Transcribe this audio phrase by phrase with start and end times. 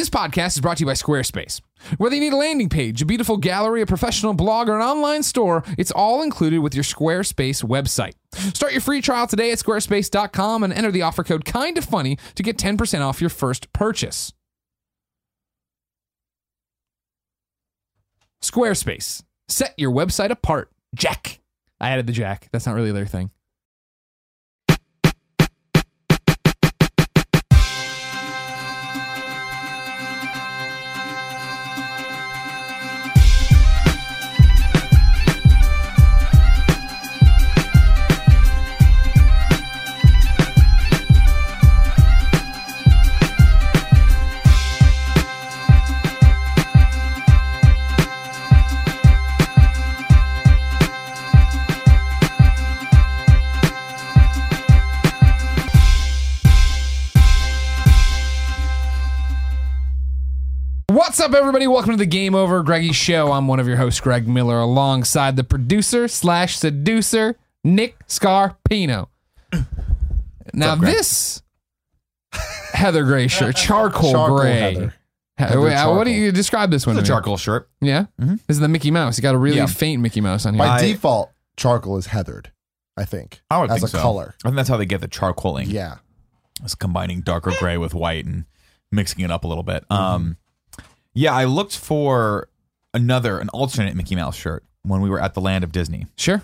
[0.00, 1.60] This podcast is brought to you by Squarespace.
[1.98, 5.22] Whether you need a landing page, a beautiful gallery, a professional blog, or an online
[5.22, 8.14] store, it's all included with your Squarespace website.
[8.56, 12.16] Start your free trial today at squarespace.com and enter the offer code kind of funny
[12.34, 14.32] to get 10% off your first purchase.
[18.42, 19.22] Squarespace.
[19.48, 20.70] Set your website apart.
[20.94, 21.40] Jack.
[21.78, 22.48] I added the Jack.
[22.52, 23.32] That's not really their thing.
[61.10, 61.66] What's up, everybody?
[61.66, 63.32] Welcome to the Game Over Greggy Show.
[63.32, 69.08] I'm one of your hosts, Greg Miller, alongside the producer slash seducer, Nick Scarpino.
[70.54, 71.42] Now, this
[72.72, 74.52] Heather Gray shirt, charcoal, Charcoal gray.
[74.60, 74.94] Heather.
[75.36, 76.22] Heather wait, uh, what do charcoal.
[76.26, 76.96] you describe this one?
[76.96, 77.16] It's a to me?
[77.16, 77.68] charcoal shirt.
[77.80, 79.18] Yeah, this is the Mickey Mouse.
[79.18, 79.66] You got a really Yeah.
[79.66, 80.60] faint Mickey Mouse on here.
[80.62, 82.52] By I- default, charcoal is heathered.
[82.96, 83.98] I think I would as think a so.
[84.00, 84.36] color.
[84.44, 85.64] I think that's how they get the charcoaling.
[85.72, 85.96] Yeah,
[86.62, 88.44] It's combining darker gray with white and
[88.92, 89.82] mixing it up a little bit.
[89.90, 89.92] Mm-hmm.
[90.00, 90.36] Um,
[91.14, 92.48] yeah, I looked for
[92.94, 96.06] another, an alternate Mickey Mouse shirt when we were at the Land of Disney.
[96.16, 96.42] sure.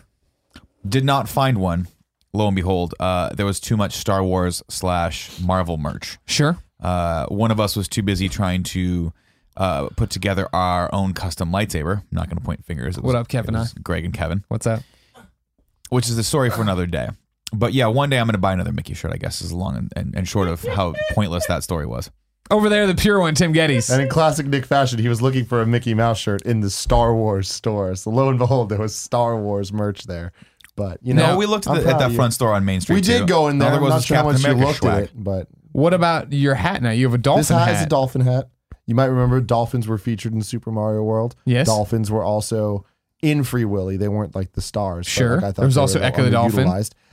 [0.88, 1.88] Did not find one.
[2.32, 6.18] Lo and behold, uh, there was too much Star Wars slash Marvel merch.
[6.26, 6.58] Sure.
[6.80, 9.12] Uh, one of us was too busy trying to
[9.56, 11.98] uh, put together our own custom lightsaber.
[11.98, 12.98] I'm not going to point fingers.
[12.98, 13.54] It What up, Kevin?
[13.54, 14.44] was Greg and Kevin.
[14.48, 14.82] What's up?
[15.88, 17.08] which is the story for another day.
[17.52, 19.12] But yeah, one day I'm going to buy another Mickey shirt.
[19.12, 22.10] I guess is long and, and, and short of how pointless that story was.
[22.50, 23.90] Over there, the pure one, Tim Gettys.
[23.92, 26.70] and in classic Nick fashion, he was looking for a Mickey Mouse shirt in the
[26.70, 27.94] Star Wars store.
[27.96, 30.32] So lo and behold, there was Star Wars merch there.
[30.76, 32.96] But you know, No, we looked at, the, at that front store on Main Street.
[32.96, 33.26] We did too.
[33.26, 33.70] go in there.
[33.70, 34.94] All I'm was not was sure how much Captain you looked swag.
[34.94, 36.90] at it, but What about your hat now?
[36.90, 37.76] You have a dolphin this hat, hat.
[37.76, 38.48] is a dolphin hat.
[38.86, 41.34] You might remember dolphins were featured in Super Mario World.
[41.46, 41.66] Yes.
[41.66, 42.84] dolphins were also
[43.22, 43.96] in Free Willy.
[43.96, 45.06] They weren't like the stars.
[45.06, 45.34] but, Sure.
[45.36, 46.70] like, I thought There was also Echo the Dolphin.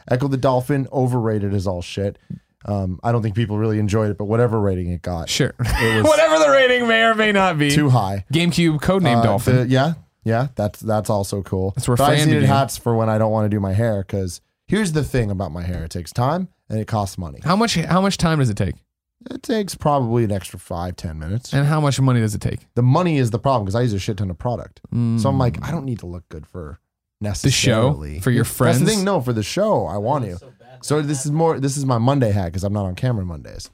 [0.09, 2.19] Echo the Dolphin, overrated as all shit.
[2.65, 5.53] Um, I don't think people really enjoyed it, but whatever rating it got, Sure.
[5.59, 7.69] It was- Whatever the rating may or may not be.
[7.71, 8.25] too high.
[8.33, 9.55] GameCube codename Uh, Dolphin.
[9.57, 9.93] the- yeah,
[10.23, 11.71] yeah, that's that's also cool.
[11.75, 12.55] That's where but I just Fran needed began.
[12.55, 15.51] hats for when I don't want to do my hair because here's the thing about
[15.51, 17.39] my hair: it takes time and it costs money.
[17.43, 17.75] how much?
[17.75, 18.75] How much time does it take?
[19.31, 21.53] It takes probably an extra five ten minutes.
[21.53, 22.67] And how much money does it take?
[22.75, 24.81] The money is the problem because I use a shit ton of product.
[24.93, 25.19] Mm.
[25.19, 26.79] So I'm like, I don't need to look good for
[27.21, 28.79] the show necessarily for your friends.
[28.79, 29.05] That's the thing.
[29.05, 30.39] No, for the show, I want to.
[30.83, 31.59] So this is more.
[31.59, 33.69] This is my Monday hack because I'm not on camera Mondays.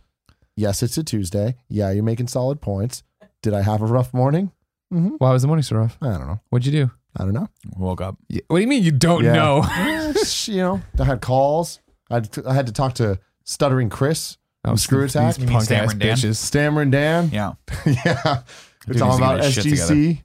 [0.55, 1.55] Yes, it's a Tuesday.
[1.67, 3.03] Yeah, you're making solid points.
[3.41, 4.51] Did I have a rough morning?
[4.93, 5.15] Mm-hmm.
[5.17, 5.97] Why was the morning so rough?
[6.01, 6.39] I don't know.
[6.49, 6.91] What'd you do?
[7.17, 7.47] I don't know.
[7.77, 8.17] Woke up.
[8.29, 9.33] Y- What do you mean you don't Yeah.
[9.33, 10.13] know?
[10.45, 11.79] You know, I had calls.
[12.09, 15.37] I had to, I had to talk to stuttering Chris, Oh, Screw these Attack?
[15.39, 16.17] You mean punk ass Stammering Dan?
[16.17, 16.35] bitches.
[16.35, 17.29] Stammering Dan.
[17.31, 17.53] Yeah.
[17.85, 18.41] yeah,
[18.87, 20.23] it's all needs to about his shit SGC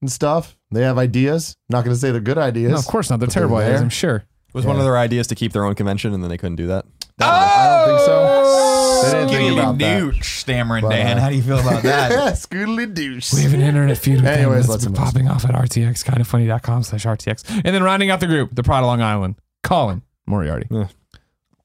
[0.00, 0.56] and stuff.
[0.70, 1.56] They have ideas.
[1.68, 2.72] Not going to say they're good ideas.
[2.72, 3.18] No, of course not.
[3.20, 3.82] They're But they're terrible ideas, there.
[3.82, 4.24] I'm sure.
[4.54, 4.68] Was Yeah.
[4.70, 6.86] one of their ideas to keep their own convention, and then they couldn't do that.
[7.20, 9.02] I don't think so.
[9.04, 9.98] They didn't think Skiddly about that.
[10.00, 11.18] douche, stammering But, Dan.
[11.18, 12.34] uh, How do you feel about that?
[12.34, 13.34] Scoodly douche.
[13.34, 16.02] We have an internet feud with Anyways, them let's that's move popping off at RTX,
[16.04, 17.44] kindoffunny.com slash RTX.
[17.64, 20.66] And then rounding out the group, the Pride of Long Island, Colin Moriarty.
[20.70, 20.88] Yeah.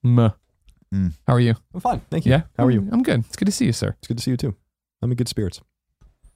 [0.05, 1.13] Mm.
[1.27, 1.55] How are you?
[1.73, 2.31] I'm fine, thank you.
[2.31, 2.41] Yeah?
[2.57, 2.87] How are you?
[2.91, 3.19] I'm good.
[3.21, 3.95] It's good to see you, sir.
[3.99, 4.55] It's good to see you too.
[5.01, 5.61] I'm in good spirits.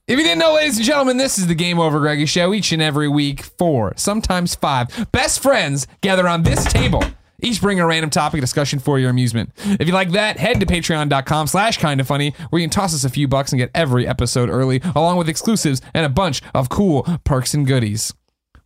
[0.06, 2.54] If you didn't know, ladies and gentlemen, this is the Game Over Greggy Show.
[2.54, 7.02] Each and every week, four, sometimes five best friends gather on this table.
[7.42, 9.52] Each bring a random topic discussion for your amusement.
[9.64, 12.94] If you like that, head to patreon.com slash kind of funny, where you can toss
[12.94, 16.42] us a few bucks and get every episode early, along with exclusives and a bunch
[16.54, 18.14] of cool perks and goodies.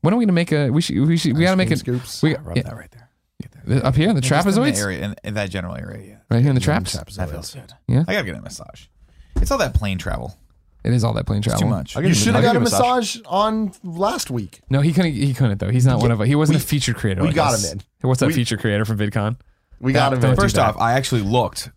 [0.01, 0.71] When are we gonna make a?
[0.71, 1.07] We should.
[1.07, 1.37] We should.
[1.37, 1.77] We gotta make it.
[1.77, 2.23] Scoops.
[2.23, 3.85] We Rub yeah, that right there.
[3.85, 6.07] up here in the Just in the trapezoids, area, in, in that general area.
[6.07, 6.17] Yeah.
[6.31, 6.93] right here in the traps.
[6.93, 7.73] That feels good.
[7.87, 8.05] Yeah.
[8.07, 8.85] I gotta get a massage.
[9.35, 10.35] It's all that plane travel.
[10.87, 11.61] It is all that plane It's travel.
[11.61, 11.95] too much.
[11.95, 14.61] I'll You give should I'll have got a you massage on last week.
[14.69, 15.13] No, he couldn't.
[15.13, 15.69] He couldn't though.
[15.69, 16.19] He's not one of.
[16.21, 17.21] He wasn't we- a feature creator.
[17.21, 17.71] we like got us.
[17.71, 19.37] him What's that We- feature creator from VidCon?
[19.79, 20.35] We got him don't in.
[20.37, 20.65] do First that.
[20.75, 21.69] off, I actually looked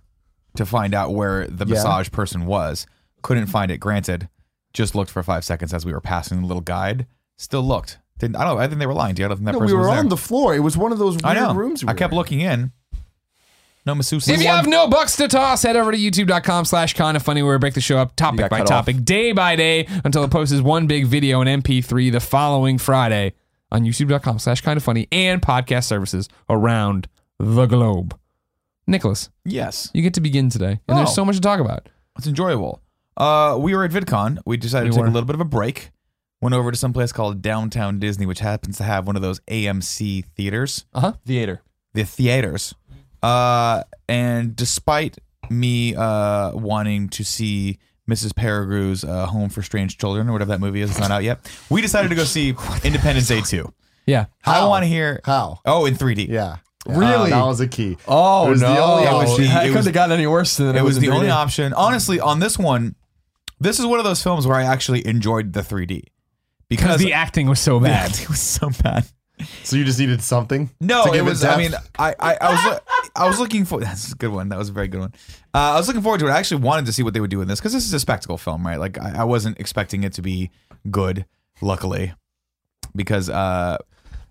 [0.56, 1.74] to find out where the Yeah.
[1.74, 2.86] massage person was.
[3.22, 3.78] Couldn't find it.
[3.78, 4.28] Granted,
[4.72, 7.06] just looked for five seconds as we were passing the little guide.
[7.36, 7.98] Still looked.
[8.18, 8.58] Didn't I don't.
[8.60, 9.26] I think they were lying to you.
[9.26, 9.98] I don't think that No, person we were was there.
[10.00, 10.54] on the floor.
[10.54, 11.54] It was one of those weird I know.
[11.54, 11.82] rooms.
[11.82, 12.18] We I were kept in.
[12.18, 12.72] looking in.
[13.86, 14.28] No masseuse.
[14.28, 17.42] If you have no bucks to toss, head over to youtube.com slash kind of funny
[17.42, 20.30] where we break the show up topic by cut topic, day by day, until it
[20.30, 23.32] posts is one big video in MP3 the following Friday
[23.72, 28.18] on youtube.com slash kind of funny and podcast services around the globe.
[28.86, 30.94] Nicholas, yes, you get to begin today, and Oh.
[30.96, 31.88] there's so much to talk about.
[32.18, 32.82] it's enjoyable.
[33.16, 34.38] Uh, we were at VidCon.
[34.44, 35.08] We decided We to take were.
[35.08, 35.90] a little bit of a break.
[36.42, 39.40] Went over to some place called Downtown Disney, which happens to have one of those
[39.50, 41.12] AMC theaters, Uh huh.
[41.26, 41.62] Theater.
[41.94, 42.74] the theaters.
[43.22, 45.19] Uh, and despite
[45.50, 47.78] me uh wanting to see
[48.08, 48.32] Mrs.
[48.34, 51.38] Peregrine's uh, Home for Strange Children or whatever that movie is, it's not out yet.
[51.70, 52.50] We decided to go see
[52.84, 53.72] Independence Day 2.
[54.06, 54.26] Yeah.
[54.44, 54.69] I How?
[54.69, 55.20] want to hear.
[55.25, 55.61] How?
[55.64, 56.26] Oh, in 3D.
[56.28, 56.56] Yeah.
[56.87, 57.31] Really?
[57.31, 57.99] that was a key.
[58.08, 58.82] Oh It was the no!
[58.84, 60.96] only It was the- I it couldn't was- have gotten any worse than It was
[60.96, 61.34] in the only 3D.
[61.34, 61.73] option.
[61.75, 62.94] Honestly, on this one,
[63.61, 66.05] this is one of those films where I actually enjoyed the 3D
[66.69, 68.11] Because because the acting was so bad.
[68.20, 69.05] it was so bad.
[69.64, 70.70] So you just needed something.
[70.81, 71.40] No, to it was.
[71.40, 71.54] depth?
[71.54, 72.81] I mean, I, I, I was,
[73.16, 73.81] I was looking for.
[73.84, 74.48] That's a good one.
[74.50, 75.12] That was a very good one.
[75.54, 76.31] Uh, I was looking forward to it.
[76.31, 78.00] I actually wanted to see what they would do in this because this is a
[78.00, 78.78] spectacle film, right?
[78.78, 80.50] Like I, I wasn't expecting it to be
[80.90, 81.26] good.
[81.62, 82.14] Luckily,
[82.96, 83.76] because uh,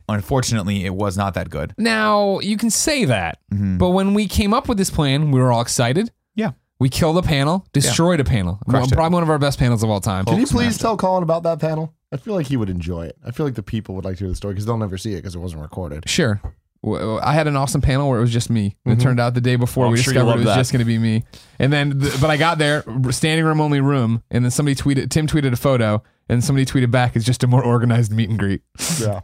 [0.08, 1.74] unfortunately, it was not that good.
[1.78, 3.78] Now, you can say that, Mm-hmm.
[3.78, 6.12] but when we came up with this plan, we were all excited.
[6.36, 6.52] Yeah.
[6.80, 8.60] We killed a panel, destroyed a panel.
[8.70, 8.96] Crushed it.
[8.96, 10.26] Probably one of our best panels of all time.
[10.26, 11.94] Can you please smashed tell Colin about that panel?
[12.12, 13.18] I feel like he would enjoy it.
[13.26, 15.14] I feel like the people would like to hear the story because they'll never see
[15.14, 16.10] it because it wasn't recorded.
[16.10, 16.42] Sure.
[16.84, 18.78] I had an awesome panel where it was just me.
[18.86, 19.02] It mm-hmm.
[19.02, 20.56] turned out the day before oh, I'm we sure you discovered it love was that.
[20.56, 21.26] just going to be me.
[21.60, 25.10] And then, th- but I got there, standing room only room, and then somebody tweeted,
[25.10, 28.40] Tim tweeted a photo, and somebody tweeted back, it's just a more organized meet and
[28.40, 28.62] greet.
[29.00, 29.22] Yeah.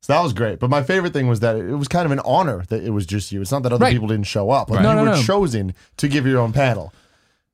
[0.00, 0.60] So that was great.
[0.60, 3.04] But my favorite thing was that it was kind of an honor that it was
[3.04, 3.40] just you.
[3.40, 3.92] It's not that other Right.
[3.92, 4.70] people didn't show up.
[4.70, 5.22] Like No, you no, were no.
[5.22, 6.92] chosen to give your own panel.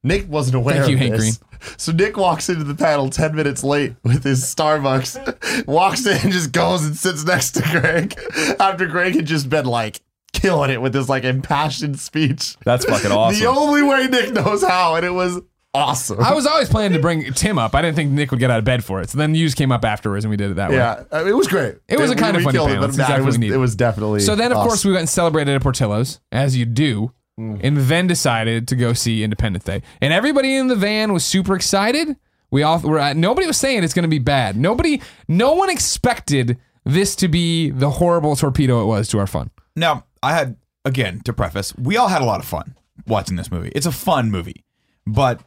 [0.04, 1.40] Nick wasn't aware Thank you, of Hank this.
[1.78, 6.52] So Nick walks into the panel 10 minutes late with his Starbucks, walks in just
[6.52, 8.14] goes and sits next to Greg
[8.60, 10.00] after Greg had just been like
[10.34, 12.56] killing it with his like impassioned speech.
[12.64, 13.40] That's fucking awesome.
[13.40, 15.40] The only way Nick knows how, and it was
[15.72, 16.20] awesome.
[16.20, 17.74] I was always planning to bring Tim up.
[17.74, 19.08] I didn't think Nick would get out of bed for it.
[19.08, 20.76] So then you just came up afterwards, and we did it that way.
[20.76, 21.76] yeah, it was great.
[21.88, 22.88] It was a We- kind of we funny killed it, panel.
[22.88, 23.54] nah, exactly it was what we needed.
[23.56, 24.20] it was definitely.
[24.20, 24.66] So then, of us.
[24.66, 27.58] course, we went and celebrated at Portillo's, as you do, Mm.
[27.64, 29.82] and then decided to go see Independence Day.
[30.00, 32.16] And everybody in the van was super excited.
[32.52, 33.00] We all were.
[33.00, 34.56] At, nobody was saying it's going to be bad.
[34.56, 39.50] Nobody, no one expected this to be the horrible torpedo it was to our fun.
[39.74, 42.76] Now, I had again to preface, we all had a lot of fun
[43.06, 43.72] watching this movie.
[43.74, 44.64] It's a fun movie,
[45.04, 45.40] but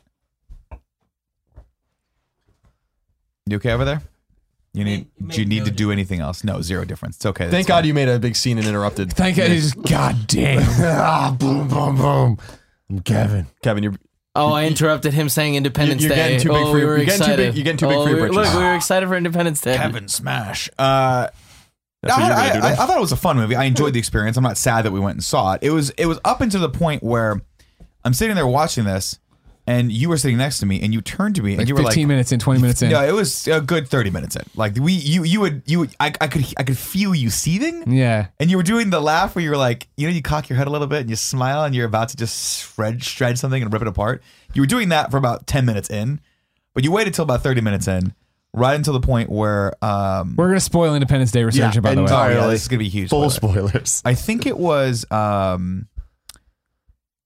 [3.45, 4.01] you okay over there?
[4.77, 5.07] You need?
[5.27, 6.44] Do you need to do anything else?
[6.44, 7.15] No, zero difference.
[7.18, 7.45] It's okay.
[7.45, 9.12] Thank That's God you made a big scene and interrupted.
[9.12, 10.62] Thank God, just God damn.
[10.81, 12.38] ah, boom, boom, boom.
[12.89, 13.47] I'm Kevin.
[13.63, 13.95] Kevin, you're
[14.35, 16.15] Oh, I interrupted him saying Independence You're Day.
[16.15, 17.47] getting too big oh, for we your- were you're getting too excited.
[17.47, 18.53] big- you're getting too big oh, for your we were- britches.
[18.53, 19.75] Look, we were excited for Independence Day.
[19.77, 20.69] Kevin Smash.
[20.77, 21.27] Uh,
[22.03, 22.83] That's I, what you're I- gonna do I- now?
[22.83, 23.56] I thought it was a fun movie.
[23.56, 24.38] I enjoyed the experience.
[24.38, 25.63] I'm not sad that we went and saw it.
[25.63, 27.41] It was it was up until the point where
[28.06, 29.18] I'm sitting there watching this,
[29.68, 31.75] and you were sitting next to me, and you turned to me, and Like you
[31.75, 32.90] were 15 like, minutes in, 20 minutes in.
[32.90, 34.44] No, it was a good 30 minutes in.
[34.56, 37.92] Like we, you, you would, you, would, I, I could, I could feel you seething,
[37.92, 38.28] Yeah.
[38.40, 40.58] and you were doing the laugh where you were like, you know, you cock your
[40.58, 43.62] head a little bit and you smile, and you're about to just shred, shred something
[43.62, 44.24] and rip it apart.
[44.54, 46.22] You were doing that for about 10 minutes in,
[46.74, 48.13] but you waited till about 30 minutes in,
[48.54, 52.02] right until the point where, um, We're going to spoil Independence Day Resurgence, by the
[52.02, 52.02] way.
[52.04, 52.36] oh, entirely.
[52.40, 53.10] yeah, this is gonna be huge.
[53.10, 53.68] Full spoiler.
[53.68, 54.02] spoilers.
[54.06, 55.88] I think it was, um,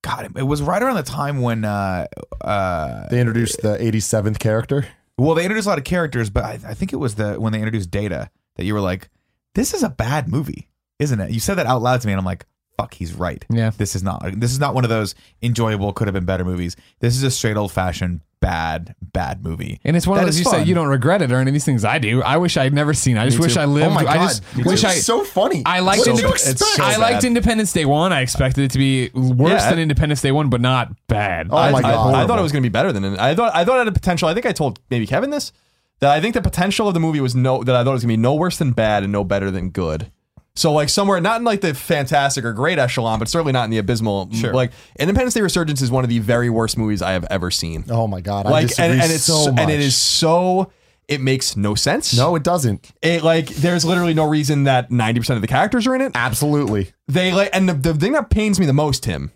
[0.04, 2.08] God, it was right around the time when, uh,
[2.42, 4.88] uh, They introduced the 87th character.
[5.18, 7.54] Well, they introduced a lot of characters, but I, I think it was the when
[7.54, 9.10] they introduced Data that you were like,
[9.54, 12.20] "This is a bad movie, isn't it?" You said that out loud to me, and
[12.20, 12.46] I'm like,
[12.78, 13.72] "Fuck, he's right." Yeah.
[13.78, 14.24] this is not.
[14.40, 16.76] This is not one of those enjoyable, could have been better movies.
[17.00, 19.80] This is a straight old fashioned bad, bad movie.
[19.84, 20.54] And it's one of those you fun.
[20.54, 22.24] say you don't regret it or any of these things I do.
[22.24, 23.16] I wish I'd never seen.
[23.16, 23.22] it.
[23.22, 23.56] I just Me wish.
[23.56, 23.86] I oh lived.
[23.92, 24.28] Oh my I God.
[24.30, 24.88] just Me wish too.
[24.88, 25.62] I It's so funny.
[25.64, 26.84] I liked What did Inde- you?
[26.84, 28.12] I liked Independence Day one.
[28.12, 29.70] I expected it to be worse Yeah.
[29.70, 31.50] than Independence Day one, but not bad.
[31.52, 32.16] Oh I, my God.
[32.16, 33.20] I, thought it was going to be better than it.
[33.20, 34.28] I thought I thought it had a potential.
[34.28, 35.52] I think I told maybe Kevin this
[36.00, 38.02] that I think the potential of the movie was no that I thought it was
[38.04, 40.12] going to be no worse than bad and no better than good.
[40.56, 43.70] So like somewhere not in like the fantastic or great echelon, but certainly not in
[43.72, 44.32] the abysmal.
[44.34, 44.54] Sure.
[44.54, 47.86] Like Independence Day Resurgence is one of the very worst movies I have ever seen.
[47.90, 48.46] Oh my god!
[48.46, 50.72] Like and, and it's so and it is so
[51.08, 52.16] it makes no sense.
[52.16, 52.92] no, it doesn't.
[53.02, 56.12] It like there's literally no reason that 90% of the characters are in it.
[56.16, 56.92] Absolutely.
[57.08, 59.32] They like and the, the thing that pains me the most, Tim,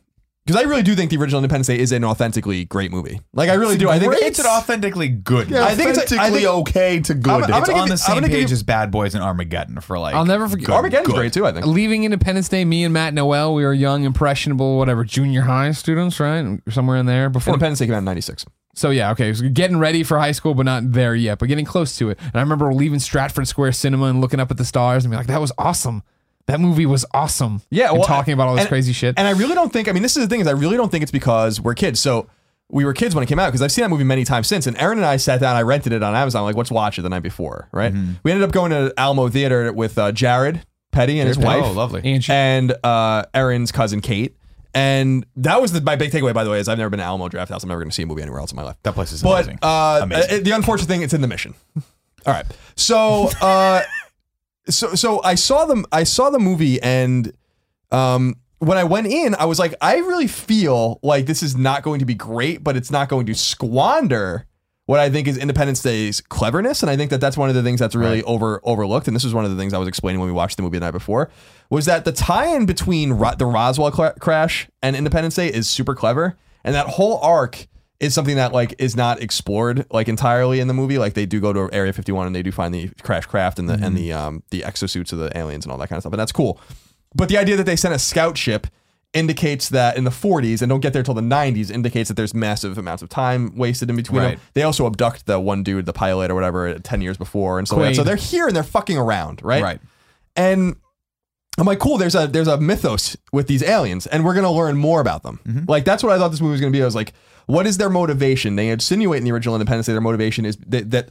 [0.45, 3.19] because I really do think the original Independence Day is an authentically great movie.
[3.33, 3.89] Like I really do.
[3.89, 5.49] I think it's an authentically good.
[5.49, 5.71] Yeah, movie.
[5.71, 7.31] I think it's a- I authentically think- okay to good.
[7.31, 8.91] I'm- I'm it's gonna on give the I'm same gonna give page you- as Bad
[8.91, 10.13] Boys and Armageddon for like.
[10.13, 11.15] I'll never forget- good- Armageddon's good.
[11.15, 11.47] great too.
[11.47, 11.65] I think.
[11.65, 16.19] Leaving Independence Day, me and Matt Noel, we were young, impressionable, whatever, junior high students,
[16.19, 16.59] right?
[16.69, 17.53] Somewhere in there before.
[17.55, 18.45] Independence Day came out in '96.
[18.75, 21.65] So yeah, okay, so getting ready for high school, but not there yet, but getting
[21.65, 22.19] close to it.
[22.21, 25.17] And I remember leaving Stratford Square Cinema and looking up at the stars and being
[25.19, 26.03] like, "That was awesome.
[26.47, 29.15] That movie was awesome." Yeah, and well, talking about all this and- crazy shit.
[29.17, 29.87] And I really don't think.
[29.87, 31.99] I mean, this is the thing is I really don't think it's because we're kids.
[31.99, 32.27] So
[32.69, 34.65] we were kids when it came out because I've seen that movie many times since.
[34.67, 35.55] And Aaron and I sat down.
[35.55, 36.43] I rented it on Amazon.
[36.43, 37.93] Like, let's watch it the night before, right?
[38.23, 41.63] We ended up going to Alamo Theater with uh, Jared Petty and his wife.
[41.63, 42.01] Oh, lovely.
[42.03, 42.31] Angie.
[42.31, 44.35] and uh, Aaron's cousin Kate.
[44.73, 46.33] and that was the, my big takeaway.
[46.33, 47.61] By the way, is I've never been to Alamo Drafthouse.
[47.63, 48.77] I'm never going to see a movie anywhere else in my life.
[48.83, 49.59] That place is But amazing.
[49.61, 50.39] uh, Amazing.
[50.39, 51.53] uh, the unfortunate thing, it's in the mission.
[52.25, 53.83] All right, so uh,
[54.69, 55.85] so so I saw them.
[55.91, 57.31] I saw the movie, and
[57.91, 61.83] um, when I went in, I was like, I really feel like this is not
[61.83, 64.45] going to be great, but it's not going to squander
[64.87, 67.63] what I think is Independence Day's cleverness, and I think that that's one of the
[67.63, 69.07] things that's really over overlooked.
[69.07, 70.77] And this was one of the things I was explaining when we watched the movie
[70.77, 71.31] the night before,
[71.69, 75.95] was that the tie-in between Ro- the Roswell cla crash and Independence Day is super
[75.95, 77.67] clever, and that whole arc
[77.99, 80.97] is something that like is not explored like entirely in the movie.
[80.97, 83.69] Like they do go to Area 51 and they do find the crash craft and
[83.69, 83.95] the and mm-hmm.
[83.95, 86.31] the um the exosuits of the aliens and all that kind of stuff, and that's
[86.31, 86.59] cool.
[87.13, 88.67] But the idea that they sent a scout ship
[89.13, 92.33] indicates that in the 40s and don't get there till the 90s indicates that there's
[92.33, 94.31] massive amounts of time wasted in between Right.
[94.31, 94.41] them.
[94.53, 97.65] They also abduct the one dude, the pilot or whatever, uh, 10 years before and
[97.65, 97.95] so on.
[97.95, 99.63] So they're here and they're fucking around, right?
[99.63, 99.79] Right.
[100.35, 100.75] And
[101.57, 101.97] I'm like, cool.
[101.97, 105.39] There's a there's a mythos with these aliens, and we're gonna learn more about them.
[105.47, 105.69] Mm-hmm.
[105.69, 106.81] Like that's what I thought this movie was gonna be.
[106.81, 107.13] I was like,
[107.47, 108.55] what is their motivation?
[108.55, 111.09] They insinuate in the original Independence Day their motivation is that, that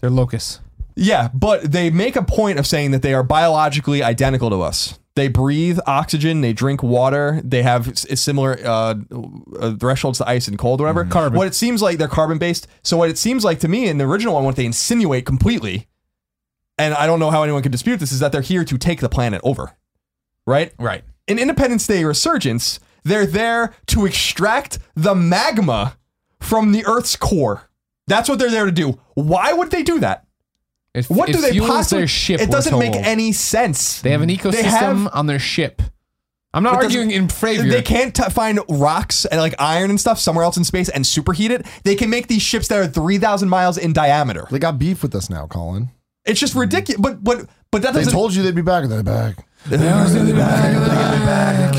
[0.00, 0.60] They're locusts.
[0.96, 4.98] yeah, but they make a point of saying that they are biologically identical to us.
[5.16, 8.94] They breathe oxygen, they drink water, they have s- similar uh,
[9.60, 11.04] uh, thresholds to ice and cold, or whatever.
[11.04, 11.38] Carbon.
[11.38, 12.66] What it seems like they're carbon based.
[12.82, 15.86] So what it seems like to me in the original one, what they insinuate completely,
[16.78, 18.98] and I don't know how anyone could dispute this, is that they're here to take
[19.00, 19.76] the planet over,
[20.48, 20.72] right?
[20.80, 21.04] Right.
[21.28, 25.96] in Independence Day Resurgence, they're there to extract the magma
[26.40, 27.68] from the Earth's core.
[28.06, 28.98] That's what they're there to do.
[29.14, 30.26] Why would they do that?
[30.94, 32.00] It, What it do they fuels possibly?
[32.02, 34.00] Their ship, it doesn't make any sense.
[34.02, 35.82] They have an ecosystem have- on their ship.
[36.52, 37.64] I'm not arguing in favor.
[37.68, 41.04] They can't t- find rocks and like iron and stuff somewhere else in space and
[41.04, 41.66] superheat it.
[41.82, 44.46] They can make these ships that are three thousand miles in diameter.
[44.52, 45.90] They got beef with us now, Colin.
[46.24, 47.00] It's just ridiculous.
[47.00, 48.12] But but but that They doesn't.
[48.12, 48.88] told you they'd be back.
[48.88, 49.44] They're back.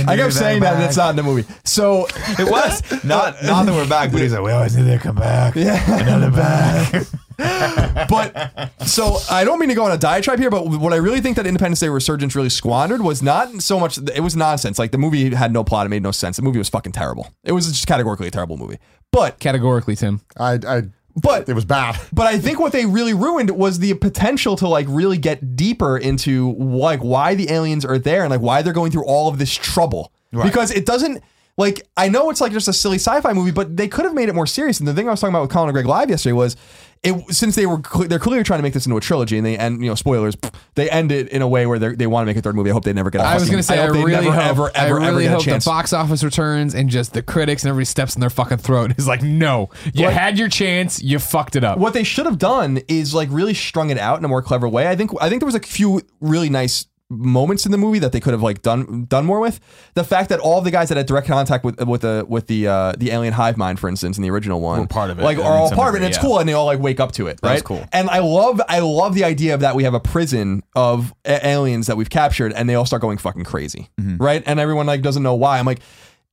[0.07, 1.47] I kept saying that, and it's not in the movie.
[1.63, 2.07] So
[2.39, 5.15] It was not not that we're back, but he's like, we always knew they'd come
[5.15, 5.55] back.
[5.55, 5.79] Yeah.
[6.01, 7.05] Another back.
[8.09, 11.21] but so I don't mean to go on a diatribe here, but what I really
[11.21, 13.97] think that Independence Day Resurgence really squandered was not so much.
[13.97, 14.79] It was nonsense.
[14.79, 15.85] Like the movie had no plot.
[15.85, 16.37] It made no sense.
[16.37, 17.27] The movie was fucking terrible.
[17.43, 18.79] It was just categorically a terrible movie.
[19.11, 20.21] But categorically, Tim.
[20.37, 20.83] I, I,
[21.15, 21.99] but it was bad.
[22.13, 25.97] but I think what they really ruined was the potential to like really get deeper
[25.97, 29.37] into like why the aliens are there and like why they're going through all of
[29.37, 30.11] this trouble.
[30.43, 31.23] Because it doesn't
[31.57, 34.27] like I know it's like just a silly sci-fi movie, but they could have made
[34.29, 34.79] it more serious.
[34.79, 36.55] And the thing I was talking about with Colin and Greg live yesterday was
[37.03, 39.45] it since they were cle- they're clearly trying to make this into a trilogy and
[39.45, 40.35] they end you know spoilers
[40.73, 42.71] they end it in a way where they they want to make a third movie.
[42.71, 43.21] I hope they never get.
[43.21, 45.29] a I was gonna say, I, they really never hope, ever ever ever really a
[45.31, 48.57] hope the box office returns and just the critics and everybody steps in their fucking
[48.57, 48.93] throat.
[48.97, 51.77] Is like, no, you Like- had your chance, you fucked it up.
[51.77, 54.67] what they should have done is like really strung it out in a more clever
[54.67, 54.87] way.
[54.89, 56.85] I think I think there was a few really nice
[57.17, 59.59] moments in the movie that they could have like done done more with.
[59.93, 62.47] The fact that all of the guys that had direct contact with with the with
[62.47, 65.19] the uh, the alien hive mind, for instance, in the original one, Were part of
[65.19, 65.97] it, like are all part of it.
[65.97, 66.21] And it's yeah.
[66.21, 67.39] cool, and they all like wake up to it.
[67.41, 67.63] That right?
[67.63, 67.83] cool.
[67.93, 71.45] And I love I love the idea of that we have a prison of a-
[71.47, 74.17] aliens that we've captured, and they all start going fucking crazy, Mm-hmm.
[74.23, 74.43] right?
[74.45, 75.59] And everyone like doesn't know why.
[75.59, 75.79] I'm like.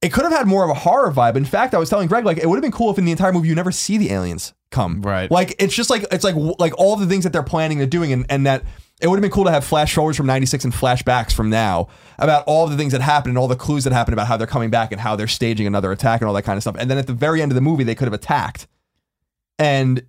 [0.03, 1.37] It could have had more of a horror vibe.
[1.37, 3.13] In fact, I was telling Greg like it would have been cool if in the
[3.13, 5.01] entire movie you never see the aliens come.
[5.01, 5.31] Right.
[5.31, 8.13] Like it's just like it's like like all the things that they're planning and doing,
[8.13, 8.65] and, and that
[9.01, 11.89] it would have been cool to have flash forwards from '96 and flashbacks from now
[12.19, 14.47] about all the things that happened and all the clues that happened about how they're
[14.47, 16.77] coming back and how they're staging another attack and all that kind of stuff.
[16.79, 18.67] And then at the very end of the movie, they could have attacked,
[19.59, 20.05] and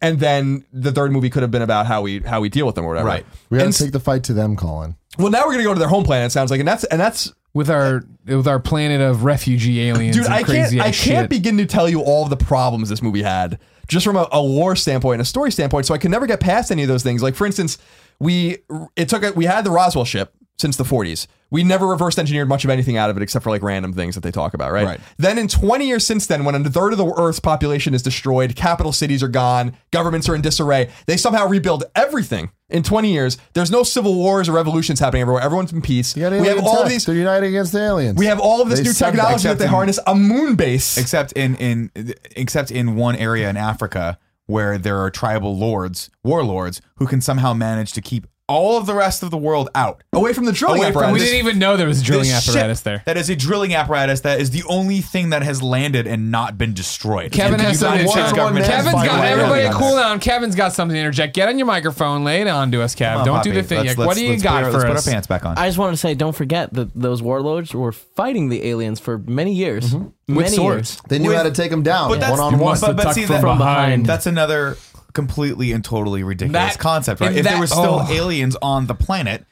[0.00, 2.76] and then the third movie could have been about how we how we deal with
[2.76, 3.08] them or whatever.
[3.08, 3.26] Right.
[3.50, 4.94] We got to take the fight to them, Colin.
[5.18, 6.26] well, now we're gonna go to their home planet.
[6.28, 10.16] It sounds like, and that's and that's with our with our planet of refugee aliens.
[10.16, 13.22] dude i can't i ass can't begin to tell you all the problems this movie
[13.22, 16.26] had just from a, a lore standpoint and a story standpoint so i can never
[16.26, 17.78] get past any of those things like for instance
[18.18, 18.58] we
[18.96, 22.48] it took a, we had the roswell ship since the 40s we never reverse engineered
[22.48, 24.72] much of anything out of it except for like random things that they talk about
[24.72, 25.00] right, Right.
[25.18, 28.54] then in 20 years since then when a third of the earth's population is destroyed
[28.56, 33.36] capital cities are gone governments are in disarray they somehow rebuild everything in 20 years.
[33.52, 35.42] There's no civil wars or revolutions happening everywhere.
[35.42, 36.16] Everyone's in peace.
[36.16, 38.18] We have all of these They're united against the aliens.
[38.18, 40.96] we have all of this They new technology that they in- harness a moon base.
[40.96, 41.90] except in in
[42.34, 47.52] except in one area in Africa where there are tribal lords, warlords, who can somehow
[47.52, 50.02] manage to keep all of the rest of the world out.
[50.12, 51.20] away from the drilling Away from- apparatus.
[51.22, 53.02] We didn't even know there was a drilling This apparatus ship there.
[53.06, 56.58] That is a drilling apparatus that is the only thing that has landed and not
[56.58, 57.32] been destroyed.
[57.32, 58.36] Kevin has the United something to States check.
[58.36, 59.88] government has Kevin's got everybody around to this.
[59.88, 60.20] cool down.
[60.20, 61.34] Kevin's got something to interject.
[61.34, 63.18] Get on your microphone, lay it on to us, Kev.
[63.18, 63.78] On, Don't do the thing.
[63.78, 63.98] Let's- yet.
[63.98, 65.04] let's- what do you got put our, for let's?
[65.04, 65.56] Put our pants back on.
[65.56, 69.18] I just want to say, don't forget that those warlords were fighting the aliens for
[69.18, 69.94] many years.
[69.94, 70.08] Mm-hmm.
[70.34, 70.90] Many swords.
[70.92, 71.00] years.
[71.08, 72.78] They knew With- how to take them down but one on one.
[72.80, 74.06] but, but see from that, behind.
[74.06, 74.76] That's another
[75.12, 77.28] completely and totally ridiculous That- concept, right?
[77.30, 78.12] and If there that- were still oh.
[78.12, 79.44] aliens on the planet,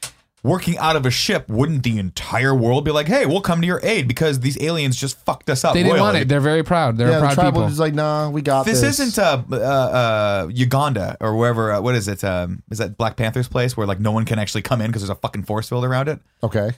[0.43, 3.67] working out of a ship, wouldn't the entire world be like, "Hey, we'll come to
[3.67, 5.75] your aid because these aliens just fucked us up"?
[5.75, 6.21] They didn't want royally?
[6.23, 6.29] it.
[6.29, 6.97] They're very proud.
[6.97, 7.73] They're Yeah, a the proud tribal people.
[7.73, 8.99] is like, nah, we got This this.
[9.01, 11.73] isn't uh, uh, uh, Uganda or wherever.
[11.73, 12.25] Uh, what is it?
[12.25, 15.03] Um, is that Black Panther's place where like no one can actually come in because
[15.03, 16.21] there's a fucking force field around it?
[16.43, 16.71] okay.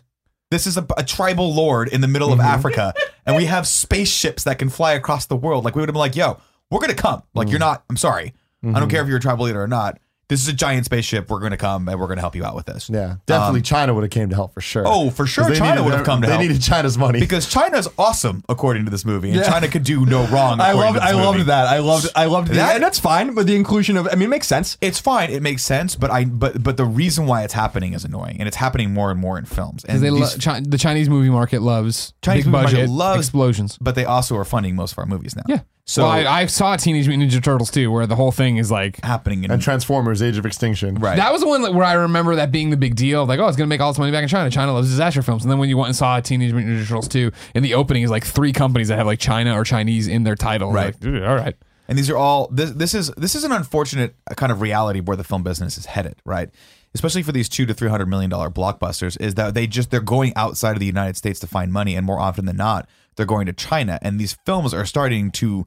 [0.51, 2.49] This is a, a tribal lord in the middle of Mm-hmm.
[2.49, 2.93] Africa,
[3.25, 5.65] and we have spaceships that can fly across the world.
[5.65, 6.37] Like we would have been like, "Yo,
[6.71, 7.53] we're gonna come." Like Mm.
[7.53, 7.85] you're not.
[7.89, 8.35] I'm sorry.
[8.63, 8.79] I Mm-hmm.
[8.79, 9.99] don't care if you're a tribal leader or not.
[10.29, 11.29] This is a giant spaceship.
[11.29, 12.89] We're gonna come and we're gonna help you out with this.
[12.89, 13.61] Yeah, definitely.
[13.61, 14.87] China would have came to help for sure.
[14.87, 15.53] Um, Oh, for sure.
[15.55, 16.43] China would have come to They help.
[16.43, 17.21] needed China's money.
[17.21, 19.51] Because China's awesome according to this movie, and Yeah.
[19.51, 20.59] China could do no wrong.
[20.59, 21.25] I loved, to this I movie.
[21.27, 21.67] loved that.
[21.67, 23.35] I loved, I loved the, That- and that's fine.
[23.35, 24.79] But the inclusion of, I mean, it makes sense.
[24.81, 25.29] It's fine.
[25.31, 28.47] It makes sense, but I but but the reason why it's happening is annoying, and
[28.47, 29.85] it's happening more and more in films.
[29.85, 32.77] And Because they lo- these- Chi- the Chinese movie market loves Chinese big movie market
[32.77, 33.77] budget loves- explosions.
[33.83, 35.43] but they also are funding most of our movies now.
[35.47, 35.59] Yeah.
[35.85, 38.71] So well, I, I saw Teenage Mutant Ninja Turtles too, where the whole thing is
[38.71, 40.95] like happening in and Transformers: Age of Extinction.
[40.95, 41.17] right.
[41.17, 43.27] that was the one where I remember that being the big deal.
[43.27, 44.49] Like, oh, it's gonna make all this money back in China.
[44.49, 45.43] China loves disaster films.
[45.43, 48.05] And then when you went and saw Teenage Mutant Ninja Turtles two, in the opening
[48.05, 50.73] is like three companies that have like China or Chinese in their title.
[50.73, 50.95] Right.
[51.03, 51.57] Like, all right.
[51.89, 55.17] And these are all this this is this is an unfortunate kind of reality where
[55.17, 56.49] the film business is headed, right?
[56.95, 60.01] Especially for these two to three hundred million dollar blockbusters, is that they just they're
[60.01, 63.27] going outside of the United States to find money, and more often than not, they're
[63.27, 63.99] going to China.
[64.03, 65.67] And these films are starting to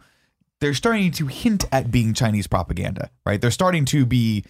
[0.62, 3.42] they're starting to hint at being Chinese propaganda, right?
[3.42, 4.46] They're starting to be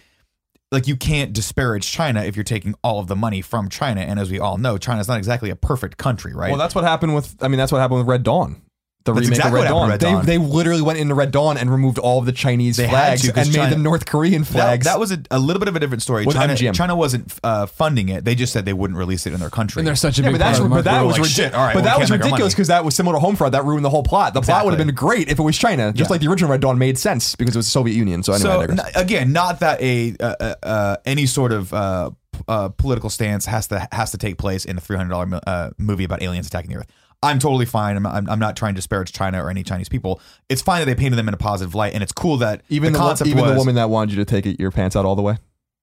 [0.72, 4.00] like you can't disparage China if you're taking all of the money from China.
[4.00, 6.50] And as we all know, China's not exactly a perfect country, right?
[6.50, 7.36] Well, that's what happened with.
[7.40, 8.62] I mean, that's what happened with Red Dawn.
[9.06, 9.88] The That's remake exactly of Red Dawn.
[9.88, 10.26] Red they Dawn.
[10.26, 13.22] they literally went into Red Dawn and removed all of the Chinese They had flags
[13.22, 14.84] to, 'cause and made China- them North Korean That, flags.
[14.86, 16.26] that was a, a little bit of a different story.
[16.26, 16.74] With China, MGM.
[16.74, 18.24] China wasn't uh, funding it.
[18.24, 19.80] They just said they wouldn't release it in their country.
[19.80, 21.06] And they're such a yeah, big but that's part of the but that market.
[21.06, 21.50] was like, ridiculous.
[21.50, 22.56] shit, all right, but well, that we was can't make our ridiculous money.
[22.56, 23.52] because that was similar to Homefront.
[23.52, 24.34] That ruined the whole plot.
[24.34, 24.92] The plot would have Exactly.
[24.92, 24.94] been
[25.24, 26.12] great if it was China, just Yeah.
[26.14, 28.22] like the original Red Dawn made sense because it was the Soviet Union.
[28.24, 28.86] So anyway, I so digress.
[28.96, 33.08] n- again, not that a uh, uh, uh, any sort of uh, p- uh, political
[33.10, 36.22] stance has to has to take place in a three hundred dollar uh, movie about
[36.22, 36.86] aliens attacking the Earth.
[37.22, 37.96] I'm totally fine.
[37.96, 40.20] I'm, I'm, I'm not trying to disparage China or any Chinese people.
[40.48, 42.92] It's fine that they painted them in a positive light, and it's cool that even
[42.92, 44.96] the the, concept even was the woman that wanted you to take it, your pants
[44.96, 45.36] out all the way.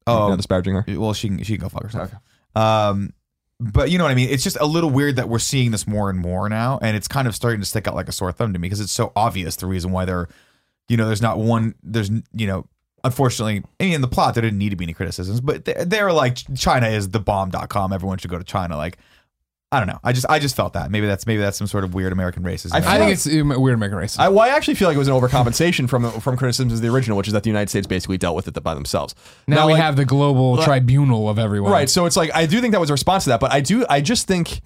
[0.06, 0.30] Oh.
[0.30, 0.86] not disparaging her.
[0.88, 2.14] Well, she can she can go fuck herself.
[2.56, 3.14] Um,
[3.60, 4.30] but you know what I mean.
[4.30, 7.08] It's just a little weird that we're seeing this more and more now, and it's
[7.08, 9.12] kind of starting to stick out like a sore thumb to me because it's so
[9.16, 10.28] obvious the reason why they're,
[10.90, 11.76] you know, there's not one.
[11.82, 12.68] There's you know,
[13.04, 16.88] unfortunately, in the plot there didn't need to be any criticisms, but they're like China
[16.88, 17.94] is the bomb.com.
[17.94, 18.76] Everyone should go to China.
[18.76, 18.98] Like,
[19.74, 20.00] I don't know.
[20.04, 22.44] I just I just felt that maybe that's maybe that's some sort of weird American
[22.44, 22.74] racism.
[22.74, 24.20] I think it's um, weird American racism.
[24.20, 26.90] I, well, I actually feel like it was an overcompensation from from criticisms of the
[26.90, 29.16] original, which is that the United States basically dealt with it by themselves.
[29.48, 31.72] now, we like- have the global tribunal of everyone.
[31.72, 31.90] Right.
[31.90, 33.84] So it's like I do think that was a response to that, but I do
[33.90, 34.62] I just think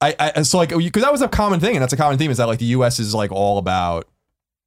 [0.00, 2.30] I, I so like because that was a common thing, and that's a common theme
[2.30, 3.00] is that like the U.S.
[3.00, 4.06] is like all about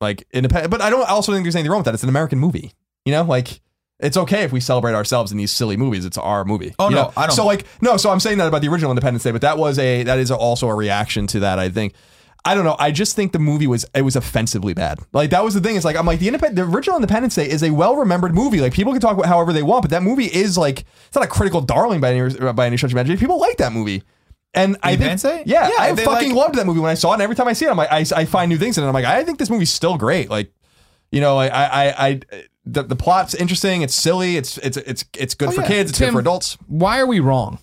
[0.01, 1.93] like independent, but I don't also think there's anything wrong with that.
[1.93, 2.73] It's an American movie,
[3.05, 3.62] you know, like.
[4.02, 6.06] It's okay if we celebrate ourselves in these silly movies.
[6.06, 6.74] It's our movie.
[6.80, 7.14] Oh, you no, know?
[7.16, 7.98] I don't- So like no.
[7.98, 10.32] So I'm saying that about the original Independence Day, but that was a that is
[10.32, 11.60] also a reaction to that.
[11.60, 11.94] I think.
[12.44, 12.76] I don't know.
[12.80, 14.98] I just think the movie was it was offensively bad.
[15.14, 15.76] Like that was the thing.
[15.76, 18.60] It's like I'm like the independent, the original Independence Day is a well remembered movie.
[18.60, 21.24] Like people can talk about however they want, but that movie is like it's not
[21.24, 23.20] a critical darling by any by any stretch of imagination.
[23.20, 24.02] People like that movie.
[24.56, 27.14] And I think, yeah, Yeah, I fucking like- loved that movie when I saw it.
[27.14, 28.88] And every time I see it, I'm like, I, I find new things in it.
[28.88, 30.30] I'm like, I think this movie's still great.
[30.30, 30.52] Like,
[31.12, 32.21] you know, I, I, I
[32.65, 33.82] the, the plot's interesting.
[33.82, 34.38] It's silly.
[34.38, 35.67] It's, it's, it's, it's good oh, for yeah.
[35.67, 35.89] kids.
[35.91, 36.58] It's Tim- good for adults.
[36.67, 37.60] Why are we wrong?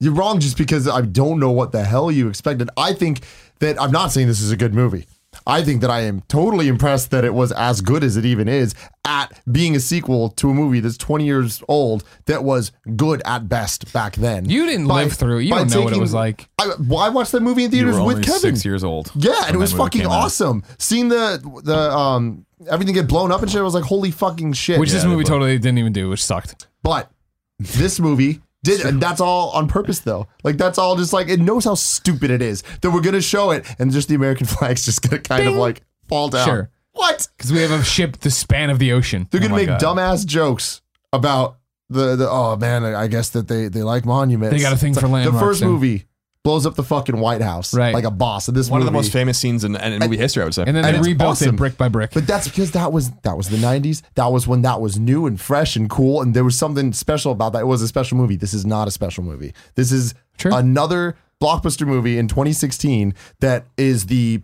[0.00, 2.68] You're wrong just because I don't know what the hell you expected.
[2.76, 3.20] I think
[3.60, 5.06] that I'm not saying this is a good movie.
[5.46, 8.48] I think that I am totally impressed that it was as good as it even
[8.48, 13.22] is at being a sequel to a movie that's 20 years old that was good
[13.24, 14.48] at best back then.
[14.50, 15.44] You didn't live through it.
[15.44, 16.48] You by don't know what it was like.
[16.58, 18.40] I, well, I watched that movie in you theaters were with Kevin.
[18.40, 19.12] six years old.
[19.14, 20.24] Yeah, and it was fucking came out.
[20.24, 20.64] awesome.
[20.78, 24.54] Seeing the the um everything get blown up and shit, I was like, holy fucking
[24.54, 24.80] shit.
[24.80, 26.66] Which this movie totally didn't even do, which sucked.
[26.82, 27.10] But
[27.58, 30.26] this movie did, and that's all on purpose though.
[30.44, 33.50] Like that's all just like it knows how stupid it is that we're gonna show
[33.50, 36.46] it, and just the American flag's just gonna kind of like fall down.
[36.46, 36.70] Sure.
[36.92, 37.28] What?
[37.36, 39.28] Because we have a ship the span of the ocean.
[39.30, 39.80] They're gonna oh my make God.
[39.80, 42.28] dumbass jokes about the the.
[42.28, 44.54] Oh man, I guess that they they like monuments.
[44.54, 46.06] They got a thing It's for like, The first movie
[46.46, 47.92] blows up the fucking White House, Right.
[47.92, 48.46] Like a boss.
[48.46, 50.54] And this One of the movie- most famous scenes in, in movie history, I would
[50.54, 50.62] say.
[50.66, 51.54] And then And they it's rebuilt awesome.
[51.54, 52.12] it brick by brick.
[52.14, 54.02] But that's because that was that was the '90s.
[54.14, 57.32] That was when that was new and fresh and cool, and there was something special
[57.32, 57.62] about that.
[57.62, 58.36] It was a special movie.
[58.36, 59.52] This is not a special movie.
[59.74, 60.52] This is Sure.
[60.54, 64.40] another blockbuster movie in 2016 that is the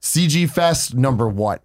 [0.00, 1.62] CG Fest number what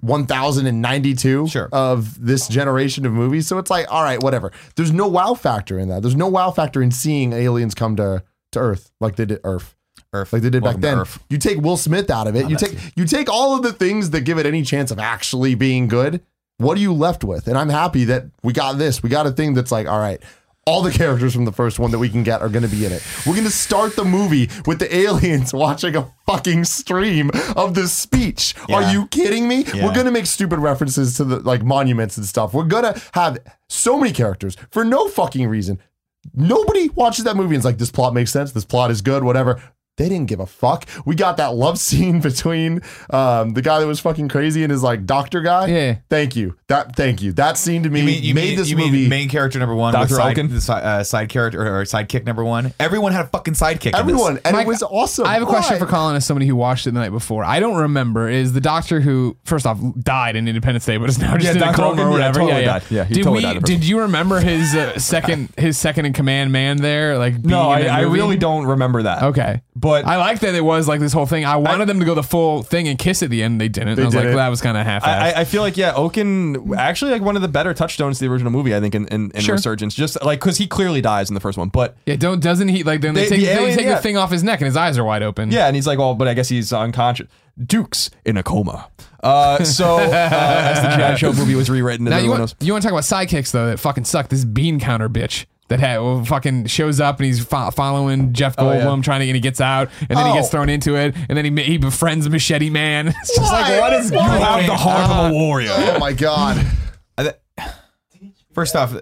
[0.00, 1.68] 1092 Sure.
[1.72, 3.46] of this generation of movies.
[3.46, 4.52] So it's like, all right, whatever.
[4.76, 6.02] There's no wow factor in that.
[6.02, 8.22] There's no wow factor in seeing aliens come to
[8.52, 9.74] to Earth like they did Earth
[10.12, 10.32] Earth.
[10.32, 10.98] like they did Welcome back then.
[11.00, 11.22] Earth.
[11.28, 12.48] You take Will Smith out of it.
[12.50, 15.54] you take you take all of the things that give it any chance of actually
[15.54, 16.20] being good.
[16.58, 17.48] What are you left with?
[17.48, 19.02] And I'm happy that we got this.
[19.02, 20.22] We got a thing that's like, all right,
[20.64, 22.84] all the characters from the first one that we can get are going to be
[22.86, 23.02] in it.
[23.26, 27.88] We're going to start the movie with the aliens watching a fucking stream of the
[27.88, 28.54] speech.
[28.68, 28.76] Yeah.
[28.76, 29.64] Are you kidding me?
[29.74, 29.86] Yeah.
[29.86, 32.54] We're going to make stupid references to the like monuments and stuff.
[32.54, 33.38] We're going to have
[33.68, 35.80] so many characters for no fucking reason.
[36.34, 38.52] Nobody watches that movie and is like, this plot makes sense.
[38.52, 39.62] This plot is good, whatever.
[40.02, 40.84] They didn't give a fuck.
[41.04, 44.82] We got that love scene between um, the guy that was fucking crazy and his
[44.82, 45.66] like doctor guy.
[45.66, 45.96] Yeah.
[46.10, 46.56] Thank you.
[46.66, 47.32] That thank you.
[47.34, 48.90] That scene to me You mean, you made mean, this you movie.
[49.02, 50.14] mean main character number one, with Dr.
[50.16, 50.48] side, Okun?
[50.52, 52.74] the side, uh, side character or sidekick number one?
[52.80, 53.86] Everyone had a fucking sidekick.
[53.86, 54.00] in this.
[54.00, 55.26] everyone, and Mike, it was awesome.
[55.26, 55.78] I have a question Why?
[55.78, 57.44] for Colin as somebody who watched it the night before.
[57.44, 58.28] I don't remember.
[58.28, 61.50] Is the doctor who first off died in Independence Day, but is now just Yeah,
[61.52, 61.76] in a Dr.
[61.76, 62.38] coma Okun, or yeah, whatever?
[62.40, 62.82] totally died.
[62.90, 63.42] Yeah, he did totally we?
[63.42, 67.18] died in the Did you remember his uh, second his second in command man there?
[67.18, 68.18] Like being No, in I, that I movie?
[68.18, 69.22] really don't remember that.
[69.22, 69.60] Okay.
[69.76, 71.44] But I like that it was like this whole thing.
[71.44, 73.60] I wanted them to go the full thing and kiss at the end.
[73.60, 73.96] They didn't.
[73.96, 74.36] They I was like, didn't.
[74.36, 75.06] well, that was kind of half-assed.
[75.06, 78.24] I, I- I feel like yeah, Okun actually like one of the better touchstones to
[78.24, 78.74] the original movie.
[78.74, 79.54] I think in, in, in Sure.
[79.56, 82.68] Resurgence, just like because he clearly dies in the first one, but yeah, don't doesn't
[82.68, 83.94] he like then they, They- take, the they take yeah.
[83.96, 85.50] the thing off his neck and his eyes are wide open.
[85.50, 87.28] yeah, and he's like, well, but I guess he's unconscious.
[87.62, 88.88] Duke's in a coma.
[89.22, 91.14] Uh, so uh, as the G.I.
[91.16, 93.78] Joe movie was rewritten, Now you want, you want to talk about sidekicks though that
[93.78, 94.28] fucking suck.
[94.28, 98.54] This bean counter bitch that had well, fucking shows up and he's fo- following Jeff
[98.58, 99.02] Oh, Goldblum yeah.
[99.02, 100.34] trying to and he gets out and then he Oh.
[100.34, 103.08] gets thrown into it and then he he befriends Machete Man.
[103.22, 103.62] It's just Why?
[103.62, 104.18] like what is Why?
[104.26, 104.58] going You on?
[104.60, 105.70] have the heart of a warrior.
[105.72, 106.64] Oh my god.
[108.54, 108.94] First off,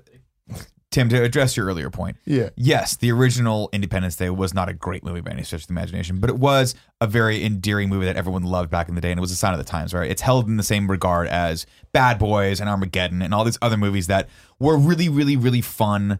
[0.90, 2.50] Tim, to address your earlier point, Yeah.
[2.56, 5.72] yes, the original Independence Day was not a great movie by any stretch of the
[5.72, 9.11] imagination, but it was a very endearing movie that everyone loved back in the day,
[9.12, 10.11] and it was a sign of the times, right?
[10.11, 13.76] It's held in the same regard as Bad Boys and Armageddon and all these other
[13.76, 14.28] movies that
[14.59, 16.18] were really, really, really fun.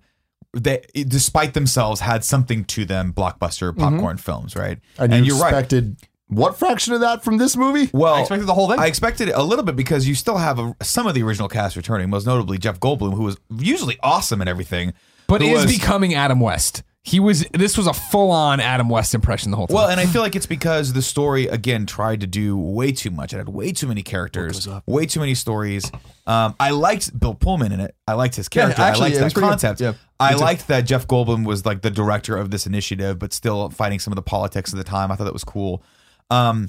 [0.53, 3.81] They, despite themselves, had something to them, blockbuster mm-hmm.
[3.81, 4.79] popcorn films, right?
[4.99, 5.85] And, you you're right.
[6.27, 7.89] what fraction of that from this movie?
[7.93, 8.79] Well, I expected the whole thing.
[8.81, 11.49] I expected it a little bit because you still have a, some of the original
[11.49, 14.93] cast returning, most notably Jeff Goldblum, who was usually awesome and everything,
[15.29, 16.83] But is was- becoming Adam West.
[17.03, 17.47] He was.
[17.53, 19.75] This was a full on Adam West impression the whole time.
[19.75, 23.11] Well, and I feel like it's because the story again tried to do way too
[23.11, 23.33] much.
[23.33, 25.91] It had way too many characters, way too many stories.
[26.27, 27.95] Um, I liked Bill Pullman in it.
[28.07, 28.83] I liked his character.
[28.83, 29.51] actually, I liked it was that pretty good.
[29.51, 29.81] concept.
[29.81, 30.41] Yeah, I too.
[30.41, 34.13] liked that Jeff Goldblum was like the director of this initiative, but still fighting some
[34.13, 35.11] of the politics of the time.
[35.11, 35.83] I thought that was cool.
[36.29, 36.69] Um,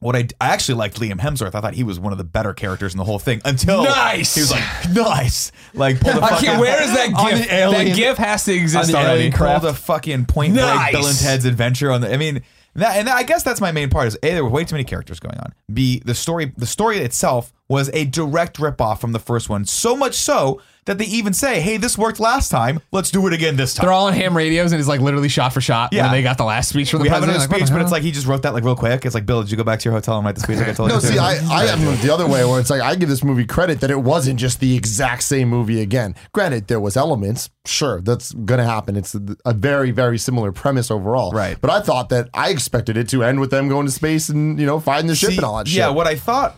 [0.00, 1.54] what I, I actually liked Liam Hemsworth.
[1.54, 4.34] I thought he was one of the better characters in the whole thing until Nice!
[4.34, 4.62] he was like
[4.94, 7.52] nice, like pulled the I fucking can't, where is that On the gif?
[7.52, 9.14] alien- that gif has to exist on the already.
[9.18, 9.64] alien called craft.
[9.64, 12.12] a fucking Point Break Bill and Ted's Adventure on the.
[12.12, 12.42] I mean,
[12.74, 14.84] that, and I guess that's my main part is a there were way too many
[14.84, 15.54] characters going on.
[15.72, 19.64] B the story the story itself was a direct ripoff from the first one.
[19.64, 22.80] So much so that they even say, "Hey, this worked last time.
[22.92, 25.28] Let's do it again this time." They're all on ham radios and it's like literally
[25.28, 25.92] shot for shot.
[25.92, 26.02] Yeah.
[26.04, 27.36] when they got the last speech from the we have president.
[27.44, 29.04] another Like, speech, the but it's like he just wrote that like real quick.
[29.04, 30.68] It's like, Bill, did you go back to your hotel and write the speech like
[30.68, 31.06] I told No, you to?
[31.06, 33.80] see, I, I am the other way where it's like I give this movie credit
[33.80, 36.14] that it wasn't just the exact same movie again.
[36.32, 37.50] Granted, there was elements.
[37.66, 38.96] Sure, that's gonna happen.
[38.96, 41.32] It's a, a very, very similar premise overall.
[41.32, 41.56] Right.
[41.60, 44.58] But I thought that I expected it to end with them going to space and
[44.60, 45.78] you know finding the ship See, and all that shit.
[45.78, 46.56] Yeah, what I thought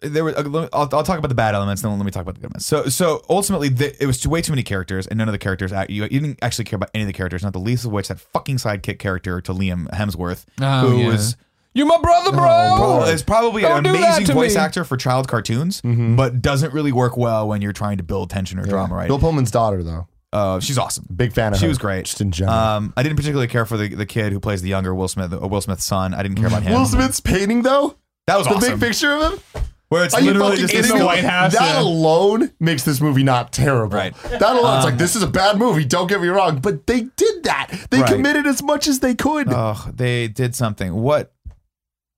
[0.00, 0.36] there were.
[0.36, 2.46] uh, I'll, I'll talk about the bad elements, then let me talk about the good
[2.46, 2.66] elements.
[2.66, 5.38] So, so ultimately, the, it was too, way too many characters, and none of the
[5.38, 5.72] characters.
[5.72, 7.92] act- You, you didn't actually care about any of the characters, not the least of
[7.92, 11.06] which that fucking sidekick character to Liam Hemsworth, Oh, who yeah.
[11.08, 11.36] was
[11.74, 12.40] You're my brother, bro.
[12.40, 14.60] Well, is probably an Don't do that amazing voice me.
[14.60, 18.58] actor for child cartoons, but doesn't really work well when you're trying to build tension
[18.58, 18.94] or drama.
[18.94, 19.08] Right?
[19.08, 21.06] Bill Pullman's daughter though, Uh, she's awesome.
[21.14, 22.04] big fan of She her, She was great.
[22.06, 22.56] just in general.
[22.56, 25.32] Um, I didn't particularly care for the, the kid who plays the younger Will Smith,
[25.32, 26.14] uh, Will Smith's son.
[26.14, 26.72] I didn't care about him.
[26.72, 28.78] Will Smith's painting though, that was the awesome.
[28.78, 29.62] big picture of him.
[29.88, 31.54] Where it's Are literally just in the White House.
[31.54, 31.80] That yeah.
[31.80, 33.96] alone makes this movie not terrible.
[33.96, 34.14] Right.
[34.24, 35.84] That alone, it's like this is a bad movie.
[35.84, 37.86] Don't get me wrong, but they did that.
[37.90, 38.12] They Right.
[38.12, 39.48] committed as much as they could.
[39.50, 40.94] Oh, they did something.
[40.94, 41.32] What?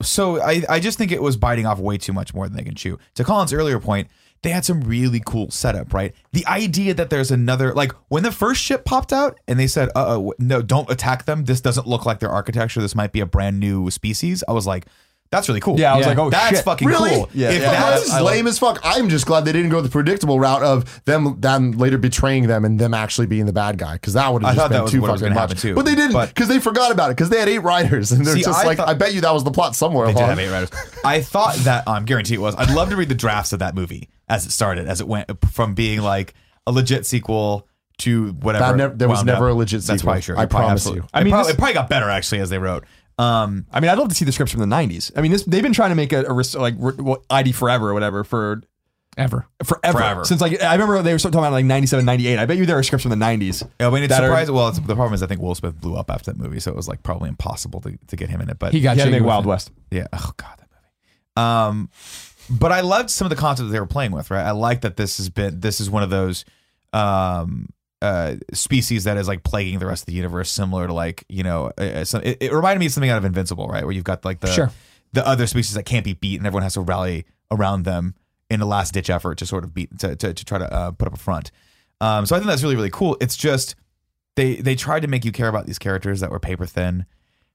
[0.03, 2.65] So I, I just think it was biting off way too much more than they
[2.65, 2.99] can chew.
[3.15, 4.09] To Colin's earlier point,
[4.43, 6.15] they had some really cool setup, right?
[6.33, 9.91] The idea that there's another, like when the first ship popped out and they said,
[9.91, 11.45] uh oh, no, don't attack them.
[11.45, 12.81] This doesn't look like their architecture.
[12.81, 14.43] This might be a brand new species.
[14.49, 14.87] I was like,
[15.31, 15.79] that's really cool.
[15.79, 16.09] Yeah, I was Yeah.
[16.11, 16.33] like, oh shit.
[16.33, 16.65] that's shit.
[16.65, 17.11] fucking Really?
[17.11, 17.31] cool.
[17.33, 17.71] Yeah, if yeah.
[17.73, 18.81] that's, That's lame as fuck.
[18.83, 22.65] I'm just glad they didn't go the predictable route of them them later betraying them
[22.65, 25.01] and them actually being the bad guy because that would have just been that too
[25.03, 25.61] was fucking much.
[25.61, 25.75] too.
[25.75, 28.35] But they didn't because they forgot about it because they had eight writers and they're
[28.35, 30.07] See, just I like, thought- I bet you that was the plot somewhere.
[30.09, 30.71] They did have eight writers.
[31.05, 32.57] I thought that I'm um, guarantee it was.
[32.57, 35.29] I'd love to read the drafts of that movie as it started, as it went
[35.53, 36.35] from being like
[36.67, 38.65] a legit sequel to whatever.
[38.65, 39.55] That nev- there was never up.
[39.55, 40.05] a legit That's sequel.
[40.13, 40.37] probably true.
[40.39, 41.05] I promise you.
[41.13, 42.85] I It mean, probably, this- it probably got better actually as they wrote.
[43.21, 45.11] Um, I mean, I'd love to see the scripts from the '90s.
[45.17, 47.53] I mean, this they've been trying to make a, a res- like re- well, ID
[47.53, 48.63] forever or whatever for
[49.19, 49.47] Ever.
[49.65, 49.99] forever.
[49.99, 50.25] Forever.
[50.25, 52.39] Since like I remember they were talking about like '97, '98.
[52.39, 53.69] I bet you there are scripts from the '90s.
[53.81, 54.55] I mean, it's that are- surprising.
[54.55, 56.71] Well, it's, the problem is I think Will Smith blew up after that movie, so
[56.71, 58.59] it was like probably impossible to, to get him in it.
[58.59, 59.49] But He got He had to jiggy make with Wild it.
[59.49, 59.71] West.
[59.91, 60.07] Yeah.
[60.13, 61.49] Oh god, that movie.
[61.49, 61.91] Um,
[62.49, 64.31] but I loved some of the concepts they were playing with.
[64.31, 64.45] Right.
[64.47, 65.61] I like that this has been.
[65.61, 66.45] This is one of those.
[66.93, 67.69] Um,
[68.03, 71.43] uh, species that is like plaguing the rest of the universe, similar to like you
[71.43, 73.85] know, uh, uh, some, it, it reminded me of something out of Invincible, right?
[73.85, 74.71] Where you've got like the Sure.
[75.13, 78.15] the other species that can't be beat, and everyone has to rally around them
[78.49, 80.91] in a last ditch effort to sort of beat to to, to try to uh,
[80.93, 81.51] put up a front.
[82.01, 83.17] Um, so I think that's really really cool.
[83.21, 83.75] It's just
[84.37, 87.07] they they tried to make you care about these characters that were paper thin.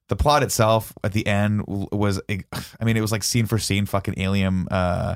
[0.08, 3.88] The plot itself at the end was, I mean, it was like scene for scene,
[3.88, 5.16] fucking Alien, uh,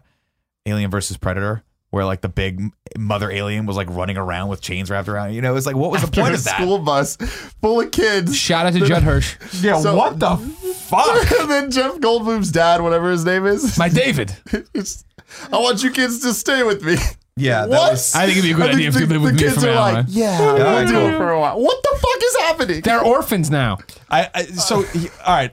[0.65, 1.61] Alien versus Predator,
[1.91, 2.61] where like the big
[2.97, 5.33] mother alien was like running around with chains wrapped around.
[5.33, 6.55] You know, it's like what was the After point a of that?
[6.61, 7.15] school bus
[7.61, 8.35] full of kids.
[8.37, 9.35] Shout out to Judd Hirsch.
[9.61, 11.31] Yeah, So- what the fuck?
[11.39, 14.35] and then Jeff Goldblum's dad, whatever his name is, My David.
[14.53, 16.95] I want you kids to stay with me.
[17.35, 17.91] Yeah, that what?
[17.91, 19.33] was- I think it'd be a good And idea if the, you live the with
[19.35, 20.05] me kids from are now like, on.
[20.09, 21.07] yeah, Yeah, we'll do cool.
[21.07, 21.59] it for a while.
[21.61, 22.81] What the fuck is happening?
[22.81, 23.77] They're orphans now.
[24.09, 25.51] I, I so he- all right.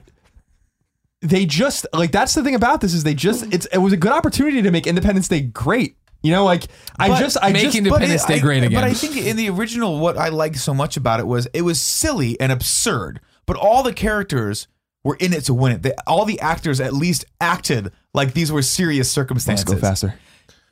[1.21, 3.97] They just like that's the thing about this is they just it's it was a
[3.97, 5.95] good opportunity to make Independence Day great.
[6.23, 6.65] You know, like
[6.97, 8.73] I But just I make just Independence But Day I- great again.
[8.73, 11.61] But I think in the original, what I liked so much about it was it
[11.61, 14.67] was silly and absurd, but all the characters
[15.03, 15.83] were in it to win it.
[15.83, 19.63] They, all the actors at least acted like these were serious circumstances.
[19.63, 20.15] Go faster.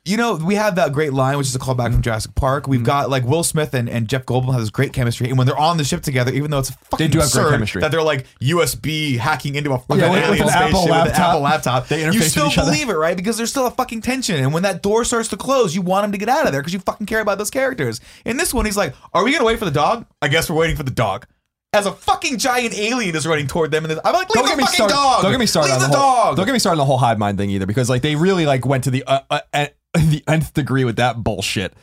[0.06, 2.62] You know, we have that great line, which is a callback from Jurassic Park.
[2.62, 2.70] Mm-hmm.
[2.70, 5.48] We've got like Will Smith and, and Jeff Goldblum have this great chemistry, and when
[5.48, 7.80] they're on the ship together, even though it's fucking do have great absurd chemistry.
[7.82, 10.84] that they're like USB hacking into a fucking Yeah, with- with alien an Apple spaceship
[10.84, 11.28] with an laptop.
[11.28, 12.70] Apple laptop, They interface you with still each other.
[12.70, 13.16] believe it, right?
[13.16, 16.04] Because there's still a fucking tension, and when that door starts to close, you want
[16.04, 18.00] him to get out of there because you fucking care about those characters.
[18.24, 20.06] In this one, he's like, "Are we gonna wait for the dog?
[20.22, 21.26] I guess we're waiting for the dog."
[21.72, 24.48] As a fucking giant alien is running toward them, and I'm like, "Leave Don't the
[24.50, 24.94] get me fucking started.
[24.94, 25.22] dog!
[25.22, 26.24] Don't get me started Leave on the, the, whole.
[26.26, 28.14] dog!" Don't get me started on the whole hive mind thing either, because like they
[28.16, 29.66] really like went to the uh, uh, uh,
[30.10, 31.74] the nth degree with that bullshit.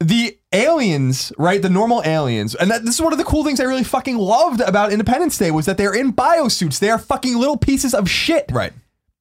[0.00, 1.62] The aliens, right?
[1.62, 4.18] The normal aliens, and that, this is one of the cool things I really fucking
[4.18, 6.78] loved about Independence Day was that they're in biosuits.
[6.78, 8.46] They are fucking little pieces of shit.
[8.52, 8.72] right.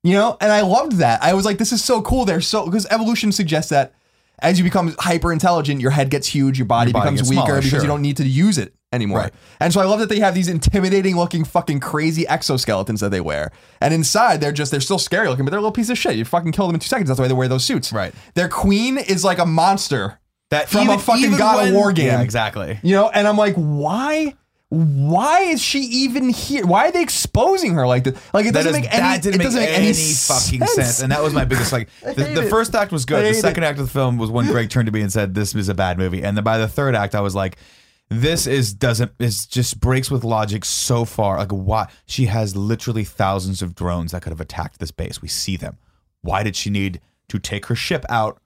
[0.05, 1.23] You know, and I loved that.
[1.23, 2.25] I was like, this is so cool.
[2.25, 3.93] They're so because evolution suggests that
[4.39, 7.43] as you become hyper intelligent, your head gets huge, your body, Your body becomes weaker
[7.43, 7.81] smaller, because sure.
[7.81, 9.19] you don't need to use it anymore.
[9.19, 9.33] Right.
[9.59, 13.21] And so I love that they have these intimidating looking fucking crazy exoskeletons that they
[13.21, 13.51] wear.
[13.81, 16.15] And inside they're just they're still scary looking, but they're a little piece of shit.
[16.15, 17.09] You fucking kill them in two seconds.
[17.09, 17.91] That's why they wear those suits.
[17.91, 18.13] Right.
[18.35, 20.19] Their queen is like a monster.
[20.49, 22.05] That From a fucking God of War game.
[22.05, 22.79] Yeah, exactly.
[22.83, 24.35] You know, and I'm like, why?
[24.69, 26.65] Why is she even here?
[26.65, 28.33] Why are they exposing her like this?
[28.33, 29.01] Like it doesn't is, make any.
[29.01, 31.01] that didn't it doesn't make make any, any fucking sense.
[31.01, 31.89] And that was my biggest like.
[32.03, 33.25] The, the first act was good.
[33.25, 33.67] The second it.
[33.67, 35.73] act of the film was when Greg turned to me and said, "This is a
[35.73, 37.57] bad movie." And then by the third act, I was like,
[38.09, 41.37] "This is doesn't is just breaks with logic so far.
[41.37, 45.21] Like, why she has literally thousands of drones that could have attacked this base.
[45.21, 45.77] We see them.
[46.21, 48.39] Why did she need to take her ship out?"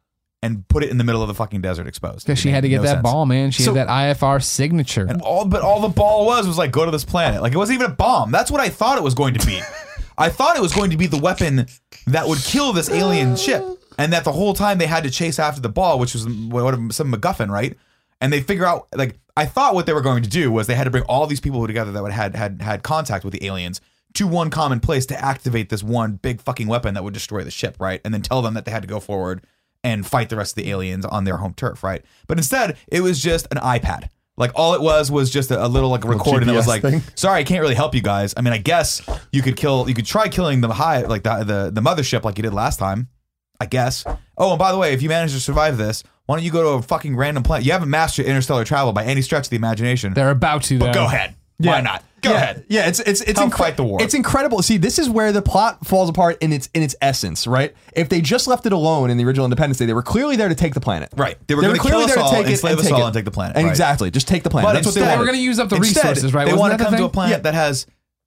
[0.43, 2.27] And put it in the middle of the fucking desert exposed.
[2.27, 3.03] Because she had to get no that sense.
[3.03, 3.49] ball, man.
[3.49, 5.07] She So- had that IFR signature.
[5.09, 7.41] And all but all the ball was was like go to this planet.
[7.41, 8.29] Like it wasn't even a bomb.
[8.31, 9.59] That's what I thought it was going to be.
[10.17, 11.65] I thought it was going to be the weapon
[12.05, 13.63] that would kill this alien ship,
[13.97, 16.75] and that the whole time they had to chase after the ball, which was what,
[16.93, 17.75] some MacGuffin, right?
[18.19, 20.75] And they figure out like I thought what they were going to do was they
[20.75, 23.45] had to bring all these people together that would had had had contact with the
[23.45, 23.81] aliens
[24.15, 27.51] to one common place to activate this one big fucking weapon that would destroy the
[27.51, 28.01] ship, right?
[28.03, 29.45] And then tell them that they had to go forward
[29.83, 32.03] and fight the rest of the aliens on their home turf, right?
[32.27, 34.09] But instead, it was just an iPad.
[34.35, 36.81] Like all it was was just a, a little like a recording that was like,
[36.83, 37.01] thing.
[37.15, 38.33] sorry, I can't really help you guys.
[38.37, 39.01] I mean, I guess
[39.31, 42.37] you could kill, you could try killing the high, like the the, the mothership, like
[42.37, 43.09] you did last time.
[43.59, 44.03] I guess.
[44.37, 46.63] Oh, and by the way, if you manage to survive this, why don't you go
[46.63, 47.65] to a fucking random planet?
[47.65, 50.13] You haven't mastered interstellar travel by any stretch of the imagination.
[50.13, 50.93] They're about to, though.
[50.93, 51.35] Go ahead.
[51.57, 52.03] Why not?
[52.21, 52.35] Go yeah.
[52.37, 52.65] ahead.
[52.67, 54.01] Yeah, it's it's it's Help fight the war.
[54.01, 54.61] It's incredible.
[54.63, 57.73] See, this is where the plot falls apart in its in its essence, right?
[57.93, 60.49] If they just left it alone in the original Independence Day, they were clearly there
[60.49, 61.09] to take the planet.
[61.15, 61.37] Right.
[61.47, 63.55] They were gonna kill us all, enslave us all, and take the planet.
[63.55, 63.71] And Right.
[63.71, 64.11] Exactly.
[64.11, 64.67] Just take the planet.
[64.67, 65.19] But That's what they instead- They wanted.
[65.19, 66.45] were going to use up the Instead, resources, right?
[66.45, 67.85] They Wasn't want to come to a planet that has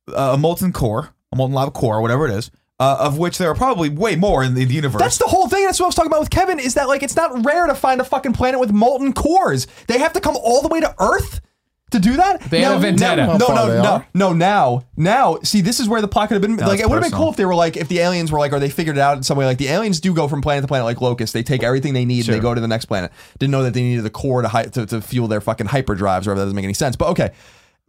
[0.09, 3.51] uh, a molten core, a molten lava core, whatever it is, uh, of which there
[3.51, 5.01] are probably way more in the universe.
[5.01, 5.65] That's the whole thing.
[5.67, 6.59] That's what I was talking about with Kevin.
[6.59, 9.67] Is that like it's not rare to find a fucking planet with molten cores?
[9.87, 11.43] They have to come all the way to Earth
[11.91, 12.41] to do that.
[12.43, 13.27] They had a vendetta.
[13.27, 14.07] No, no, no, no, are.
[14.15, 14.33] no.
[14.33, 16.57] Now, now, see, this is where the plot could have been.
[16.57, 18.53] like, it would have been cool if they were like, if the aliens were like,
[18.53, 19.45] or they figured it out in some way.
[19.45, 21.35] Like, the aliens do go from planet to planet like locusts.
[21.35, 23.13] They take everything they need and they go to the next planet.
[23.39, 26.27] Didn't know that they needed the core to hy- to, to fuel their fucking hyperdrives,
[26.27, 26.37] or whatever.
[26.37, 26.97] That doesn't make any sense.
[26.97, 27.33] But okay,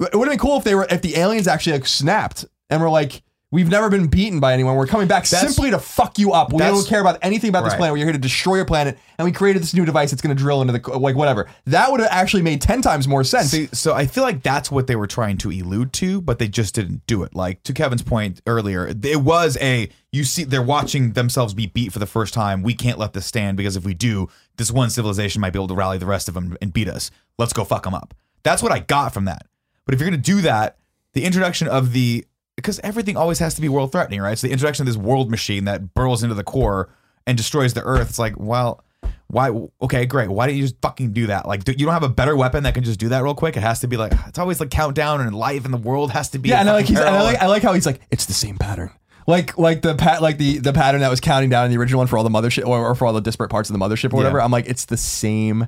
[0.01, 2.81] it would have been cool if they were if the aliens actually like snapped and
[2.81, 3.21] were like.
[3.53, 4.77] We've never been beaten by anyone.
[4.77, 6.53] We're coming back That's- simply to fuck you up.
[6.53, 7.79] We don't care about anything about this Right.
[7.79, 7.93] planet.
[7.93, 10.41] We're here to destroy your planet, and we created this new device that's going to
[10.41, 11.47] drill into the like whatever.
[11.65, 13.51] That would have actually made ten times more sense.
[13.51, 16.47] See, so I feel like that's what they were trying to elude to, but they
[16.47, 17.35] just didn't do it.
[17.35, 21.91] Like to Kevin's point earlier, it was a you see they're watching themselves be beat
[21.91, 22.63] for the first time.
[22.63, 25.67] We can't let this stand because if we do, this one civilization might be able
[25.67, 27.11] to rally the rest of them and beat us.
[27.37, 28.13] Let's go fuck them up.
[28.43, 29.45] That's what I got from that.
[29.85, 30.77] But if you're gonna do that,
[31.13, 34.37] the introduction of the because everything always has to be world threatening, right?
[34.37, 36.89] So the introduction of this world machine that burrows into the core
[37.25, 38.09] and destroys the Earth.
[38.09, 38.83] It's like, well,
[39.27, 39.49] Why?
[39.81, 40.29] Okay, great.
[40.29, 41.47] Why don't you just fucking do that?
[41.47, 43.55] Like, do, you don't have a better weapon that can just do that real quick.
[43.55, 46.29] It has to be like it's always like countdown and life and the world has
[46.31, 46.49] to be.
[46.49, 48.33] Yeah, and I like he's, and I like I like how he's like it's the
[48.33, 48.91] same pattern.
[49.27, 51.99] Like like the pat like the the pattern that was counting down in the original
[51.99, 54.11] one for all the mothership or, or for all the disparate parts of the mothership
[54.13, 54.39] or whatever.
[54.39, 54.43] Yeah.
[54.43, 55.67] I'm like it's the same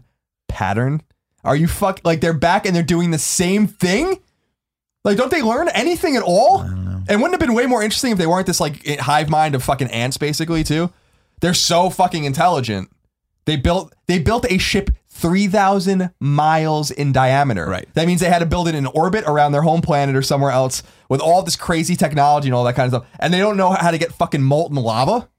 [0.49, 1.01] pattern.
[1.45, 4.19] Are you fuck like they're back and they're doing the same thing?
[5.03, 6.61] Like don't they learn anything at all?
[6.61, 9.55] And wouldn't it have been way more interesting if they weren't this like hive mind
[9.55, 10.91] of fucking ants basically too?
[11.41, 12.89] They're so fucking intelligent.
[13.45, 17.65] They built they built a ship 3000 miles in diameter.
[17.67, 17.87] Right.
[17.93, 20.51] That means they had to build it in orbit around their home planet or somewhere
[20.51, 23.09] else with all this crazy technology and all that kind of stuff.
[23.19, 25.29] And they don't know how to get fucking molten lava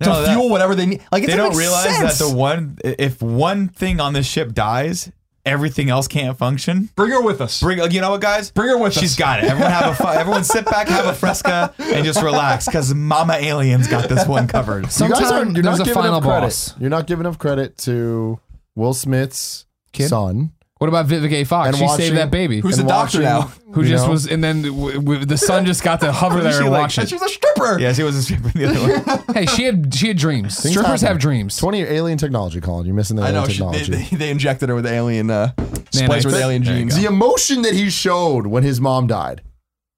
[0.00, 1.02] to No, that- fuel whatever they need.
[1.10, 2.18] Like it they doesn't don't make realize sense.
[2.18, 5.10] that the one if one thing on this ship dies,
[5.44, 6.90] everything else can't function.
[6.96, 7.60] Bring her with us.
[7.60, 8.50] Bring, you know what, guys?
[8.50, 9.08] Bring her with She's us.
[9.10, 9.46] She's got it.
[9.50, 13.34] Everyone have a fu- everyone sit back, have a fresca, and just relax because Mama
[13.34, 14.76] Alien's got this one covered.
[14.76, 16.46] You guys Sometimes aren't, you're there's not a giving final enough credit.
[16.46, 16.74] boss.
[16.80, 18.38] You're not giving enough credit to
[18.74, 20.52] Will Smith's son.
[20.84, 21.68] What about Vivica Fox?
[21.68, 22.60] And she watching- saved that baby.
[22.60, 23.72] Who's and the doctor watching, now?
[23.72, 26.40] who you just know, was, and then w- w- the son just got to hover
[26.42, 27.08] there she and like- watch it.
[27.08, 27.78] She's a stripper.
[27.80, 28.80] Yeah, she was a stripper the other
[29.14, 29.24] one.
[29.34, 30.60] Hey, she had she had dreams.
[30.60, 31.14] things Strippers happen.
[31.14, 31.56] have dreams.
[31.56, 32.84] 20 alien technology, Colin.
[32.84, 33.48] You're missing the I alien know.
[33.48, 33.92] She, they, technology.
[34.10, 35.52] they, they injected her with alien, uh,
[35.90, 36.96] spliced with alien There you genes.
[36.96, 39.40] the emotion that he showed when his mom died,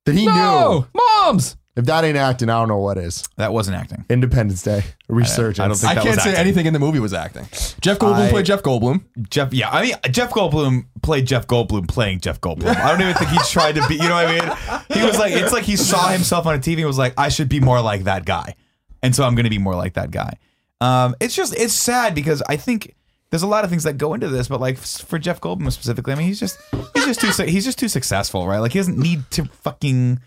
[0.05, 1.01] that he No, knew.
[1.25, 1.57] moms.
[1.77, 3.23] If that ain't acting, I don't know what is.
[3.37, 4.05] That wasn't acting.
[4.09, 5.61] Independence Day resurgence.
[5.61, 6.41] I don't think I that can't was say acting.
[6.47, 7.45] anything in the movie was acting.
[7.83, 9.03] Jeff Goldblum I- played Jeff Goldblum.
[9.29, 12.75] Jeff, yeah, I mean Jeff Goldblum played Jeff Goldblum playing Jeff Goldblum.
[12.75, 13.97] I don't even think he tried to be.
[13.97, 14.83] You know what I mean?
[15.01, 17.29] He was like, it's like he saw himself on a TV and was like, I
[17.29, 18.55] should be more like that guy,
[19.03, 20.39] and so I'm going to be more like that guy.
[20.81, 22.95] Um, it's just it's sad because I think
[23.31, 25.71] there's a lot of things that go into this, but like f- for Jeff Goldblum
[25.73, 26.59] specifically, I mean he's just
[26.95, 28.59] he's just too su- he's just too successful, right?
[28.61, 30.21] Like he doesn't need to fucking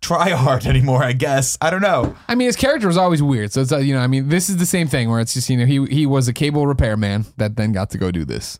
[0.00, 1.02] try hard anymore.
[1.02, 2.14] I guess I don't know.
[2.28, 3.52] I mean, his character was always weird.
[3.52, 5.48] So it's uh, you know, I mean, this is the same thing where it's just
[5.50, 8.58] you know he he was a cable repairman that then got to go do this.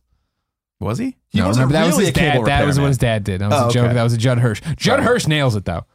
[0.80, 1.16] Was he?
[1.30, 2.60] He no, wasn't remember that was really his a cable dad.
[2.60, 2.82] That was repairman.
[2.82, 3.40] what his dad did.
[3.40, 3.84] That was Oh, a joke.
[3.86, 3.94] okay.
[3.94, 4.60] That was a Judd Hirsch.
[4.76, 5.86] Judd Hirsch nails it though.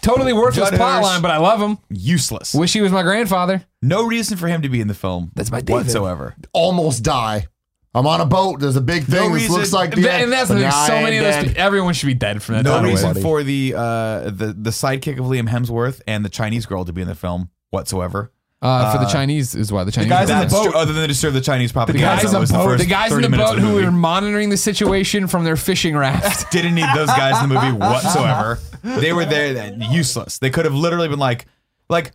[0.00, 1.04] Totally worthless Judd plot Hirsch.
[1.04, 1.78] line, but I love him.
[1.90, 2.54] Useless.
[2.54, 3.64] Wish he was my grandfather.
[3.82, 5.30] No reason for him to be in the film.
[5.34, 5.72] That's my David.
[5.84, 6.34] whatsoever.
[6.52, 7.46] Almost die.
[7.94, 8.60] I'm on a boat.
[8.60, 9.32] There's a big thing.
[9.32, 10.62] this reason- looks like the end, and that's but thing.
[10.62, 11.44] now So I many ain't of those.
[11.44, 11.54] dead.
[11.56, 12.64] pe- Everyone should be dead from that.
[12.64, 12.84] No time.
[12.84, 13.20] reason buddy.
[13.22, 17.02] for the uh the the sidekick of Liam Hemsworth and the Chinese girl to be
[17.02, 18.32] in the film whatsoever.
[18.62, 20.08] Uh, for the Chinese is why the Chinese.
[20.08, 22.06] guys in the That's boat- true, other than to serve the Chinese The propaganda.
[22.22, 23.70] guys, that was the, boat, first the guys in 30 the minutes boat of who
[23.72, 23.84] movie.
[23.86, 26.48] were monitoring the situation from their fishing raft.
[26.52, 28.60] didn't need those guys in the movie whatsoever.
[28.84, 30.38] They were there, useless.
[30.38, 31.46] They could have literally been like,
[31.90, 32.12] like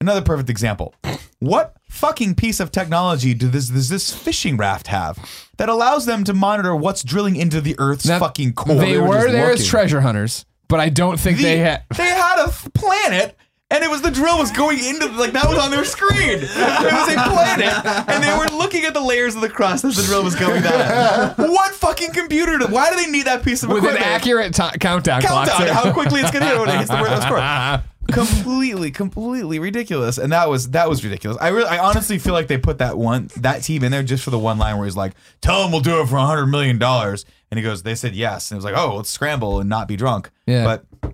[0.00, 0.94] another perfect example.
[1.40, 5.18] What fucking piece of technology do this does this fishing raft have
[5.56, 8.76] that allows them to monitor what's drilling into the Earth's Now, fucking core?
[8.76, 9.70] They, were were just there as looking.
[9.70, 11.82] treasure hunters, but I don't think The- they had.
[11.96, 13.36] they had a f- planet
[13.72, 16.40] and it was the drill was going into like that was on their screen.
[16.40, 17.72] It was a planet,
[18.08, 20.60] and they were looking at the layers of the crust as the drill was going
[20.62, 21.34] down.
[21.36, 22.58] What fucking computer?
[22.58, 23.94] Do, why do they need that piece of equipment?
[23.94, 24.52] With an equipment?
[24.52, 25.48] accurate ti countdown, clock.
[25.48, 25.72] countdown too.
[25.72, 27.82] how quickly it's gonna hit when it hits the word score.
[28.14, 31.38] completely, completely ridiculous, and that was that was ridiculous.
[31.40, 34.22] I really, I honestly feel like they put that one that team in there just
[34.24, 36.46] for the one line where he's like, "Tell him we'll do it for a hundred
[36.46, 39.60] million dollars," and he goes, "They said yes," and it was like, "Oh, let's scramble
[39.60, 40.64] and not be drunk." Yeah.
[40.64, 41.12] but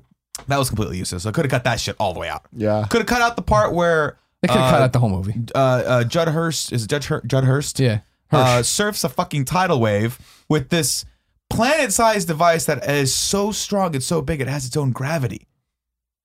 [0.49, 1.23] that was completely useless.
[1.25, 2.45] So I could have cut that shit all the way out.
[2.53, 2.87] Yeah.
[2.91, 5.09] could have cut out the part where They could have uh, cut out the whole
[5.09, 5.35] movie.
[5.55, 7.81] uh, uh, Judd Hurst is it Judd, Hur- Judd Hurst?
[7.81, 8.01] Yeah.
[8.31, 11.05] Uh, surfs a fucking tidal wave with this
[11.49, 15.47] planet-sized device that is so strong and so big it has its own gravity,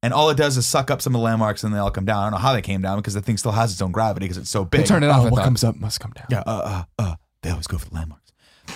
[0.04, 2.06] and all it does is suck up some of the landmarks and they all come
[2.06, 2.20] down.
[2.20, 4.26] I don't know how they came down because the thing still has its own gravity
[4.26, 4.82] because it's so big.
[4.82, 5.22] They turned it off.
[5.22, 5.44] I what thought.
[5.46, 6.26] comes up must come down.
[6.30, 8.22] Yeah, uh, uh, uh, they always go for the landmarks.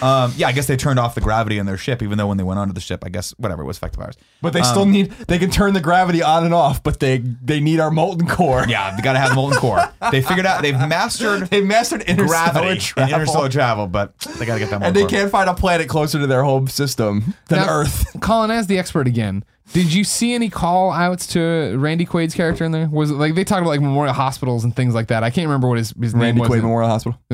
[0.02, 2.36] Um, yeah, I guess they turned off the gravity in their ship, even though when
[2.38, 4.16] they went onto the ship, I guess whatever it was effective hours.
[4.42, 7.62] But they still need they can turn the gravity on and off, but they they
[7.62, 8.66] need our molten core.
[8.68, 9.80] Yeah, they gotta have molten core.
[10.12, 13.04] They figured out they've mastered They've mastered interstellar gravity travel.
[13.04, 15.10] and interstellar travel, but they gotta get that molten and they core.
[15.10, 18.06] can't find a planet closer to their home system than Now, Earth.
[18.20, 22.64] Colin, as the expert again, did you see any call outs to Randy Quaid's character
[22.64, 22.88] in there?
[22.88, 25.24] Was it like they talked about like memorial hospitals and things like that?
[25.24, 26.50] I can't remember what his, his Randy name was.
[26.50, 27.20] Quaid Memorial Hospital.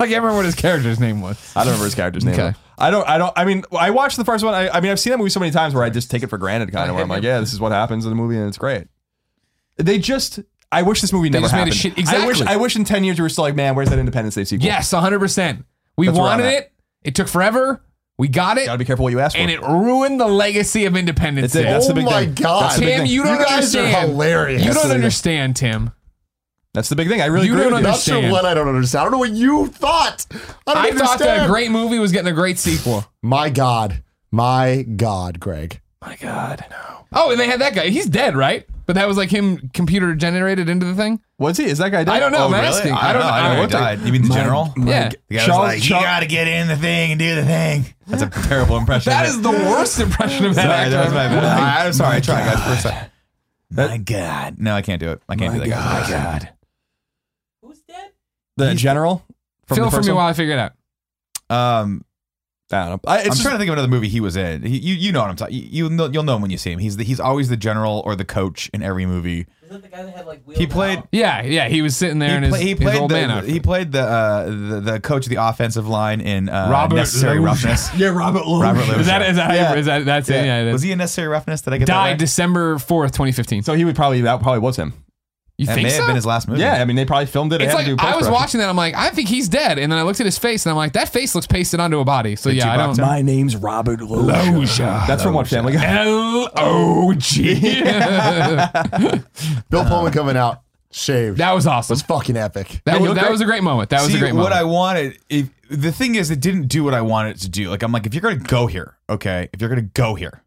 [0.00, 1.38] I can't remember what his character's name was.
[1.56, 2.34] I don't remember his character's name.
[2.34, 2.54] Okay.
[2.78, 3.08] I don't.
[3.08, 3.32] I don't.
[3.36, 4.54] I mean, I watched the first one.
[4.54, 6.28] I, I mean, I've seen that movie so many times where I just take it
[6.28, 6.94] for granted, kind of.
[6.94, 8.86] Where I'm like, yeah, this is what happens in the movie, and it's great.
[9.76, 10.40] They just.
[10.70, 11.76] I wish this movie never just made a happened.
[11.76, 12.36] shit- I wish.
[12.40, 12.46] exactly.
[12.54, 14.66] I wish in ten years we were still like, man, where's that Independence Day sequel?
[14.66, 15.64] Yes, 100%.
[15.96, 16.52] We That's where I'm wanted at.
[16.62, 16.72] it.
[17.02, 17.80] It took forever.
[18.18, 18.66] We got it.
[18.66, 19.42] Gotta be careful what you ask for.
[19.42, 21.64] and it ruined the legacy of Independence It did.
[21.66, 21.72] Day.
[21.72, 22.34] That's oh the big oh my thing.
[22.34, 23.10] god, That's the big Tim, thing.
[23.12, 24.10] you don't You guys are understand.
[24.10, 24.62] hilarious.
[24.62, 25.92] You That's don't the- understand, Tim.
[26.74, 27.20] That's the big thing.
[27.22, 27.86] I really You agree don't with you.
[27.88, 28.32] Not sure understand.
[28.32, 29.00] what I don't understand.
[29.00, 30.26] I don't know what you thought.
[30.30, 31.20] I don't I thought understand.
[31.40, 33.04] that a great movie was getting a great sequel.
[33.22, 35.80] My God, my God, Greg.
[36.04, 36.64] My God.
[37.12, 37.88] Oh, and they had that guy.
[37.88, 38.66] He's dead, right?
[38.88, 41.20] But that was like him computer generated into the thing.
[41.38, 41.66] Was he?
[41.66, 42.08] Is that guy dead?
[42.08, 42.38] I don't know.
[42.38, 42.66] Oh, I'm really?
[42.68, 42.92] asking.
[42.94, 43.28] I don't know.
[43.28, 43.60] I don't know.
[43.60, 44.00] what died.
[44.00, 44.72] You mean the general?
[44.78, 45.10] Yeah.
[45.28, 47.34] The guy Charles- was like, Charles- you got to get in the thing and do
[47.34, 47.84] the thing.
[48.06, 49.10] That's a terrible impression.
[49.10, 49.42] That of is it.
[49.42, 50.90] the worst impression of that Sorry, actor.
[50.92, 51.60] that was my I've ever bad.
[51.60, 52.16] I- I'm sorry.
[52.16, 52.64] I tried, guys.
[52.64, 53.10] For a second.
[53.70, 54.58] My God.
[54.58, 55.20] No, I can't do it.
[55.28, 55.68] I can't do that.
[55.68, 56.08] guys.
[56.10, 56.48] My God.
[57.60, 58.12] Who's dead?
[58.56, 59.22] The general.
[59.66, 60.22] From Fill the for first me one?
[60.22, 60.72] while I figure it
[61.50, 61.82] out.
[61.82, 62.02] Um,
[62.70, 63.10] I don't know.
[63.10, 64.62] I, it's I'm just- trying to think of another movie he was in.
[64.62, 65.54] He, you you know what I'm talking.
[65.54, 66.78] You you'll know, you'll know him when you see him.
[66.78, 69.46] He's the, he's always the general or the coach in every movie.
[69.62, 71.02] Is that the guy that had like He played.
[71.10, 71.68] Yeah, yeah.
[71.68, 73.50] He was sitting there He, in his, play, he his played old man the outfit.
[73.50, 77.38] he played the, uh, the the coach of the offensive line in uh, Robert Necessary
[77.38, 77.68] Loggia.
[77.68, 77.94] Roughness.
[77.96, 78.60] yeah, Robert Lowe.
[78.60, 78.98] Robert Lowe.
[78.98, 79.74] Is that is that Yeah.
[79.74, 80.44] is that that's it?
[80.44, 80.72] Yeah, it is.
[80.74, 81.62] Was he in Necessary Roughness?
[81.62, 82.18] Did I get that died right?
[82.18, 83.62] December fourth, twenty fifteen.
[83.62, 84.92] So he would probably that probably was him.
[85.58, 85.96] You That think may so?
[85.98, 86.60] have been his last movie.
[86.60, 87.60] Yeah, I mean they probably filmed it.
[87.60, 88.68] it's like I was watching that.
[88.68, 90.76] I'm like, I think he's dead, and then I looked at his face, and I'm
[90.76, 92.36] like, that face looks pasted onto a body.
[92.36, 92.96] So yeah, I don't.
[93.00, 95.02] My name's Robert Loggia.
[95.08, 96.06] That's from what Family Guy?
[96.06, 97.54] L O G.
[99.70, 101.38] Bill Pullman coming out shaved.
[101.38, 101.94] That was awesome.
[101.94, 102.80] That was fucking epic.
[102.84, 103.30] That you was that great.
[103.32, 103.90] was a great moment.
[103.90, 104.50] That was See, a great moment.
[104.50, 105.18] what I wanted.
[105.28, 107.68] If, the thing is, it didn't do what I wanted it to do.
[107.68, 110.42] Like I'm like, if you're gonna go here, okay, if you're gonna go here,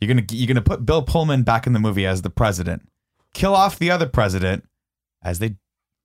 [0.00, 2.82] you're gonna you're gonna put Bill Pullman back in the movie as the president,
[3.34, 4.64] kill off the other president,
[5.22, 5.56] as they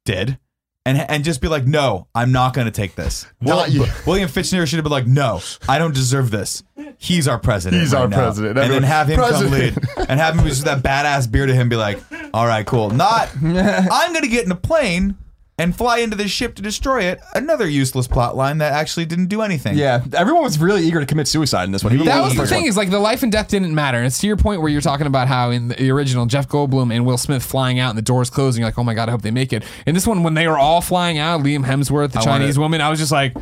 [0.06, 0.40] did.
[0.88, 3.26] And, and just be like, no, I'm not going to take this.
[3.42, 3.88] Not you.
[4.06, 6.64] William Fichtner should have been like, no, I don't deserve this.
[7.00, 7.82] He's our president.
[7.82, 8.60] He's right our now." president.
[8.60, 9.76] And then have him come lead.
[9.98, 12.00] And have him with just that badass beard to him be like,
[12.36, 12.92] all right, cool.
[12.92, 15.18] Not, I'm going to get in a plane
[15.58, 17.20] and fly into this ship to destroy it.
[17.34, 19.78] Another useless plot line that actually didn't do anything.
[19.78, 21.94] Yeah, everyone was really eager to commit suicide in this one.
[21.94, 22.70] Even that was the first thing one.
[22.70, 23.98] is like the life and death didn't matter.
[23.98, 26.94] And it's to your point where you're talking about how in the original Jeff Goldblum
[26.94, 29.12] and Will Smith flying out and the doors closing, you're like, oh my god, I
[29.14, 29.64] hope they make it.
[29.86, 32.66] And this one, when they were all flying out, Liam Hemsworth, the I Chinese wanted-
[32.66, 33.34] woman, I was just like,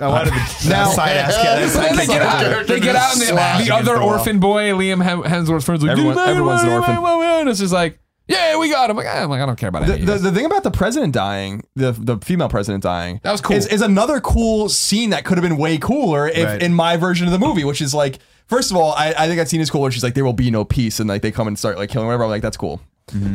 [0.00, 1.68] I wanted the Now- side ass kid.
[1.68, 4.70] So then they get out, they get out, and the, the other the orphan boy,
[4.70, 6.96] Liam Hem- Hemsworth's friends, like, Everyone- everyone's an orphan.
[7.40, 7.98] And it's just like,
[8.28, 8.96] yeah, we got him.
[8.96, 10.22] Like, I'm like, I don't care about The, any of the, this.
[10.22, 13.56] the thing about the president dying, the the female president dying, That was cool.
[13.56, 16.62] Is, is another cool scene that could have been way cooler if Right.
[16.62, 19.38] in my version of the movie, which is like, first of all, I, I think
[19.38, 19.80] that scene is cool.
[19.80, 21.90] Where she's like, there will be no peace, and like they come and start like
[21.90, 22.24] killing whatever.
[22.24, 22.80] I'm like, that's cool.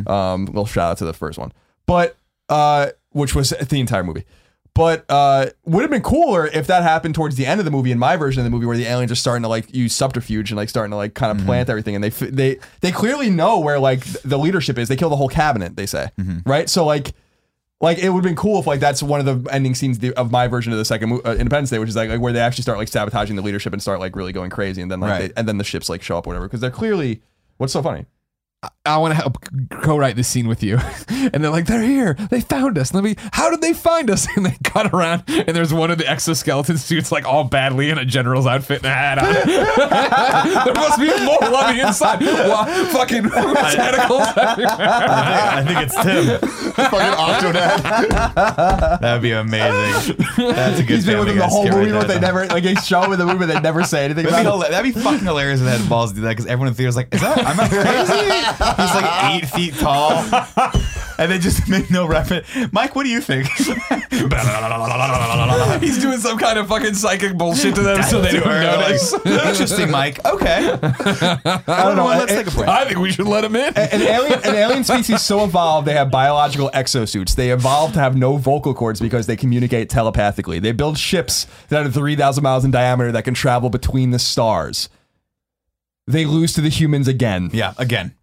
[0.08, 1.52] Um, little shout out to the first one,
[1.88, 2.16] but
[2.50, 4.24] uh, which was the entire movie.
[4.76, 7.92] But uh, would have been cooler if that happened towards the end of the movie
[7.92, 10.50] in my version of the movie, where the aliens are starting to like use subterfuge
[10.50, 13.60] and like starting to like kind of plant everything, and they they they clearly know
[13.60, 14.88] where like the leadership is.
[14.90, 15.76] They kill the whole cabinet.
[15.76, 16.10] They say
[16.46, 16.68] right.
[16.68, 17.14] So like
[17.82, 20.32] like it would have been cool if like that's one of the ending scenes of
[20.32, 22.62] my version of the second uh, Independence Day, which is like, like where they actually
[22.64, 25.22] start like sabotaging the leadership and start like really going crazy, and then like Right.
[25.28, 27.22] they, and then the ships like show up or whatever because they're clearly
[27.58, 28.06] what's so funny.
[28.86, 29.38] I want to help
[29.82, 30.80] co-write this scene with you.
[31.34, 32.16] And they're like, they're here.
[32.16, 32.94] They found us.
[32.94, 33.16] Let me.
[33.32, 34.28] How did they find us?
[34.36, 37.98] And they cut around, and there's one of the exoskeleton suits, like all badly in
[37.98, 39.34] a general's outfit and a hat on.
[40.66, 42.20] there must be more loving inside.
[42.22, 44.78] Wow, fucking tentacles everywhere.
[44.80, 46.40] I think it's Tim.
[46.74, 49.00] fucking Octodad.
[49.00, 50.18] That'd be amazing.
[50.38, 52.64] That's a good He's been with Family them the whole movie, but they never like
[52.64, 54.72] they show him in the movie, but they never say anything That'd be, about it.
[54.72, 56.78] that'd be fucking hilarious if they had balls to do that because everyone in the
[56.78, 58.53] theater's like, is that, I'm I crazy?
[58.58, 60.24] He's like eight feet tall.
[61.20, 62.48] And they just make no reference.
[62.72, 63.48] Mike, what do you think?
[65.82, 69.14] He's doing some kind of fucking psychic bullshit to them, so they don't notice.
[69.26, 70.26] Interesting, Mike.
[70.26, 70.72] Okay.
[70.72, 72.06] I don't know.
[72.06, 72.68] Let's take a break.
[72.68, 73.74] I think we should let him in.
[73.78, 77.36] an alien an alien species so evolved they have biological exosuits.
[77.36, 80.60] They evolved to have no vocal cords because they communicate telepathically.
[80.60, 84.90] They build ships that are 3,000 miles in diameter that can travel between the stars.
[86.08, 87.50] They lose to the humans again.
[87.54, 88.16] Yeah, again.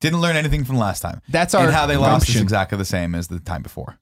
[0.00, 1.20] Didn't learn anything from last time.
[1.28, 3.98] That's our and how they lost is exactly the same as the time before.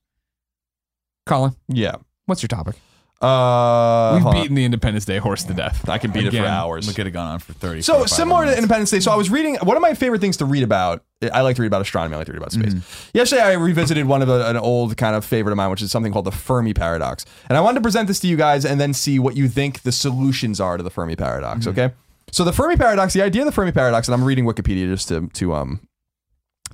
[1.27, 1.97] Colin, Yeah.
[2.27, 2.77] what's your topic?
[3.21, 4.41] Uh, We've hold on.
[4.43, 5.89] beaten the Independence Day horse to death.
[5.89, 6.45] I can beat it Again.
[6.45, 6.87] for hours.
[6.87, 8.59] We could have gone on for 30 So 45 similar to minutes.
[8.59, 9.01] Independence Day.
[9.01, 11.03] So I was reading one of my favorite things to read about.
[11.33, 12.15] I like to read about astronomy.
[12.15, 12.75] I like to read about space.
[13.13, 15.91] Yesterday, I revisited one of a, an old kind of favorite of mine, which is
[15.91, 17.25] something called the Fermi paradox.
[17.49, 19.83] And I wanted to present this to you guys and then see what you think
[19.83, 21.67] the solutions are to the Fermi paradox.
[21.67, 21.91] Okay.
[22.31, 25.09] So the Fermi paradox, the idea of the Fermi paradox, and I'm reading Wikipedia just
[25.09, 25.81] to to um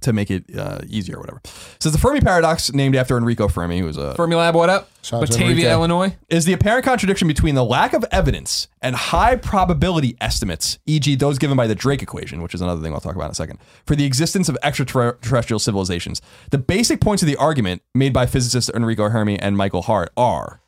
[0.05, 1.41] to make it uh, easier or whatever.
[1.81, 4.89] Says the Fermi paradox, named after Enrico Fermi, who was a Fermi Lab, what up?
[5.03, 5.71] Shout out to Batavia, Enrique.
[5.71, 6.17] Illinois.
[6.29, 11.39] is the apparent contradiction between the lack of evidence and high probability estimates, e.g., those
[11.39, 13.59] given by the Drake equation, which is another thing I'll talk about in a second,
[13.85, 16.23] for the existence of extraterrestrial civilizations.
[16.51, 20.61] The basic points of the argument made by physicists Enrico Fermi and Michael Hart are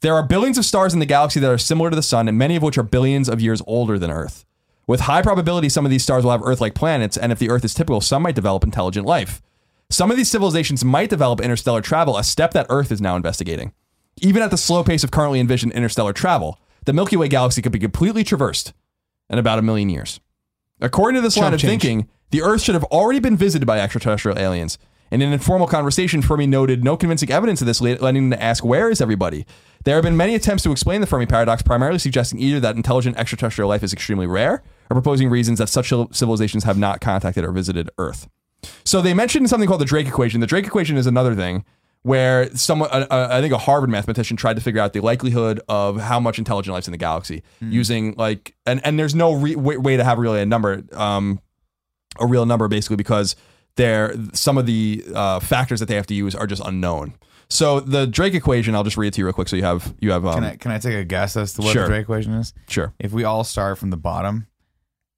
[0.00, 2.38] there are billions of stars in the galaxy that are similar to the sun, and
[2.38, 4.44] many of which are billions of years older than Earth.
[4.88, 7.50] With high probability, some of these stars will have Earth like planets, and if the
[7.50, 9.42] Earth is typical, some might develop intelligent life.
[9.90, 13.74] Some of these civilizations might develop interstellar travel, a step that Earth is now investigating.
[14.22, 17.70] Even at the slow pace of currently envisioned interstellar travel, the Milky Way galaxy could
[17.70, 18.72] be completely traversed
[19.28, 20.20] in about a million years.
[20.80, 21.82] According to this line of change.
[21.82, 24.78] thinking, The Earth should have already been visited by extraterrestrial aliens.
[25.10, 28.42] In an informal conversation, Fermi noted no convincing evidence of this, le- leading him to
[28.42, 29.44] ask, Where is everybody?
[29.84, 33.18] There have been many attempts to explain the Fermi paradox, primarily suggesting either that intelligent
[33.18, 37.52] extraterrestrial life is extremely rare, or proposing reasons that such civilizations have not contacted or
[37.52, 38.28] visited Earth.
[38.84, 40.40] So they mentioned something called the Drake equation.
[40.40, 41.64] The Drake equation is another thing
[42.02, 45.60] where someone, uh, uh, I think a Harvard mathematician tried to figure out the likelihood
[45.68, 49.56] of how much intelligent life's in the galaxy using like, and, and there's no re-
[49.56, 51.40] way, way to have really a number, um,
[52.18, 53.36] a real number basically because
[53.76, 57.14] they're some of the uh, factors that they have to use are just unknown.
[57.50, 59.48] So the Drake equation, I'll just read it to you real quick.
[59.48, 61.62] So you have you have um, Can I can I take a guess as to
[61.62, 61.84] what Sure.
[61.84, 62.52] the Drake equation is?
[62.68, 64.46] sure If we all start from the bottom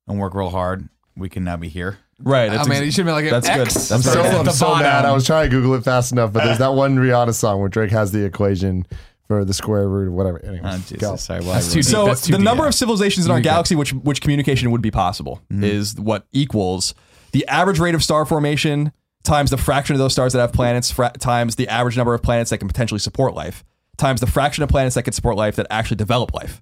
[0.09, 1.99] and work real hard, we can now be here.
[2.23, 2.49] right.
[2.51, 3.67] Oh that's man, ex- you should have been like that's good.
[3.69, 3.89] X.
[3.89, 4.47] That's So, very good.
[4.49, 5.05] I'm so mad.
[5.05, 7.69] I was trying to Google it fast enough, but there's that one Rihanna song where
[7.69, 8.87] Drake has the equation
[9.29, 10.45] for the square root of whatever.
[10.45, 11.17] Anyway, Oh, go.
[11.17, 11.41] Sorry.
[11.41, 11.93] Well, That's I too ruined deep.
[11.93, 12.45] so That's too the deep.
[12.45, 15.63] number of civilizations in our galaxy which which communication would be possible mm-hmm.
[15.65, 16.95] is what equals
[17.33, 18.93] the average rate of star formation
[19.23, 22.23] times the fraction of those stars that have planets fra- times the average number of
[22.23, 23.63] planets that can potentially support life
[23.99, 26.61] times the fraction of planets that can support life that actually develop life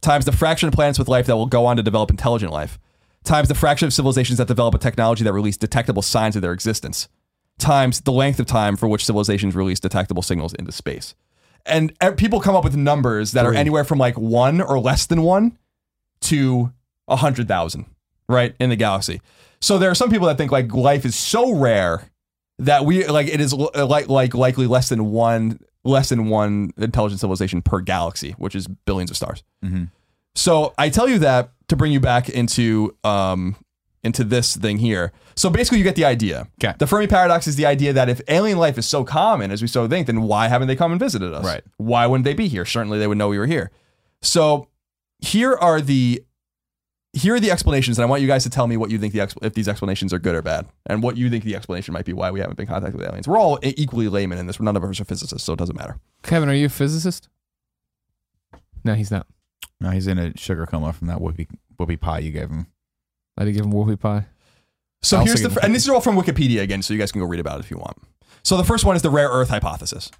[0.00, 2.78] times the fraction of planets with life that will go on to develop intelligent life.
[3.24, 6.52] Times the fraction of civilizations that develop a technology that release detectable signs of their
[6.52, 7.08] existence.
[7.58, 11.14] Times the length of time for which civilizations release detectable signals into space.
[11.66, 15.20] And people come up with numbers that are anywhere from like one or less than
[15.22, 15.58] one
[16.22, 16.72] to
[17.06, 17.84] a hundred thousand,
[18.28, 19.20] right, in the galaxy.
[19.60, 22.10] So there are some people that think like life is so rare
[22.60, 27.20] that we like it is like like likely less than one less than one intelligent
[27.20, 29.42] civilization per galaxy, which is billions of stars.
[30.34, 33.56] So I tell you that to bring you back into um
[34.02, 35.12] into this thing here.
[35.36, 36.48] So basically, you get the idea.
[36.62, 36.74] Okay.
[36.78, 39.68] The Fermi paradox is the idea that if alien life is so common as we
[39.68, 41.44] so think, then why haven't they come and visited us?
[41.44, 41.62] Right.
[41.76, 42.64] Why wouldn't they be here?
[42.64, 43.70] Certainly, they would know we were here.
[44.22, 44.68] So
[45.18, 46.22] here are the
[47.12, 49.12] here are the explanations, and I want you guys to tell me what you think
[49.12, 51.92] the exp- if these explanations are good or bad, and what you think the explanation
[51.92, 53.26] might be why we haven't been contacted with aliens.
[53.26, 54.60] We're all equally laymen in this.
[54.60, 55.98] None of us are physicists, so it doesn't matter.
[56.22, 57.28] Kevin, are you a physicist?
[58.84, 59.26] No, he's not.
[59.80, 61.48] No, he's in a sugar coma from that whoopie
[61.78, 62.66] whoopie pie you gave him.
[63.36, 64.26] I didn't give him whoopie pie.
[65.02, 67.10] So I'll here's the, second and these are all from Wikipedia again, so you guys
[67.10, 67.96] can go read about it if you want.
[68.42, 70.10] So the first one is the rare Earth hypothesis.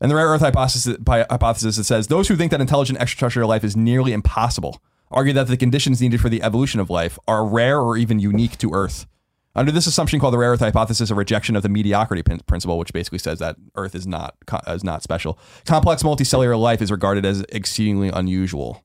[0.00, 3.64] And the rare Earth hypothesis, hypothesis it says those who think that intelligent extraterrestrial life
[3.64, 7.80] is nearly impossible argue that the conditions needed for the evolution of life are rare
[7.80, 9.06] or even unique to Earth.
[9.54, 12.76] Under this assumption called the rare Earth hypothesis, a rejection of the mediocrity prin- principle,
[12.78, 15.38] which basically says that Earth is not co- is not special.
[15.64, 18.84] Complex multicellular life is regarded as exceedingly unusual.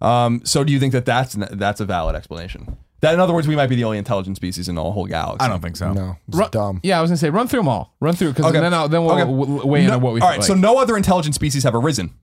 [0.00, 2.76] Um, so do you think that that's that's a valid explanation?
[3.02, 5.44] That in other words, we might be the only intelligent species in the whole galaxy.
[5.44, 5.92] I don't think so.
[5.92, 6.80] No, it's Run- dumb.
[6.82, 7.94] Yeah, I was gonna say run through them all.
[8.00, 8.58] Run through because Okay.
[8.60, 9.24] then I'll, then we'll Okay.
[9.24, 10.20] w- weigh in No- on what we.
[10.22, 10.46] all right, like.
[10.46, 12.14] so no other intelligent species have arisen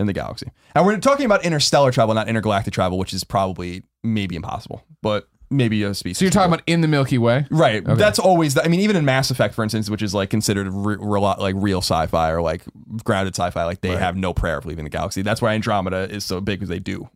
[0.00, 3.82] in the galaxy, and we're talking about interstellar travel, not intergalactic travel, which is probably
[4.02, 6.18] maybe impossible, but maybe a species.
[6.18, 7.46] So you're talking about in the Milky Way.
[7.50, 7.84] right?
[7.84, 8.54] That's always.
[8.54, 11.22] The, I mean, even in Mass Effect, for instance, which is like considered re- real,
[11.22, 12.62] like real sci-fi or like
[13.04, 15.22] grounded sci-fi, like they have no prayer of leaving the galaxy.
[15.22, 17.08] That's why Andromeda is so big because they do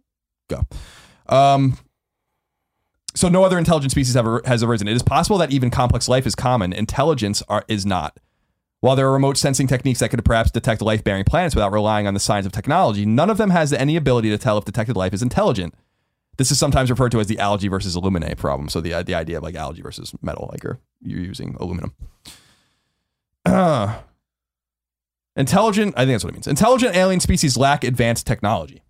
[0.49, 0.63] go.
[1.29, 1.79] Um,
[3.15, 4.89] so no other intelligent species ever has arisen.
[4.89, 6.73] It is possible that even complex life is common.
[6.73, 8.19] Intelligence are, is not.
[8.85, 12.13] While there are remote sensing techniques that could perhaps detect life-bearing planets without relying on
[12.13, 15.15] the signs of technology, none of them has any ability to tell if detected life
[15.15, 15.73] is intelligent.
[16.37, 18.69] This is sometimes referred to as the algae versus aluminate problem.
[18.69, 21.95] So the uh, the idea of like algae versus metal, like you're, you're using aluminum.
[25.35, 26.47] intelligent, I think that's what it means.
[26.47, 28.83] Intelligent alien species lack advanced technology.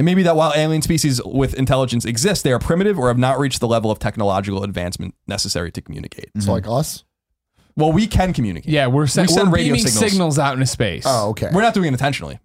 [0.00, 3.18] It may be that while alien species with intelligence exist, they are primitive or have
[3.18, 6.30] not reached the level of technological advancement necessary to communicate.
[6.40, 7.04] So like us.
[7.80, 8.70] Well, we can communicate.
[8.72, 10.12] Yeah, we're, sen- We send we're radio beaming signals.
[10.12, 10.38] signals.
[10.38, 11.04] out into space.
[11.06, 11.48] Oh, okay.
[11.52, 12.38] We're not doing it intentionally,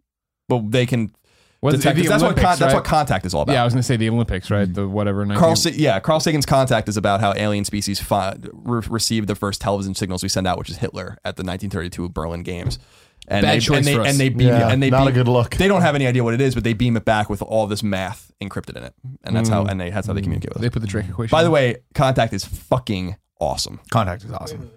[0.50, 1.14] but they can
[1.62, 1.98] Was it detect.
[1.98, 2.80] the That's what Olympics, con- that's right?
[2.80, 3.54] what contact is all about.
[3.54, 4.72] Yeah, I was gonna say the Olympics, right?
[4.72, 5.26] The whatever.
[5.26, 9.28] 19 Carl, Sa- yeah, Carl Sagan's Contact is about how alien species fi- re- received
[9.28, 12.80] the first television signals we send out, which is Hitler at the 1932 Berlin Games.
[13.28, 14.08] And Bad they, choice and they, for us.
[14.10, 15.56] and they beam Yeah, and they not beam, a good look.
[15.56, 17.66] They don't have any idea what it is, but they beam it back with all
[17.66, 19.72] this math encrypted in it, and that's how mm.
[19.72, 20.74] and they, that's how they communicate with They us.
[20.74, 21.32] put the Drake equation.
[21.32, 23.80] By the way, Contact is fucking awesome.
[23.90, 24.70] Contact is awesome.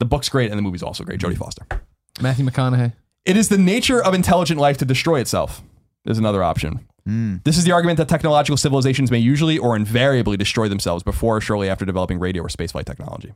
[0.00, 1.20] The book's great, and the movie's also great.
[1.20, 1.64] Jodie Foster.
[2.20, 2.94] Matthew McConaughey.
[3.24, 5.62] It is the nature of intelligent life to destroy itself.
[6.06, 6.88] Is another option.
[7.44, 11.40] This is the argument that technological civilizations may usually or invariably destroy themselves before or
[11.40, 13.34] shortly after developing radio or spaceflight technology.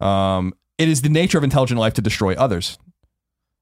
[0.00, 2.78] Um, it is the nature of intelligent life to destroy others.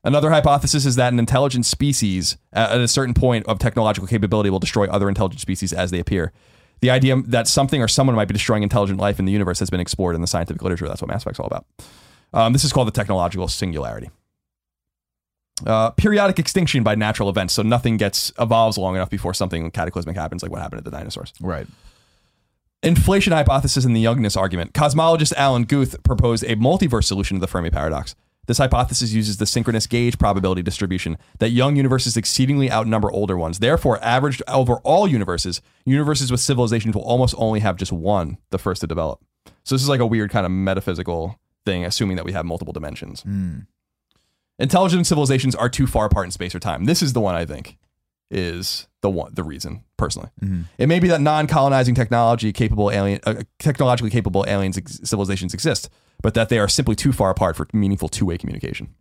[0.03, 4.51] Another hypothesis is that an intelligent species at at a certain point of technological capability
[4.51, 6.32] will destroy other intelligent species as they appear.
[6.81, 9.70] The idea that something or someone might be destroying intelligent life in the universe has
[9.70, 10.87] been explored in the scientific literature.
[10.89, 11.66] That's what Mass Effect's all about.
[12.33, 14.11] Um, this is called the technological singularity.
[15.64, 20.14] Uh, periodic extinction by natural events, so nothing gets evolves long enough before something cataclysmic
[20.14, 21.33] happens, like what happened to the dinosaurs.
[21.41, 21.66] Right.
[22.83, 24.74] Inflation hypothesis and the youngness argument.
[24.74, 28.14] Cosmologist Alan Guth proposed a multiverse solution to the Fermi paradox.
[28.47, 33.59] This hypothesis uses the synchronous gauge probability distribution that young universes exceedingly outnumber older ones.
[33.59, 38.59] Therefore, averaged over all universes, universes with civilizations will almost only have just one, the
[38.59, 39.20] first to develop.
[39.64, 42.72] So this is like a weird kind of metaphysical thing, assuming that we have multiple
[42.72, 43.24] dimensions.
[44.59, 46.84] Intelligent civilizations are too far apart in space or time.
[46.84, 47.78] This is the one I think
[48.30, 50.30] is the one the reason personally.
[50.78, 55.90] It may be that non-colonizing technology capable alien uh, technologically capable aliens ex- civilizations exist,
[56.23, 58.95] but that they are simply too far apart for meaningful two-way communication.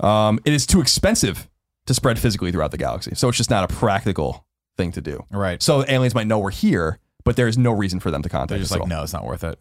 [0.00, 1.48] Um, it is too expensive
[1.86, 5.24] to spread physically throughout the galaxy, so it's just not a practical thing to do.
[5.30, 5.62] Right.
[5.62, 8.48] So aliens might know we're here, but there is no reason for them to contact
[8.50, 8.62] They're us.
[8.68, 9.58] just at like, no, it's not worth it.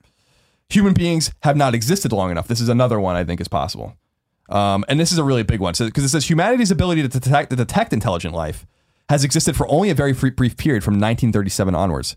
[0.70, 2.48] human beings have not existed long enough.
[2.48, 3.98] This is another one I think is possible.
[4.50, 7.52] Um, and this is a really big one because it says humanity's ability to detect,
[7.52, 8.66] to detect intelligent life
[9.10, 12.16] has existed for only a very free, brief period from 1937 onwards.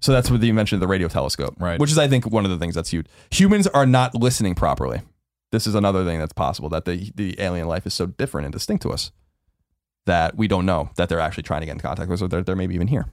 [0.00, 1.78] So that's with the invention of the radio telescope, Right.
[1.80, 3.06] Which is, I think, one of the things that's huge.
[3.30, 5.00] Humans are not listening properly.
[5.50, 8.52] This is another thing that's possible that the the alien life is so different and
[8.52, 9.10] distinct to us
[10.06, 12.28] that we don't know that they're actually trying to get in contact with us or
[12.28, 13.06] they're, they're maybe even here.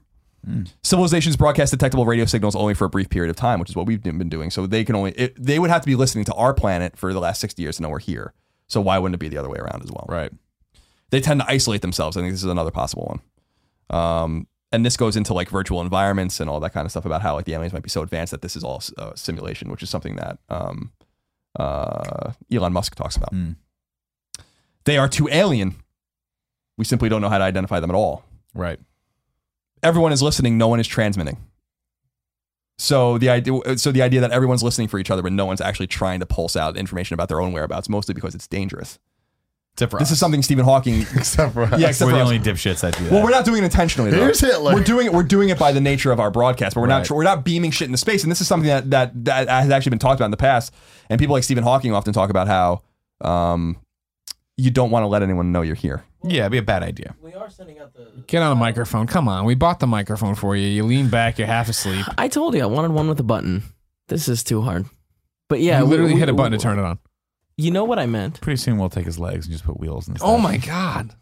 [0.83, 3.88] Civilizations broadcast detectable radio signals only for a brief period of time, which is what
[3.88, 4.51] we've been doing.
[4.51, 7.13] So they can only it, they would have to be listening to our planet for
[7.13, 8.33] the last sixty years to know we're here.
[8.67, 10.05] So why wouldn't it be the other way around as well?
[10.07, 10.31] Right.
[11.09, 12.15] They tend to isolate themselves.
[12.15, 13.19] I think this is another possible
[13.89, 13.99] one.
[13.99, 17.21] Um, and this goes into like virtual environments and all that kind of stuff about
[17.21, 19.82] how like the aliens might be so advanced that this is all uh, simulation, which
[19.82, 20.91] is something that um,
[21.59, 23.34] uh, Elon Musk talks about.
[23.34, 23.55] Mm.
[24.84, 25.76] They are too alien.
[26.78, 28.23] We simply don't know how to identify them at all
[28.53, 28.80] Right.
[29.82, 31.38] everyone is listening, no one is transmitting.
[32.78, 35.61] So the idea, so the idea that everyone's listening for each other, but no one's
[35.61, 38.99] actually trying to pulse out information about their own whereabouts, mostly because it's dangerous.
[39.76, 40.11] Except for This us.
[40.13, 41.01] is something Stephen Hawking.
[41.15, 41.80] Except for us.
[41.80, 42.28] yeah, except We're for the us.
[42.32, 43.11] only dipshits that do that.
[43.11, 44.09] Well, we're not doing it intentionally.
[44.09, 44.17] Though.
[44.17, 44.73] Here's Hitler.
[44.73, 45.13] We're doing it.
[45.13, 46.99] We're doing it by the nature of our broadcast, but we're Right.
[46.99, 47.11] not.
[47.11, 48.23] We're not beaming shit into space.
[48.23, 50.73] And this is something that that that has actually been talked about in the past.
[51.09, 52.84] And people like Stephen Hawking often talk about how
[53.21, 53.76] um,
[54.57, 56.05] you don't want to let anyone know you're here.
[56.23, 57.13] yeah, it'd be a bad idea.
[57.21, 58.07] We are sending out the.
[58.28, 59.07] Get on the microphone.
[59.07, 59.43] Come on.
[59.43, 60.67] We bought the microphone for you.
[60.69, 61.38] You lean back.
[61.38, 62.05] You're half asleep.
[62.17, 63.63] I told you I wanted one with a button.
[64.07, 64.86] This is too hard.
[65.49, 66.97] But yeah, you we- literally we- hit a button to turn it on.
[67.57, 68.41] You know what I meant?
[68.41, 70.25] Pretty soon we'll take his legs and just put wheels instead.
[70.27, 71.13] Oh my god.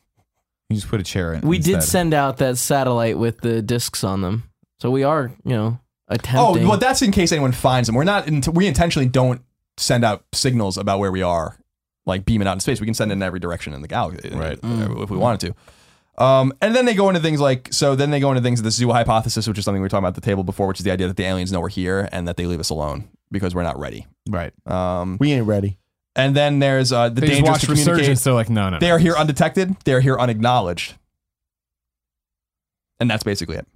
[0.70, 1.42] You just put a chair in.
[1.42, 4.44] We did send out that satellite with the discs on them,
[4.80, 6.40] so we are, you know, attempting.
[6.40, 6.68] Oh, attempting.
[6.70, 7.96] well, that's in case anyone finds them.
[7.96, 8.28] We're not.
[8.28, 9.42] int- We intentionally don't
[9.78, 11.58] send out signals about where we are,
[12.08, 12.80] like beaming out in space.
[12.80, 14.58] We can send it in every direction in the galaxy, Right.
[14.64, 15.54] uh, If we wanted
[16.18, 16.24] to.
[16.24, 17.96] Um, and then they go into things like so.
[17.96, 20.16] Then they go into things the zoo hypothesis, which is something we were talking about
[20.18, 22.28] at the table before, which is the idea that the aliens know we're here and
[22.28, 24.08] that they leave us alone because we're not ready.
[24.28, 24.54] Right.
[24.68, 25.78] Um, we ain't ready.
[26.16, 27.94] And then there's uh, the They just danger watch to communicate.
[27.98, 28.24] resurgence.
[28.24, 28.80] They're like, no, no.
[28.80, 29.76] They are here undetected.
[29.86, 30.96] They are here unacknowledged,
[33.00, 33.68] and that's basically it.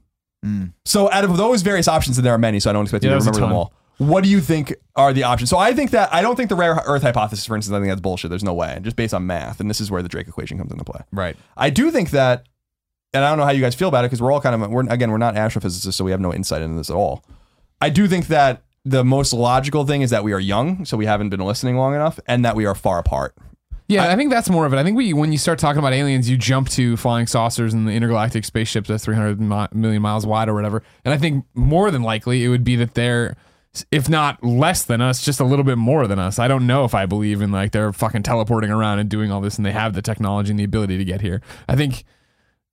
[0.45, 0.73] Mm.
[0.85, 3.11] So out of those various options, and there are many, so I don't expect Yeah,
[3.13, 3.57] you to that a remember them ton.
[3.57, 3.73] all.
[4.09, 5.49] What do you think are the options?
[5.49, 7.89] So I think that I don't think the rare Earth hypothesis, for instance, I think
[7.89, 8.29] that's bullshit.
[8.29, 10.71] There's no way, just based on math, and this is where the Drake equation comes
[10.71, 11.01] into play.
[11.11, 11.35] Right.
[11.57, 12.45] I do think that,
[13.13, 14.69] and I don't know how you guys feel about it because we're all kind of
[14.69, 17.23] we're again we're not astrophysicists, so we have no insight into this at all.
[17.81, 21.05] I do think that the most logical thing is that we are young, so we
[21.05, 23.35] haven't been listening long enough, and that we are far apart.
[23.89, 24.77] Yeah, I, think that's more of it.
[24.77, 27.87] I think we, when you start talking about aliens, you jump to flying saucers and
[27.87, 30.83] the intergalactic spaceships that's 300 mi- million miles wide or whatever.
[31.05, 33.37] And I think more than likely it would be that they're,
[33.89, 36.37] if not less than us, just a little bit more than us.
[36.37, 39.39] I don't know if I believe in like they're fucking teleporting around and doing all
[39.39, 41.41] this and they have the technology and the ability to get here.
[41.69, 42.03] I think.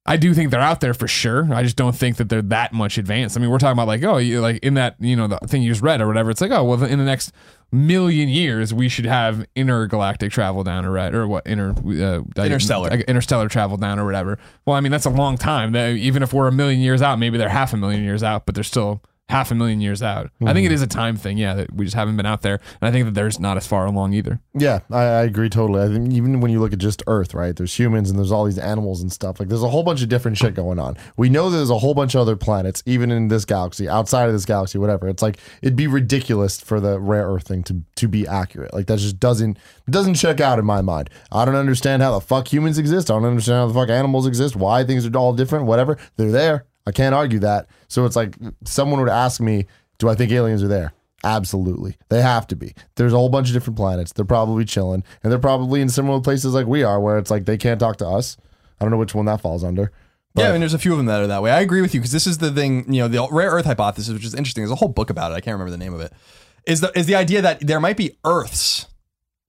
[0.07, 1.53] I do think they're out there for sure.
[1.53, 3.39] I just don't think that they're that much advanced.
[3.39, 5.63] I mean, we're talking about like, oh, you like in that, you know, the thing
[5.63, 6.31] you just read or whatever.
[6.31, 7.33] It's like, oh, well, in the next
[7.73, 12.91] million years, we should have intergalactic travel down or right or what inter uh, Interstellar.
[12.91, 14.39] interstellar travel down or whatever.
[14.67, 15.75] Well, I mean, that's a long time.
[15.75, 18.55] Even if we're a million years out, maybe they're half a million years out, but
[18.55, 20.31] they're still half a million years out.
[20.43, 20.75] I think it mm-hmm.
[20.75, 21.39] is a time thing.
[21.39, 23.67] Yeah, that we just haven't been out there, and I think that there's not as
[23.67, 24.41] far along either.
[24.55, 25.83] Yeah, I, I agree totally.
[25.83, 27.57] I think even when you look at just Earth, right?
[27.57, 29.41] There's humans and there's all these animals and stuff.
[29.41, 30.97] Like there's a whole bunch of different shit going on.
[31.17, 34.33] We know there's a whole bunch of other planets, even in this galaxy, outside of
[34.33, 35.09] this galaxy, whatever.
[35.09, 38.75] It's like it'd be ridiculous for the rare Earth thing to to be accurate.
[38.75, 39.59] Like that just doesn't
[39.89, 41.11] doesn't check out in my mind.
[41.33, 43.11] I don't understand how the fuck humans exist.
[43.11, 44.55] I don't understand how the fuck animals exist.
[44.57, 45.67] Why things are all different.
[45.67, 45.99] Whatever.
[46.17, 46.67] They're there.
[46.87, 47.67] I can't argue that.
[47.89, 49.67] So it's like someone would ask me,
[49.99, 50.93] do I think aliens are there?
[51.23, 51.97] Absolutely.
[52.11, 52.75] They have to be.
[52.97, 54.13] There's a whole bunch of different planets.
[54.13, 55.03] They're probably chilling.
[55.23, 57.97] And they're probably in similar places like we are, where it's like they can't talk
[57.99, 58.37] to us.
[58.79, 59.91] I don't know which one that falls under.
[60.35, 61.51] yeah, I mean, there's a few of them that are that way.
[61.51, 62.93] I agree with you because this is the thing.
[62.93, 64.63] You know, the rare Earth hypothesis, which is interesting.
[64.63, 65.37] There's a whole book about it.
[65.37, 66.13] I can't remember the name of it.
[66.67, 68.87] Is the is the idea that there might be Earths,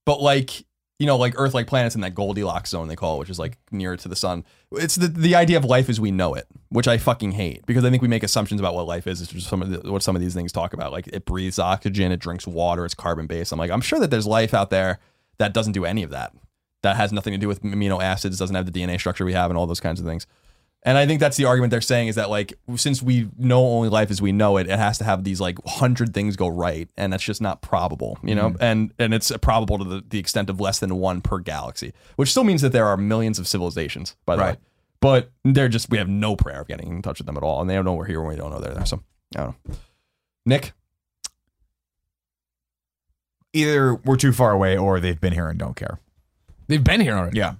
[0.05, 0.65] but like
[0.98, 3.58] you know, like Earth-like planets in that Goldilocks zone they call it, which is like
[3.72, 4.46] nearer to the sun.
[4.72, 7.84] It's the the idea of life as we know it, which I fucking hate because
[7.84, 9.22] I think we make assumptions about what life is.
[9.22, 10.91] It's just some of the, what some of these things talk about.
[10.91, 13.52] Like it breathes oxygen, it drinks water, it's carbon based.
[13.52, 15.00] I'm like, I'm sure that there's life out there
[15.38, 16.34] that doesn't do any of that.
[16.82, 19.52] That has nothing to do with amino acids, doesn't have the DNA structure we have,
[19.52, 20.28] and all those kinds of things.
[20.88, 23.89] And I think that's the argument they're saying is that like since we know only
[23.89, 26.88] life as we know it, it has to have these like hundred things go right,
[26.95, 28.51] and that's just not probable, you know.
[28.51, 28.63] Mm-hmm.
[28.63, 32.29] And and it's probable to the, the extent of less than one per galaxy, which
[32.29, 34.55] still means that there are millions of civilizations, by the Right.
[34.55, 34.61] way.
[35.01, 37.61] But they're just we have no prayer of getting in touch with them at all,
[37.61, 38.86] and they don't know we're here when we don't know they're there.
[38.86, 39.01] So
[39.36, 39.75] I don't know.
[40.45, 40.73] Nick,
[43.53, 45.99] Either we're too far away or they've been here and don't care.
[46.67, 47.38] They've been here already.
[47.38, 47.53] Yeah.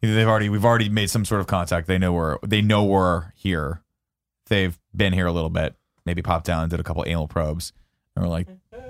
[0.00, 1.86] They've already we've already made some sort of contact.
[1.86, 3.82] They know we're they know we're here.
[4.48, 5.74] They've been here a little bit.
[6.04, 7.72] Maybe popped down and did a couple anal probes.
[8.14, 8.48] And we're like,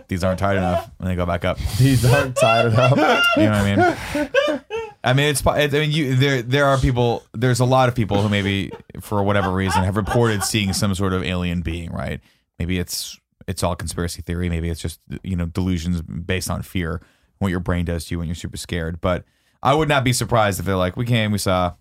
[0.08, 0.90] these aren't tight enough.
[0.98, 1.58] And they go back up.
[1.78, 3.24] These aren't tied enough.
[3.36, 3.76] You know what I
[4.14, 4.60] mean?
[5.02, 5.46] I mean, it's.
[5.46, 6.42] I mean, you there.
[6.42, 7.24] There are people.
[7.32, 11.12] There's a lot of people who maybe, for whatever reason, have reported seeing some sort
[11.12, 11.92] of alien being.
[11.92, 12.20] Right?
[12.58, 14.48] Maybe it's it's all conspiracy theory.
[14.48, 17.02] Maybe it's just you know delusions based on fear,
[17.38, 19.00] what your brain does to you when you're super scared.
[19.00, 19.24] But
[19.66, 21.74] I would not be surprised if they're like, we came, we saw.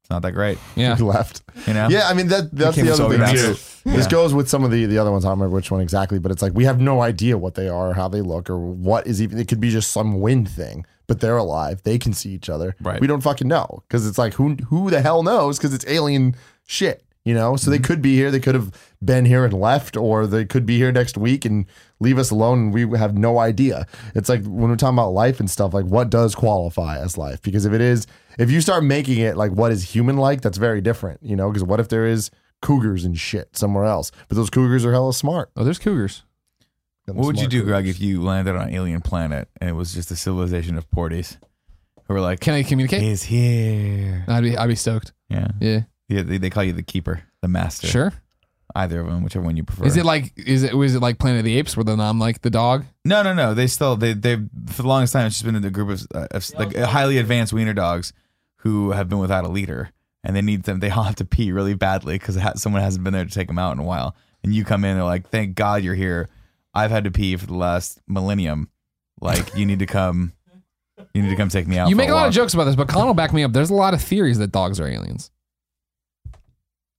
[0.00, 0.58] It's not that great.
[0.74, 0.94] Yeah.
[1.00, 1.42] left.
[1.66, 1.88] You know?
[1.88, 3.82] Yeah, I mean that that's the other thing fast.
[3.84, 3.90] too.
[3.90, 5.24] This goes with some of the the other ones.
[5.24, 7.68] I don't remember which one exactly, but it's like we have no idea what they
[7.68, 9.38] are, how they look, or what is even.
[9.38, 11.82] It could be just some wind thing, but they're alive.
[11.82, 12.74] They can see each other.
[12.80, 13.00] Right.
[13.00, 15.58] We don't fucking know because it's like who who the hell knows?
[15.58, 17.04] Because it's alien shit.
[17.24, 17.84] You know, so they mm-hmm.
[17.84, 18.30] could be here.
[18.30, 18.72] They could have
[19.04, 21.66] been here and left, or they could be here next week and
[22.00, 22.58] leave us alone.
[22.58, 23.86] And we have no idea.
[24.14, 27.42] It's like when we're talking about life and stuff, like what does qualify as life?
[27.42, 28.06] Because if it is,
[28.38, 31.22] if you start making it like what is human like, that's very different.
[31.22, 32.30] You know, because what if there is
[32.62, 34.10] cougars and shit somewhere else?
[34.28, 35.50] But those cougars are hella smart.
[35.56, 36.22] Oh, there's cougars.
[37.04, 37.70] What would you do, cougars.
[37.70, 40.88] Greg, if you landed on an alien planet and it was just a civilization of
[40.90, 41.36] porties
[42.04, 43.02] who were like, Can I communicate?
[43.02, 44.24] "He's here"?
[44.26, 45.12] I'd be I'd be stoked.
[45.28, 45.80] Yeah, Yeah.
[46.10, 46.22] Yeah.
[46.22, 47.86] They, they call you the keeper, the master.
[47.86, 48.12] Sure.
[48.74, 49.86] either of them, whichever one you prefer.
[49.86, 52.18] Is it like is it was it like Planet of the Apes where then I'm
[52.18, 52.84] like the dog?
[53.04, 53.54] No, no, no.
[53.54, 54.36] They still they they
[54.66, 57.52] for the longest time it's just been a group of, uh, of like highly advanced
[57.52, 58.12] wiener dogs
[58.58, 59.90] who have been without a leader,
[60.22, 60.80] and they need them.
[60.80, 63.58] They all have to pee really badly because someone hasn't been there to take them
[63.58, 64.14] out in a while.
[64.42, 66.28] And you come in, they're like, "Thank God you're here.
[66.72, 68.70] I've had to pee for the last millennium.
[69.20, 70.32] Like you need to come."
[71.14, 71.88] You need to come take me out.
[71.88, 73.54] you for make a lot of jokes about this, but Colin will back me up.
[73.54, 75.30] There's a lot of theories that dogs are aliens.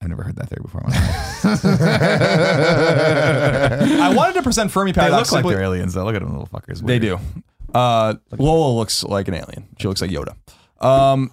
[0.02, 0.82] I've never heard that theory before.
[0.82, 1.66] in my life.
[4.02, 5.30] I wanted to present Fermi paradox.
[5.30, 5.42] they paradox.
[5.44, 6.06] look like they're aliens though.
[6.06, 6.86] Look at them little fuckers.
[6.86, 7.20] They do.
[7.74, 9.68] Uh, Lola looks like an alien.
[9.80, 10.36] She looks like Yoda.
[10.84, 11.32] Um,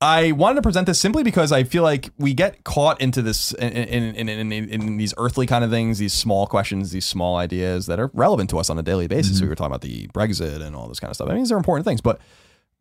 [0.00, 3.52] I wanted to present this simply because I feel like we get caught into this
[3.52, 7.04] in in, in, in, in, in these earthly kind of things, these small questions, these
[7.04, 9.42] small ideas that are relevant to us on a daily basis.
[9.42, 11.28] We were talking about the Brexit and all this kind of stuff.
[11.28, 12.18] I mean, these are important things, but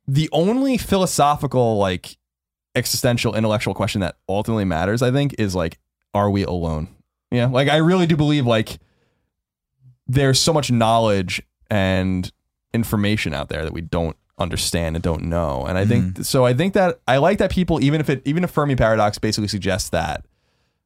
[0.07, 2.15] the only philosophical, like
[2.75, 5.79] existential, intellectual question that ultimately matters, I think, is like,
[6.13, 6.87] are we alone?
[7.31, 8.79] Yeah, like I really do believe like
[10.07, 12.31] there's so much knowledge and
[12.73, 15.65] information out there that we don't understand and don't know.
[15.65, 16.45] And I think so.
[16.45, 19.47] I think that I like that people, even if it, even if Fermi paradox basically
[19.47, 20.25] suggests that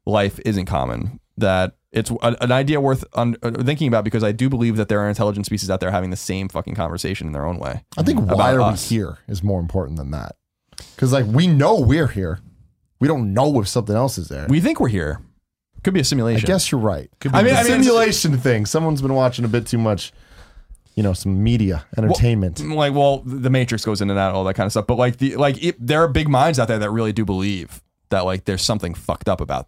[0.05, 4.31] life isn't common, that it's a, an idea worth un, uh, thinking about because I
[4.31, 7.33] do believe that there are intelligent species out there having the same fucking conversation in
[7.33, 7.85] their own way.
[7.97, 8.89] I think why are us.
[8.89, 10.35] we here is more important than that.
[10.95, 12.39] Because like we know we're here,
[12.99, 14.47] we don't know if something else is there.
[14.49, 15.21] We think we're here.
[15.83, 16.45] Could be a I simulation.
[16.45, 17.09] I guess you're right.
[17.19, 18.65] Could be I mean- the I mean, simulation thing.
[18.65, 20.13] Someone's been watching a bit too much,
[20.95, 22.59] you know, some media entertainment.
[22.61, 25.35] like well the matrix goes into that all that kind of stuff but like the
[25.35, 28.61] like it, there are big minds out there that really do believe that like there's
[28.61, 29.67] something fucked up about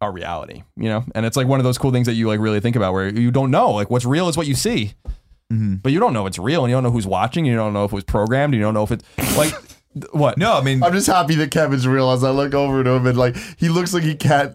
[0.00, 2.40] our reality you know and it's like one of those cool things that you like
[2.40, 4.94] really think about where you don't know like what's real is what you see
[5.52, 5.74] mm-hmm.
[5.76, 7.56] but you don't know if it's real and you don't know who's watching and you
[7.56, 9.04] don't know if it was programmed and you don't know if it's
[9.36, 9.75] like th-
[10.12, 12.86] what No, I mean, I'm just happy that Kevin's real as I look over at
[12.86, 14.54] him and like he looks like he can't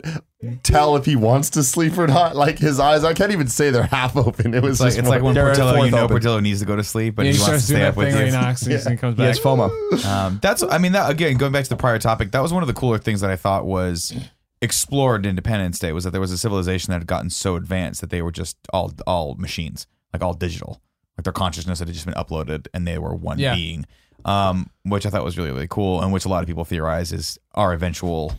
[0.63, 2.35] tell if he wants to sleep or not.
[2.35, 4.53] Like his eyes, I can't even say they're half open.
[4.53, 6.13] It was it's like, just it's like when They're at Portillo, you fourth know, open.
[6.15, 7.83] Portillo needs to go to sleep, but Yeah, he he wants starts to doing stay
[7.83, 8.37] that up with thing where he you.
[8.37, 9.45] knocks and he comes he has back.
[9.45, 12.51] FOMO Um, that's, I mean, that again, going back to the prior topic, that was
[12.53, 14.13] one of the cooler things that I thought was
[14.61, 18.01] explored in Independence Day was that there was a civilization that had gotten so advanced
[18.01, 20.81] that they were just all all machines, like all digital,
[21.17, 23.55] like their consciousness had just been uploaded and they were one Yeah.
[23.55, 23.85] being,
[24.25, 27.11] um, which I thought was really really cool, and which a lot of people theorize
[27.11, 28.33] is our eventual.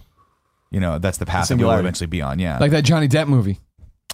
[0.71, 1.81] You know, that's the path that we'll Singularity.
[1.85, 2.39] eventually be on.
[2.39, 2.59] Yeah.
[2.59, 3.61] Like that Johnny Depp movie,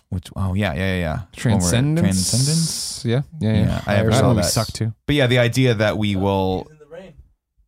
[0.08, 1.12] which, oh yeah, yeah, yeah, yeah.
[1.12, 2.00] When we're- Transcendence.
[2.30, 3.04] Transcendence.
[3.04, 3.66] Yeah, yeah, yeah.
[3.66, 4.48] Yeah, I ever that saw movie that.
[4.48, 4.92] sucked too.
[5.06, 6.66] But yeah, the idea that we will,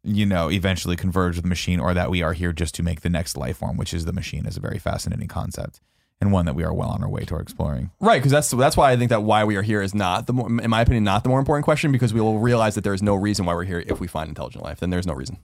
[0.02, 3.02] you know, eventually converge with the machine, or that we are here just to make
[3.02, 5.80] the next life form, which is the machine, is a very fascinating concept.
[6.20, 7.90] And one that we are well on our way toward exploring.
[7.98, 10.32] Right, because that's that's why I think that why we are here is not the
[10.32, 12.94] more, in my opinion, not the more important question because we will realize that there
[12.94, 14.80] is no reason why we're here if we find intelligent life.
[14.80, 15.38] Then there's no reason,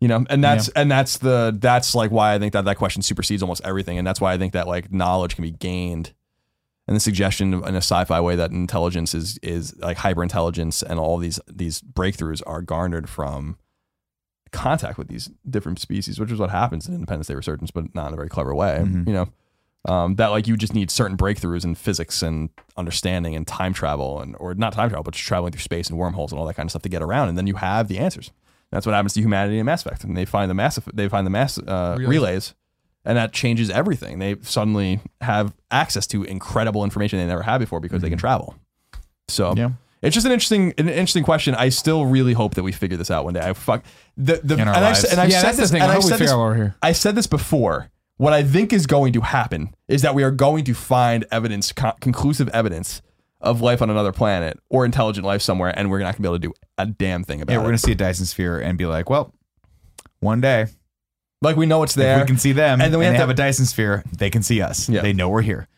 [0.00, 0.24] you know.
[0.30, 3.62] And that's and that's the that's like why I think that that question supersedes almost
[3.64, 6.12] everything, and that's why I think that like knowledge can be gained,
[6.86, 11.00] and the suggestion in a sci-fi way that intelligence is is like hyper intelligence and
[11.00, 13.58] all these these breakthroughs are garnered from
[14.52, 18.06] contact with these different species, which is what happens in Independence Day resurgence, but not
[18.06, 19.08] in a very clever way, mm-hmm.
[19.08, 19.28] you know
[19.86, 24.20] um, that like you just need certain breakthroughs in physics and understanding and time travel
[24.20, 26.54] and or not time travel, but just traveling through space and wormholes and all that
[26.54, 28.30] kind of stuff to get around, and then you have the answers.
[28.70, 31.24] That's what happens to humanity in Mass Effect, and they find the mass they find
[31.26, 32.54] the mass uh, relays.
[33.04, 34.18] and that changes everything.
[34.18, 38.56] They suddenly have access to incredible information they never had before because they can travel.
[39.28, 39.70] So Yeah.
[40.02, 41.54] it's just an interesting, an interesting question.
[41.54, 43.40] I still really hope that we figure this out one day.
[43.40, 43.84] I fuck
[44.16, 45.82] the the and I've, and I've Yeah, said this, thing.
[45.82, 46.74] and I I've hope we said this, out why we're here.
[46.82, 47.88] I said this before.
[48.18, 51.72] What I think is going to happen is that we are going to find evidence,
[51.72, 53.02] co- conclusive evidence
[53.40, 56.28] of life on another planet or intelligent life somewhere, and we're not going to be
[56.28, 57.56] able to do a damn thing about it.
[57.56, 59.34] Yeah, we're gonna see a Dyson sphere and be like, well,
[60.20, 60.66] one day
[61.42, 62.18] like we know it's if there.
[62.20, 64.42] we can see them, And then we have to- have a Dyson sphere, they can
[64.42, 64.88] see us.
[64.88, 65.02] Yeah.
[65.02, 65.68] They know we're here.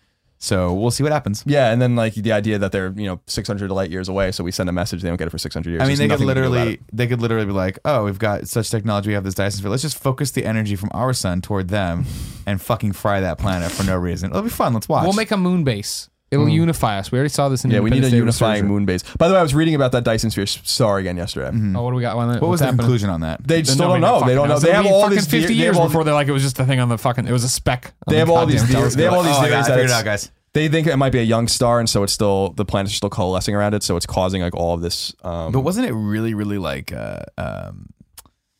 [0.40, 1.42] So we'll see what happens.
[1.46, 4.44] yeah, and then like the idea that they're you know 600 light years away, so
[4.44, 5.82] we send a message, they don't get it for 600 years.
[5.82, 7.52] I mean, There's they could nothing we can do about literally, they could literally be
[7.52, 9.08] like, "Oh, we've got such technology.
[9.08, 9.70] We have this Dyson sphere.
[9.70, 12.04] Let's just focus the energy from our sun toward them,
[12.46, 14.30] and fucking fry that planet for no reason.
[14.30, 14.74] It'll be fun.
[14.74, 15.04] Let's watch.
[15.04, 16.08] We'll make a moon base.
[16.30, 17.10] It'll unify us.
[17.10, 18.68] We already saw this in the Yeah, we need a unifying Resurgence.
[18.68, 19.02] moon base.
[19.16, 21.48] By the way, I was reading about that Dyson sphere star again yesterday.
[21.74, 22.16] Oh, what do we got?
[22.16, 23.46] What, what was the conclusion on that?
[23.46, 24.20] They still don't know.
[24.26, 24.58] They don't know.
[24.58, 26.58] They have all these fifty they years have all- before they're like it was just
[26.58, 27.26] a thing on the fucking.
[27.26, 27.92] It was a speck.
[28.06, 28.94] on They the have all these theories.
[28.94, 29.64] They have all these Oh, I got it.
[29.64, 30.30] theories I figured it out, guys.
[30.54, 32.96] They think it might be a young star, and so it's still the planets are
[32.96, 33.82] still coalescing around it.
[33.82, 35.14] So it's causing like all of this.
[35.22, 37.86] Um, But wasn't it really, really like, uh, um,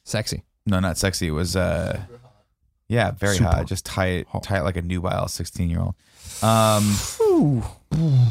[0.04, 0.42] Sexy.
[0.66, 1.28] no, not sexy.
[1.28, 2.00] It was, uh,
[2.88, 3.66] yeah, very hot.
[3.66, 5.80] Just tie it, tie it like a nubile sixteen year
[7.38, 7.64] old.
[7.92, 8.26] Um,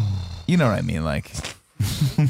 [0.48, 1.32] you know what I mean, like.
[2.18, 2.26] no,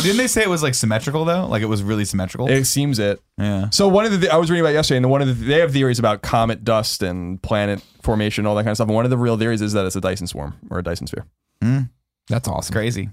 [0.00, 1.46] didn't they say it was like symmetrical though?
[1.46, 2.48] Like it was really symmetrical.
[2.48, 3.20] it seems it.
[3.38, 3.70] yeah.
[3.70, 5.72] So one of the I was reading about yesterday, and one of the they have
[5.72, 8.88] theories about comet dust and planet formation, all that kind of stuff.
[8.88, 11.06] And one of the real theories is that it's a Dyson swarm or a Dyson
[11.06, 11.26] sphere.
[12.28, 12.72] That's awesome.
[12.72, 13.10] Crazy.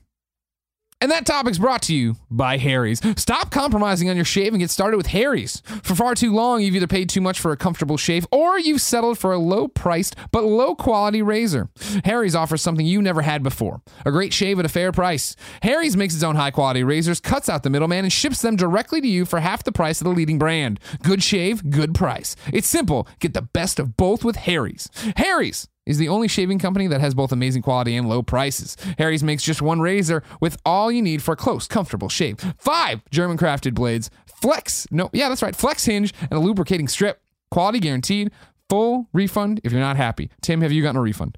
[0.99, 3.01] And that topic's brought to you by Harry's.
[3.19, 5.61] Stop compromising on your shave and get started with Harry's.
[5.83, 8.81] For far too long, you've either paid too much for a comfortable shave or you've
[8.81, 11.69] settled for a low priced but low quality razor.
[12.03, 15.35] Harry's offers something you never had before a great shave at a fair price.
[15.61, 18.99] Harry's makes its own high quality razors, cuts out the middleman, and ships them directly
[18.99, 20.79] to you for half the price of the leading brand.
[21.03, 22.35] Good shave, good price.
[22.51, 23.07] It's simple.
[23.19, 24.89] Get the best of both with Harry's.
[25.17, 28.77] Harry's is the only shaving company that has both amazing quality and low prices.
[28.99, 32.37] Harry's makes just one razor with all you need for a close, comfortable shave.
[32.57, 37.21] Five German crafted blades, flex, no, yeah, that's right, flex hinge, and a lubricating strip.
[37.49, 38.31] Quality guaranteed,
[38.69, 40.29] full refund if you're not happy.
[40.41, 41.37] Tim, have you gotten a refund?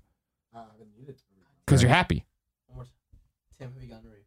[0.53, 0.61] Uh,
[1.65, 2.25] because you're happy.
[3.59, 4.25] Tim, have you gotten a refund?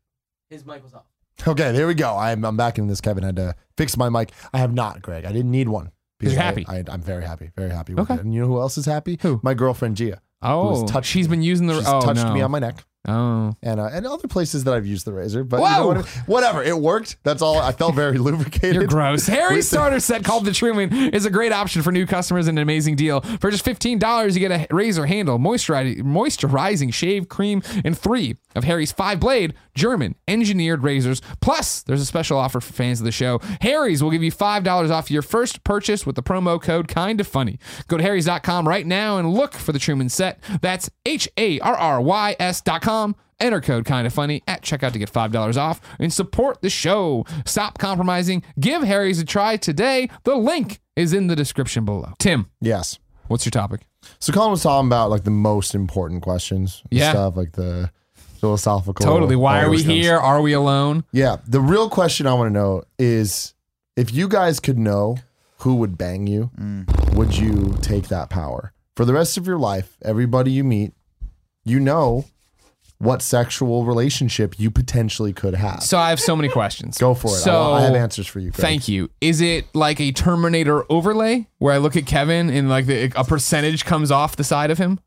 [0.49, 1.07] His mic was off.
[1.47, 2.17] Okay, there we go.
[2.17, 3.01] I'm, I'm back in this.
[3.01, 4.31] Kevin had to fix my mic.
[4.53, 5.25] I have not, Greg.
[5.25, 5.91] I didn't need one.
[6.23, 6.65] Because you're happy.
[6.69, 7.51] I, am very happy.
[7.57, 8.15] Very happy with Okay.
[8.15, 8.21] it.
[8.21, 9.19] And you know who else is happy?
[9.23, 9.41] Who?
[9.43, 10.23] My girlfriend Gia.
[10.41, 11.37] Oh, touched she's me.
[11.37, 11.79] been using the.
[11.79, 12.33] She's oh touched no.
[12.33, 12.85] me on my neck.
[13.09, 15.43] Oh, and uh, and other places that I've used the razor.
[15.43, 15.79] But you Whoa!
[15.79, 16.07] know what?
[16.27, 17.17] whatever, it worked.
[17.25, 17.59] That's all.
[17.59, 18.77] I felt very lubricated.
[18.77, 19.27] You're gross.
[19.33, 22.63] Harry's starter set called the Truman is a great option for new customers and an
[22.63, 23.21] amazing deal.
[23.41, 28.63] For just $15, you get a razor handle, moisturizing, moisturizing shave cream, and three of
[28.65, 31.23] Harry's five blade German engineered razors.
[31.41, 33.41] Plus, there's a special offer for fans of the show.
[33.63, 37.59] Harry's will give you $5 off your first purchase with the promo code Kinda Funny.
[37.89, 40.39] Go to Harry's.com right now and look for the Truman set.
[40.61, 42.92] That's H A R R Y S.com.
[43.41, 47.25] Enter code kind of funny at checkout to get $5 off and support the show.
[47.45, 48.45] Stop compromising.
[48.61, 50.09] Give Harry's a try today.
[50.23, 52.13] The link is in the description below.
[52.21, 53.01] Tim, Yes.
[53.27, 53.81] what's your topic?
[54.21, 56.83] So Colin was talking about like the most important questions.
[56.91, 57.11] and Yeah.
[57.11, 59.05] Stuff like the philosophical.
[59.05, 59.35] Totally.
[59.35, 60.05] Why all are we those things.
[60.05, 60.19] here?
[60.19, 61.03] Are we alone?
[61.11, 61.39] Yeah.
[61.45, 63.55] The real question I want to know is
[63.97, 65.17] if you guys could know
[65.59, 67.15] who would bang you, mm.
[67.17, 68.73] would you take that power?
[68.97, 70.93] For the rest of your life, everybody you meet,
[71.65, 72.25] you know
[73.03, 75.83] what sexual relationship you potentially could have.
[75.83, 76.99] So I have so many questions.
[76.99, 77.35] Go for it.
[77.35, 78.51] I So wa- I, have answers for you.
[78.53, 78.61] Greg.
[78.61, 79.11] Thank you.
[79.21, 83.25] Is it like a Terminator overlay where I look at Kevin and like the, a
[83.25, 85.01] percentage comes off the side of him?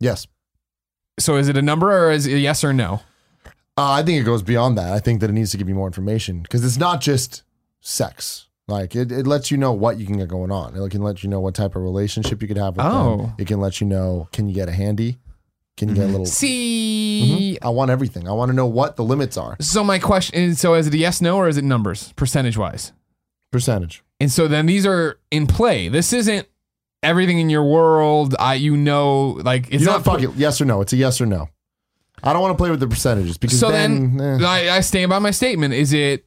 [0.00, 0.26] Yes.
[1.18, 3.00] So is it a number or is it a yes or no?
[3.76, 4.92] Uh, I think it goes beyond that.
[4.92, 7.42] I think that it needs to give you more information because it's not just
[7.80, 8.48] sex.
[8.66, 10.74] Like it, it lets you know what you can get going on.
[10.74, 13.16] It can let you know what type of relationship you could have with Oh.
[13.18, 13.32] them.
[13.38, 15.18] It can let you know can you get a handy?
[15.76, 16.26] Can you get a little?
[16.26, 18.28] See, I want everything.
[18.28, 19.56] I want to know what the limits are.
[19.60, 22.56] so my question is: so is it a yes, no, or is it numbers, percentage
[22.56, 22.92] wise?
[23.50, 24.02] Percentage.
[24.20, 25.88] And so then these are in play.
[25.88, 26.46] This isn't
[27.02, 30.04] everything in your world, I you know, like it's You not?
[30.04, 30.30] Fuck it.
[30.36, 30.80] Yes or no?
[30.80, 31.48] It's a yes or no.
[32.22, 34.46] I don't want to play with the percentages because So then, then, eh.
[34.46, 35.74] I, I stand by my statement.
[35.74, 36.24] Is it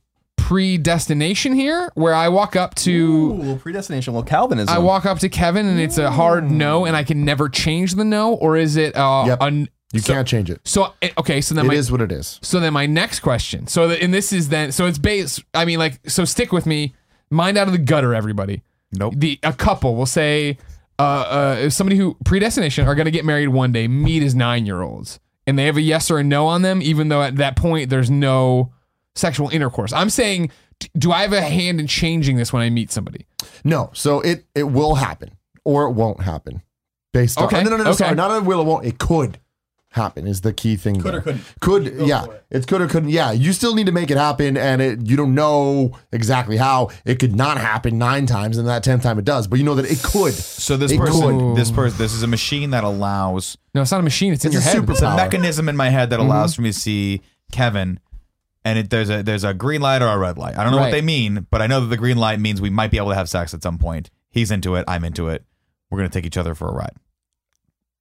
[0.47, 4.73] predestination here, where I walk up to Ooh, little predestination, little Calvinism.
[4.73, 7.95] I walk up to Kevin and it's a hard no, and I can never change
[7.95, 9.37] the no, or is it uh, Yep.
[9.41, 10.61] an- you so, can't change it.
[10.63, 12.39] So eh, okay, so then It my is what it is.
[12.41, 13.67] so then my next question.
[13.67, 15.43] So the, and this is then so it's based.
[15.53, 16.93] I mean, like so stick with me.
[17.29, 18.63] Mind out of the gutter, everybody.
[18.93, 19.15] Nope.
[19.17, 20.57] The a couple will say,
[20.97, 23.87] uh, uh, somebody who predestination are going to get married one day.
[23.89, 26.81] Meet as nine year olds, and they have a yes or a no on them,
[26.81, 28.71] even though at that point there's no
[29.17, 29.91] sexual intercourse.
[29.93, 30.51] I'm saying,
[30.97, 33.25] do I have a hand in changing this when I meet somebody?
[33.63, 35.31] No, so it it will happen
[35.63, 36.61] or it won't happen
[37.13, 37.53] based on.
[37.53, 37.89] Oh, no, no, no, no.
[37.91, 37.97] okay.
[37.97, 38.61] Sorry, not it will.
[38.61, 38.85] It won't.
[38.85, 39.39] It could
[39.91, 40.27] happen.
[40.27, 41.01] Is the key thing.
[41.01, 41.43] Could or couldn't.
[41.59, 42.25] Could yeah.
[42.49, 43.09] It's could or couldn't.
[43.09, 46.89] Yeah, you still need to make it happen, and it you don't know exactly how.
[47.05, 49.47] It could not happen nine times, and that tenth time it does.
[49.47, 50.33] But you know that it could.
[50.33, 51.57] So this It person, could.
[51.57, 54.33] this person, this is a machine that allows No, it's not a machine.
[54.33, 54.73] It's in your a head.
[54.73, 56.55] super- it's a mechanism in my head that allows mm-hmm.
[56.57, 57.99] for me to see Kevin,
[58.67, 60.57] and it, there's a there's a green light or a red light.
[60.57, 60.85] I don't know Right.
[60.85, 63.09] what they mean, but I know that the green light means we might be able
[63.09, 64.09] to have sex at some point.
[64.29, 64.85] He's into it.
[64.87, 65.43] I'm into it.
[65.89, 66.95] We're gonna take each other for a ride.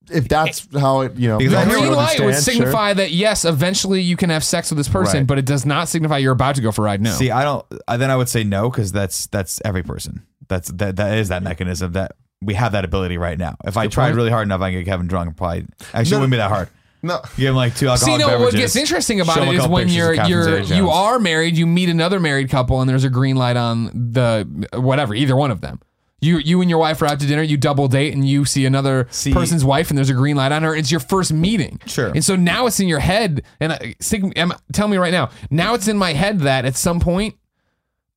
[0.09, 2.27] If that's how it, you know, Because The I that's hear green what light would
[2.29, 2.65] understand, sure.
[2.67, 5.27] signify that yes, eventually you can have sex with this person, Right.
[5.27, 7.01] but it does not signify you're about to go for a ride.
[7.03, 7.11] No.
[7.11, 7.67] See, I don't.
[7.89, 10.25] I, then I would say no because that's that's every person.
[10.49, 13.57] That's that that is that mechanism that we have that ability right now.
[13.65, 14.17] If I tried point.
[14.17, 15.29] really hard enough, I can get Kevin drunk.
[15.29, 16.17] and Probably actually No.
[16.19, 16.69] it wouldn't be that hard.
[17.03, 18.29] No, Give him like two alcoholic See, no.
[18.33, 18.55] beverages.
[18.55, 20.45] What gets interesting about show him a is couple when pictures you're of Catherine you're
[20.45, 20.71] Zeta-Jones.
[20.71, 24.69] you are married, you meet another married couple, and there's a green light on the
[24.75, 25.81] whatever, either one of them.
[26.21, 28.65] You you and your wife are out to dinner, you double date, and you see
[28.65, 30.75] another See- person's wife, and there's a green light on her.
[30.75, 32.09] It's your first meeting, Sure.
[32.09, 35.29] And so now it's in your head, and I, sig- am- tell me right now,
[35.51, 37.37] now it's in my head that at some point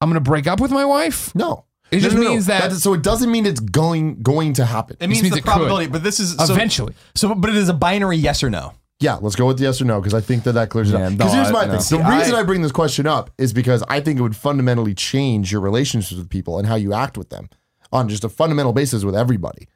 [0.02, 1.36] I'm gonna break up with my wife.
[1.36, 1.66] no.
[1.92, 2.30] It No, just no, no.
[2.30, 4.98] means that- so it doesn't mean it's going going to happen.
[5.00, 5.50] It means means the it could.
[5.52, 6.94] probability, but this is so, Eventually.
[7.16, 8.74] So, but it is a binary yes or no.
[9.00, 10.98] Yeah, let's go with the yes or no because I think that that clears it
[11.00, 11.12] Yeah, up.
[11.14, 11.72] no, Because here's I- my no.
[11.72, 14.22] thing: See, the reason I- I bring this question up is because I think it
[14.22, 17.50] would fundamentally change your relationships with people and how you act with them
[17.92, 19.68] on just a fundamental basis with everybody.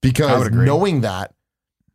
[0.00, 1.34] Because knowing that,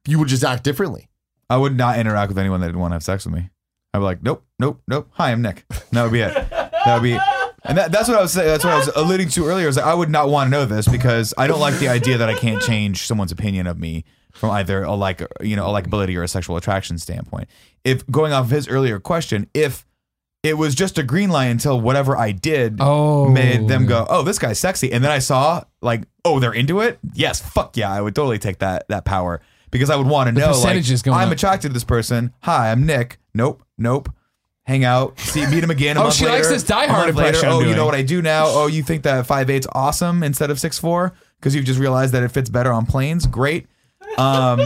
[0.08, 1.10] you would just act differently.
[1.50, 3.50] I would not interact with anyone that didn't want to have sex with me.
[3.94, 5.08] I'd be like, nope, nope, nope.
[5.14, 5.66] Hi, I'm Nick.
[5.92, 6.34] That would be it.
[6.34, 7.18] That would be.
[7.68, 8.48] And that, that's what I was saying.
[8.48, 9.68] That's what I was alluding to earlier.
[9.68, 12.18] Is that I would not want to know this because I don't like the idea
[12.18, 14.04] that I can't change someone's opinion of me
[14.34, 17.50] from either a like, you know, a likability or a sexual attraction standpoint.
[17.84, 19.86] If going off of his earlier question, if
[20.44, 23.28] it was just a green light until whatever I did Oh.
[23.30, 24.20] made them go, oh.
[24.20, 27.00] oh, this guy's sexy, and then I saw like, oh, they're into it.
[27.14, 29.42] Yes, fuck yeah, I would totally take that that power
[29.72, 31.34] because I would want to know like going I'm up.
[31.34, 32.32] attracted to this person.
[32.42, 33.18] Hi, I'm Nick.
[33.34, 34.10] Nope, nope.
[34.66, 35.96] Hang out, see, meet him again.
[35.96, 37.66] A Oh, month she later, likes this Die a Hard later, impression I'm Oh, you
[37.66, 37.78] doing.
[37.78, 38.46] know what I do now?
[38.48, 42.14] Oh, you think that five eight's awesome instead of six four because you've just realized
[42.14, 43.28] that it fits better on planes.
[43.28, 43.68] Great.
[44.18, 44.62] Um,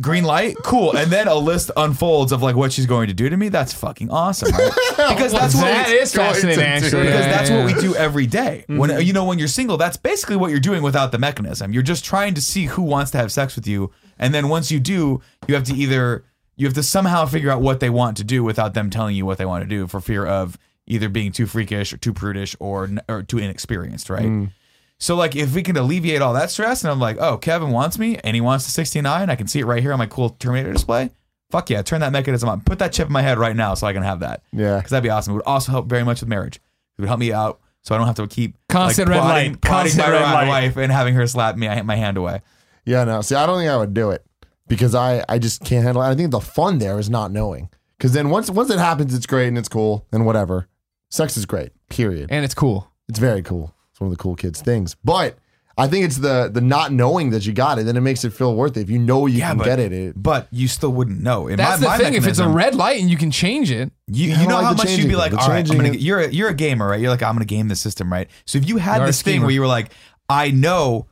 [0.00, 0.96] green light, cool.
[0.96, 3.48] And then a list unfolds of like what she's going to do to me.
[3.48, 4.70] That's fucking awesome, right?
[4.96, 7.04] Because that's what That we, is fascinating, actually.
[7.06, 7.64] because Yeah, that's yeah.
[7.64, 8.64] what we do every day.
[8.68, 11.72] When you know when you're single, that's basically what you're doing without the mechanism.
[11.72, 14.70] You're just trying to see who wants to have sex with you, and then once
[14.70, 16.24] you do, you have to either
[16.56, 19.26] you have to somehow figure out what they want to do without them telling you
[19.26, 22.54] what they want to do for fear of either being too freakish or too prudish
[22.60, 24.26] or or too inexperienced, right?
[24.26, 24.50] Mm.
[24.98, 27.98] So like if we can alleviate all that stress and I'm like, oh, Kevin wants
[27.98, 30.30] me and he wants the 69, I can see it right here on my cool
[30.30, 31.10] Terminator display.
[31.50, 32.60] Fuck yeah, turn that mechanism on.
[32.62, 34.42] Put that chip in my head right now so I can have that.
[34.52, 34.76] Yeah.
[34.76, 35.32] Because that'd be awesome.
[35.32, 36.56] It would also help very much with marriage.
[36.56, 39.52] It would help me out so I don't have to keep Constant like, red prodding,
[39.52, 39.60] light.
[39.60, 40.48] prodding Constant my, red my light.
[40.48, 42.40] wife and having her slap me I hit my hand away.
[42.86, 43.20] Yeah, no.
[43.20, 44.24] See, I don't think I would do it
[44.68, 46.06] because I I just can't handle it.
[46.06, 47.68] I think the fun there is not knowing.
[47.98, 50.68] Because then once once it happens, it's great and it's cool and whatever.
[51.10, 51.70] Sex is great.
[51.88, 52.28] Period.
[52.30, 52.90] and it's cool.
[53.08, 53.72] It's very cool.
[53.92, 54.96] It's one of the cool kids things.
[55.04, 55.38] But
[55.78, 57.84] I think it's the the not knowing that you got it.
[57.84, 58.80] Then it makes it feel worth it.
[58.80, 61.46] If you know you can but, get it, it but you still wouldn't know.
[61.46, 62.14] In That's my, the my thing.
[62.14, 64.48] If it's a mechanism- red light and you can change it, You, I you don't
[64.48, 65.30] know like how the much you'd be changing like.
[65.32, 67.00] The all right, I'm changing gonna, it- you're a, you're a gamer, right?
[67.00, 68.28] You're like, I'm gonna game the system, right?
[68.46, 69.46] So if you had You're a this thing schemer.
[69.46, 69.92] where you were like,
[70.28, 71.06] I know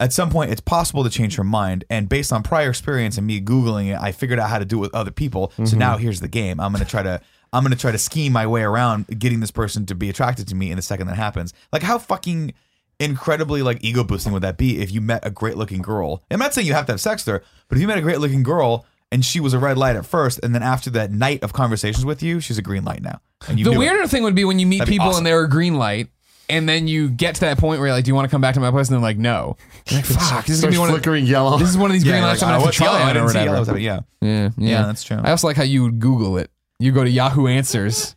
[0.00, 3.26] at some point it's possible to change her mind, and based on prior experience and
[3.26, 5.48] me googling it, I figured out how to do it with other people.
[5.48, 5.66] Mm-hmm.
[5.66, 6.58] So now here's the game.
[6.58, 7.20] I'm gonna try to
[7.52, 10.54] I'm gonna try to scheme my way around getting this person to be attracted to
[10.54, 11.52] me in the second that happens.
[11.72, 12.54] Like how fucking
[12.98, 16.22] incredibly like ego boosting would that be if you met a great looking girl?
[16.30, 18.02] I'm not saying you have to have sex with her, but if you met a
[18.02, 21.10] great looking girl and she was a red light at first, and then after that
[21.10, 23.20] night of conversations with you, she's a green light now.
[23.48, 23.78] And you the knew it.
[23.80, 25.18] weirder thing would be when you meet people awesome.
[25.18, 26.08] and they're a green light,
[26.50, 28.40] and then you get to that point where you're like, "Do you want to come
[28.40, 29.56] back to my place?" And they're like, "No."
[29.88, 30.88] You're like, Fuck, this is gonna be one.
[30.88, 31.58] Of, flickering yellow.
[31.58, 32.98] this is one of these green lights I'm gonna have to try yellow?
[32.98, 33.78] I or whatever.
[33.78, 34.00] yellow.
[34.20, 34.28] Yeah.
[34.28, 35.18] Yeah, yeah, that's true.
[35.22, 36.50] I also like how you would Google it.
[36.78, 38.16] You go to Yahoo Answers,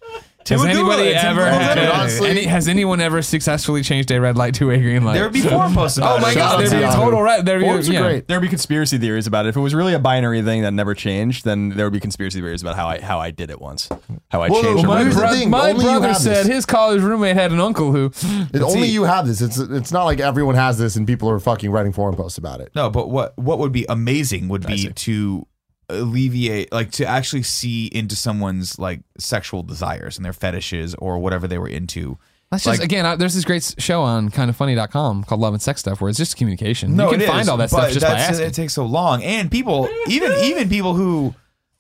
[0.49, 1.23] Has a Google anybody it.
[1.23, 1.89] Ever had, it.
[1.89, 2.29] honestly.
[2.29, 5.13] any, has anyone ever successfully changed a red light to a green light?
[5.13, 6.35] There would be forum posts oh about oh my it.
[6.35, 7.45] god, there'd be a total red.
[7.45, 8.01] There'd be, Forums are yeah.
[8.01, 8.27] great.
[8.27, 9.49] There'd be conspiracy theories about it.
[9.49, 12.41] If it was really a binary thing that never changed, then there would be conspiracy
[12.41, 13.89] theories about how I how I did it once,
[14.29, 14.87] how I Well, changed.
[14.87, 14.95] well.
[14.97, 16.47] My, Here's the bro- thing, my only you brother have said this.
[16.47, 18.11] his college roommate had an uncle who.
[18.53, 19.41] It, only you have this.
[19.41, 22.61] It's it's not like everyone has this and people are fucking writing forum posts about
[22.61, 22.71] it.
[22.75, 25.47] No, but what what would be amazing would be to
[25.89, 31.47] alleviate like to actually see into someone's like sexual desires and their fetishes or whatever
[31.47, 32.17] they were into.
[32.51, 33.05] That's just Like- again.
[33.05, 36.37] I, there's this great show on kindoffunny.com called Love and Sex Stuff, where it's just
[36.37, 36.95] communication.
[36.95, 38.45] No, you can find is, all that stuff just by asking.
[38.47, 41.33] It takes so long, and people, even even people who,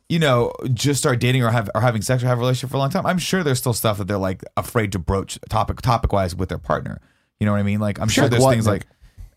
[0.09, 2.77] you know, just start dating or have are having sex or have a relationship for
[2.77, 3.05] a long time.
[3.05, 6.49] I'm sure there's still stuff that they're like afraid to broach topic topic wise with
[6.49, 6.99] their partner.
[7.39, 7.79] You know what I mean?
[7.79, 8.87] Like I'm sure Like there's what, things like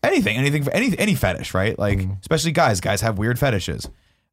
[0.01, 1.77] anything, anything for any any fetish, right?
[1.77, 2.13] Like Mm-hmm.
[2.21, 2.81] especially guys.
[2.81, 3.87] Guys have weird fetishes.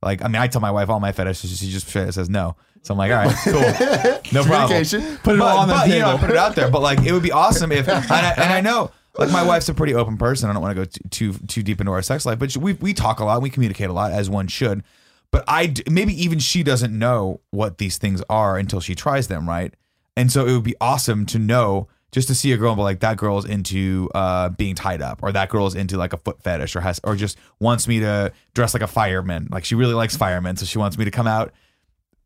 [0.04, 1.58] Like I mean, I tell my wife all my fetishes.
[1.58, 2.56] She just says no.
[2.82, 4.84] So I'm like, all right, cool, no problem.
[4.84, 6.18] Put it but, all on the but, you know, table.
[6.18, 6.70] put it out there.
[6.70, 9.70] But like, it would be awesome if, and I, and I know, like, my wife's
[9.70, 10.50] a pretty open person.
[10.50, 12.74] I don't want to go too, too too deep into our sex life, but we
[12.74, 14.84] we talk a lot, we communicate a lot, as one should.
[15.30, 19.48] But I maybe even she doesn't know what these things are until she tries them,
[19.48, 19.72] right?
[20.14, 22.82] And so it would be awesome to know just to see a girl and be
[22.84, 26.40] like, that girl's into uh, being tied up, or that girl's into like a foot
[26.40, 29.48] fetish, or has, or just wants me to dress like a fireman.
[29.50, 31.52] Like she really likes firemen, so she wants me to come out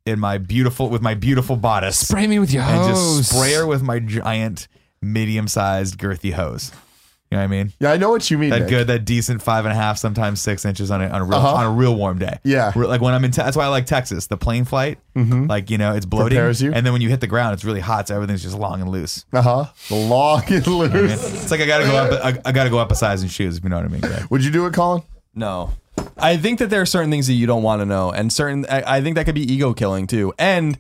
[0.05, 3.19] in my beautiful with my beautiful bodice Spray me with your and hose.
[3.19, 4.69] just spray her with my giant,
[5.01, 6.71] medium-sized, girthy hose.
[7.31, 7.73] You know what I mean?
[7.79, 8.49] Yeah, I know what you mean.
[8.51, 8.69] That Nick.
[8.71, 11.35] good, that decent five and a half, sometimes six inches on a, on a real
[11.39, 11.55] Uh-huh.
[11.57, 12.39] on a real warm day.
[12.43, 12.73] Yeah.
[12.75, 13.33] Re- like when I'm in.
[13.33, 14.29] Te- that's why I like Texas.
[14.29, 16.73] The plane flight, like you know, it's bloating, Prepares you.
[16.73, 18.91] and then when you hit the ground, it's really hot, so everything's just long and
[18.91, 19.27] loose.
[19.33, 19.65] Uh huh.
[19.91, 21.43] The long and loose.
[21.43, 22.25] It's like I gotta go up.
[22.25, 23.59] I, I gotta go up a size in shoes.
[23.59, 24.01] If you know what I mean.
[24.01, 24.25] Greg.
[24.31, 25.03] Would you do it, Colin?
[25.35, 25.75] No.
[26.17, 28.65] I think that there are certain things that you don't want to know, and certain.
[28.71, 30.33] I, I think that could be ego killing too.
[30.39, 30.79] And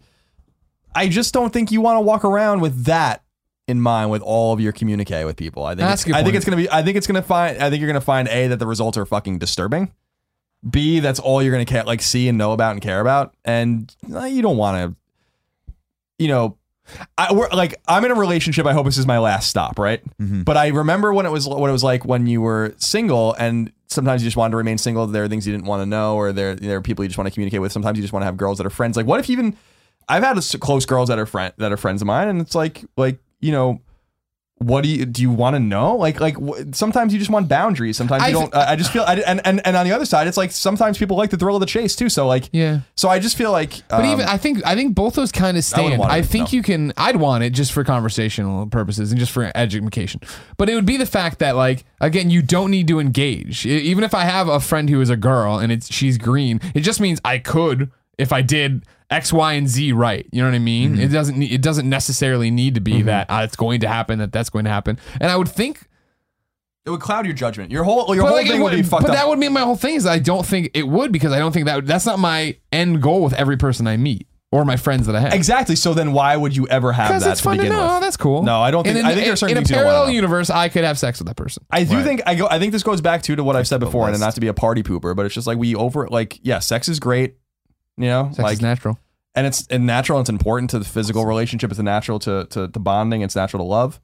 [0.94, 3.22] I just don't think you want to walk around with that
[3.68, 5.64] in mind with all of your communique with people.
[5.64, 5.80] I think.
[5.80, 6.36] That's it's, a good I think point.
[6.36, 6.70] it's gonna be.
[6.70, 7.58] I think it's gonna find.
[7.58, 9.92] I think you're gonna find a that the results are fucking disturbing.
[10.68, 13.94] B that's all you're gonna care, like see and know about and care about, and
[14.12, 15.74] uh, you don't want to.
[16.18, 16.56] You know,
[17.16, 18.66] I we're like I'm in a relationship.
[18.66, 20.02] I hope this is my last stop, right?
[20.18, 23.72] But I remember when it was what it was like when you were single, and
[23.86, 25.06] sometimes you just wanted to remain single.
[25.06, 27.18] There are things you didn't want to know, or there there are people you just
[27.18, 27.70] want to communicate with.
[27.70, 28.96] Sometimes you just want to have girls that are friends.
[28.96, 29.56] Like, what if even
[30.08, 32.56] I've had s- close girls that are friend that are friends of mine, and it's
[32.56, 33.80] like like you know.
[34.60, 35.22] What do you do?
[35.22, 35.94] You want to know?
[35.94, 36.34] Like, like
[36.72, 37.96] sometimes you just want boundaries.
[37.96, 38.52] Sometimes you I don't.
[38.52, 40.98] I I just feel, I, and and and on the other side, it's like sometimes
[40.98, 42.08] people like the thrill of the chase too.
[42.08, 42.80] So like, Yeah.
[42.96, 45.56] So I just feel like, But um, even I think I think both those kind
[45.56, 46.02] of stand.
[46.02, 46.56] I, it, think no.
[46.56, 46.92] you can.
[46.96, 50.22] I'd want it just for conversational purposes and just for education.
[50.56, 53.64] But it would be the fact that like again, you don't need to engage.
[53.64, 56.80] Even if I have a friend who is a girl and it's she's green, it
[56.80, 60.26] just means I could if I did X, Y, and Z right.
[60.32, 60.92] You know what I mean?
[60.92, 61.00] Mm-hmm.
[61.02, 61.42] It doesn't.
[61.42, 64.18] It doesn't necessarily need to be that uh, it's going to happen.
[64.18, 64.98] That that's going to happen.
[65.20, 65.86] And I would think
[66.84, 67.70] it would cloud your judgment.
[67.70, 69.16] Your whole your but whole like, thing would, be would- fucked but up.
[69.16, 71.52] that would mean my whole thing is I don't think it would because I don't
[71.52, 75.06] think that that's not my end goal with every person I meet or my friends
[75.06, 75.34] that I have.
[75.34, 75.76] Exactly.
[75.76, 77.70] So then why would you ever have Because that it's to fun to know.
[77.82, 77.90] with?
[77.90, 78.42] Oh, that's cool.
[78.42, 80.06] No, I don't think- In, I think there's certain in a you don't wanna parallel
[80.08, 80.12] know.
[80.14, 81.64] universe, I could have sex with that person.
[81.70, 82.46] I do think I go.
[82.50, 84.48] I think this goes back to to what I've said before, and not to be
[84.48, 87.36] a party pooper, but it's just like we over like yeah, sex is great,
[87.98, 88.98] you know, Sex like is natural.
[89.34, 90.20] and it's and natural.
[90.20, 91.70] It's important to the physical relationship.
[91.70, 93.22] It's natural to to, to bonding.
[93.22, 94.00] It's natural to love,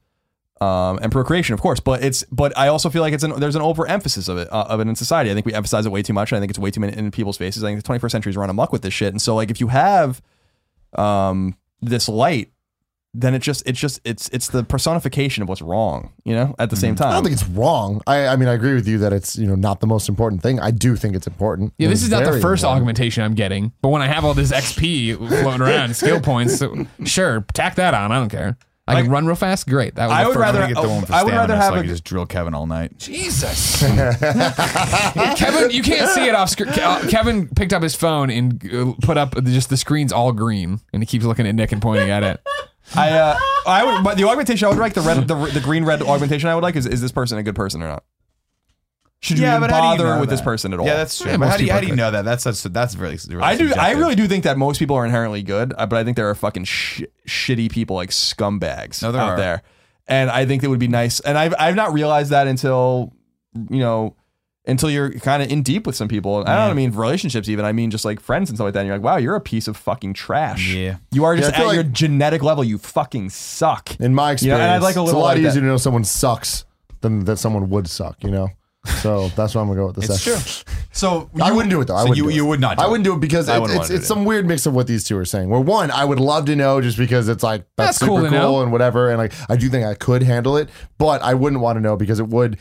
[0.61, 1.79] um, and procreation, of course.
[1.79, 4.65] But it's but I also feel like it's an there's an overemphasis of it uh,
[4.69, 5.31] of it in society.
[5.31, 6.31] I think we emphasize it way too much.
[6.31, 7.63] and I think it's way too many in people's faces.
[7.63, 9.09] I think the 21st century is run amok with this shit.
[9.13, 10.21] And so like if you have
[10.93, 12.51] um this light.
[13.17, 16.53] Then it just it's just it's it's the personification of what's wrong, you know.
[16.59, 18.01] At the same time, I don't think it's wrong.
[18.05, 20.41] I, I mean, I agree with you that it's you know not the most important
[20.43, 20.59] thing.
[20.59, 21.73] I do think it's important.
[21.77, 22.65] Yeah, this is not the first important.
[22.81, 23.71] augmentation I'm getting.
[23.81, 27.93] But when I have all this XP floating around, skill points, so, sure, tack that
[27.93, 28.11] on.
[28.11, 28.57] I don't care.
[28.87, 29.67] I can run real fast.
[29.67, 29.95] Great.
[29.95, 31.73] That was I the would rather- get the one for I would rather stamina, have
[31.73, 32.95] so I a- just drill Kevin all night.
[32.99, 36.71] Jesus, Kevin, you can't see it off screen.
[37.09, 41.01] Kevin picked up his phone and uh, put up just the screen's all green, and
[41.01, 42.41] he keeps looking at Nick and pointing at it.
[42.95, 45.85] I uh, I would, but the augmentation I would like the red, the, the green
[45.85, 48.03] red augmentation I would like is is this person a good person or not?
[49.21, 50.43] Should you Yeah, even but how do you bother know with this that?
[50.45, 50.85] person at all?
[50.85, 51.31] Yeah, that's true.
[51.31, 52.25] Yeah, but most how do you, people how do you know that?
[52.25, 53.17] That's that's that's very.
[53.27, 53.65] really I do.
[53.65, 53.99] I subjective.
[53.99, 56.35] really do think that most people are inherently good, uh, but I think there are
[56.35, 59.37] fucking sh- shitty people like scumbags No, there out are.
[59.37, 59.63] there,
[60.07, 61.21] and I think it would be nice.
[61.21, 63.13] And I've I've not realized that until
[63.69, 64.15] you know
[64.67, 66.43] until you're kind of in deep with some people.
[66.47, 67.65] I don't mean relationships even.
[67.65, 68.79] I mean just like friends and stuff like that.
[68.81, 70.73] And you're like, wow, you're a piece of fucking trash.
[70.73, 70.97] Yeah.
[71.11, 72.63] you are just I feel at your like- genetic level.
[72.63, 73.99] You fucking suck.
[73.99, 75.51] In my You know, experience, and I'd like a it's a little lot like easier
[75.51, 75.59] that.
[75.61, 76.65] to know someone sucks
[77.01, 78.23] than that someone would suck.
[78.23, 78.49] You know,
[79.01, 80.37] So that's why I'm gonna go with the It's true.
[80.91, 81.95] So I wouldn't do it though.
[81.95, 82.35] I So wouldn't you- do it.
[82.35, 84.05] you would not do I wouldn't do it because I it, wouldn't it's wanna it's
[84.05, 84.07] it.
[84.07, 85.49] some weird mix of what these two are saying.
[85.49, 88.29] Where one, I would love to know just because it's like that's, That's cool super
[88.31, 88.61] to cool know.
[88.63, 91.77] and whatever, and like I do think I could handle it, but I wouldn't want
[91.77, 92.57] to know because it would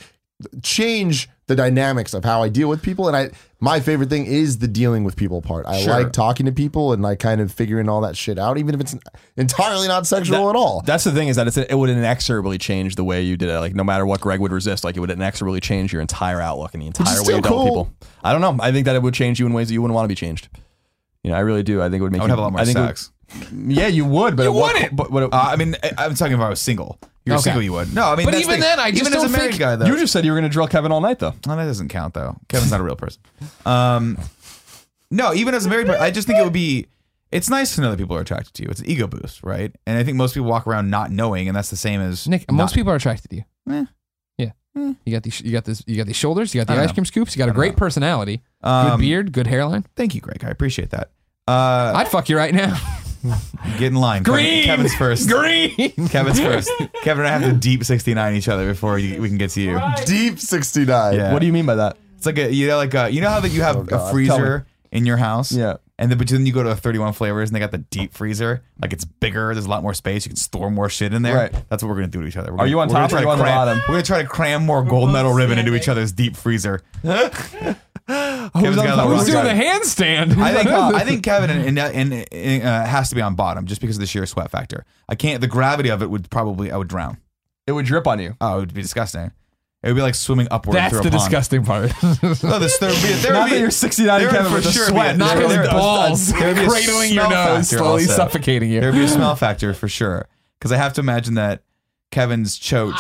[0.63, 3.07] change the dynamics of how I deal with people.
[3.09, 3.31] And I
[3.61, 5.67] my favorite thing is the dealing with people part.
[5.67, 5.93] I Sure.
[5.93, 8.81] like talking to people and like kind of figuring all that shit out, even if
[8.81, 8.95] it's
[9.37, 10.83] entirely not sexual at all.
[10.85, 13.59] That's the thing is that it's, it would inexorably change the way you did it.
[13.59, 16.75] Like no matter what Greg would resist, like it would inexorably change your entire outlook
[16.75, 17.93] and the entire is way still you dealt with people.
[18.23, 18.57] I don't know.
[18.63, 20.15] I think that it would change you in ways that you wouldn't want to be
[20.15, 20.49] changed.
[21.23, 21.81] You know, I really do.
[21.81, 22.81] I think it would make I would you, have a lot more I think it
[22.81, 23.11] would- sex.
[23.67, 24.97] Yeah, you would, but You at what- wouldn't.
[24.97, 26.99] But, but Uh, I mean, I, I'm talking if I was single.
[27.25, 27.45] You're Okay.
[27.45, 27.95] single, you would.
[27.95, 29.51] No, I mean, But that's even the- then, I just even as don't a married
[29.53, 29.87] think- guy though.
[29.87, 31.35] you just said you were going to drill Kevin all night, though.
[31.47, 32.37] Well, that doesn't count though.
[32.49, 33.21] Kevin's not a real person.
[33.65, 34.19] Um,
[35.11, 36.87] no, even as a married person, I just think it would be.
[37.33, 38.69] It's nice to know that people are attracted to you.
[38.69, 39.75] It's an ego boost, right?
[39.87, 42.49] And I think most people walk around not knowing, and that's the same as Nick,
[42.51, 43.45] not- most people are attracted to you.
[43.71, 43.85] Eh.
[44.39, 44.51] Yeah.
[45.05, 45.41] You got these.
[45.41, 45.83] You got this.
[45.87, 46.55] You got these shoulders.
[46.55, 46.95] You got the ice know.
[46.95, 47.35] cream scoops.
[47.35, 47.79] You got a great know.
[47.79, 48.43] personality.
[48.63, 49.33] good Um, beard.
[49.33, 49.85] Good hairline.
[49.97, 50.45] Thank you, Greg.
[50.45, 51.11] I appreciate that.
[51.49, 52.77] Uh, I'd fuck you right now.
[53.79, 54.25] get in line.
[54.25, 55.29] Kevin- Kevin's first.
[55.29, 55.75] Green.
[56.09, 56.71] Kevin's first.
[57.03, 59.61] Kevin and I have to deep 69 each other before you, we can get to
[59.61, 59.81] you.
[60.07, 61.15] Deep sixty nine.
[61.17, 61.33] Yeah.
[61.33, 61.97] What do you mean by that?
[62.17, 64.09] It's like a you know like a, you know how that you have Oh, God.
[64.09, 65.53] a freezer in your house.
[65.53, 65.77] Yeah.
[65.97, 68.15] And then but then you go to the 31 flavors and they got the deep
[68.15, 68.65] freezer.
[68.83, 69.55] Like it's bigger.
[69.55, 70.25] There's a lot more space.
[70.27, 71.37] You can store more shit in there.
[71.37, 71.69] Right.
[71.69, 72.49] That's what we're gonna do to each other.
[72.51, 73.45] We're Are gonna- you on we're gonna top or try are to you on the
[73.45, 73.79] cram- bottom?
[73.89, 76.83] We're gonna try to cram more gold medal ribbon into each other's deep freezer.
[78.07, 80.37] Kevin's on got the Who's doing the handstand?
[80.39, 83.67] I think uh, I think Kevin and, and, and, uh, has to be on bottom
[83.67, 84.85] just because of the sheer sweat factor.
[85.09, 85.41] I can't.
[85.41, 87.19] The gravity of it would probably I would drown.
[87.67, 88.37] It would drip on you.
[88.41, 89.33] Oh, it would be disgusting.
[89.83, 91.31] It would be like swimming upward That's through the a pond.
[91.31, 91.93] disgusting part.
[92.43, 94.55] No, this, there would be, there Not would be, that you're 69 there Kevin for
[94.57, 97.27] with sure be sweat, a- Not there- his balls there would be a cradling your
[97.27, 98.17] smell nose, factor slowly also.
[98.17, 98.81] suffocating you.
[98.81, 100.27] There would be a smell factor for sure.
[100.59, 101.63] Because I have to imagine that
[102.15, 102.97] Kevin's choach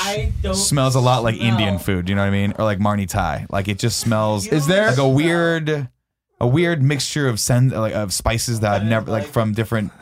[0.54, 1.48] smells a lot like smell.
[1.52, 2.08] Indian food.
[2.08, 2.52] You know what I mean?
[2.58, 3.46] Or like Marnee Thai.
[3.48, 4.46] Like it just smells.
[4.46, 5.88] Is there- like a weird,
[6.40, 9.92] a weird mixture of sen- like of spices that I've never like from different.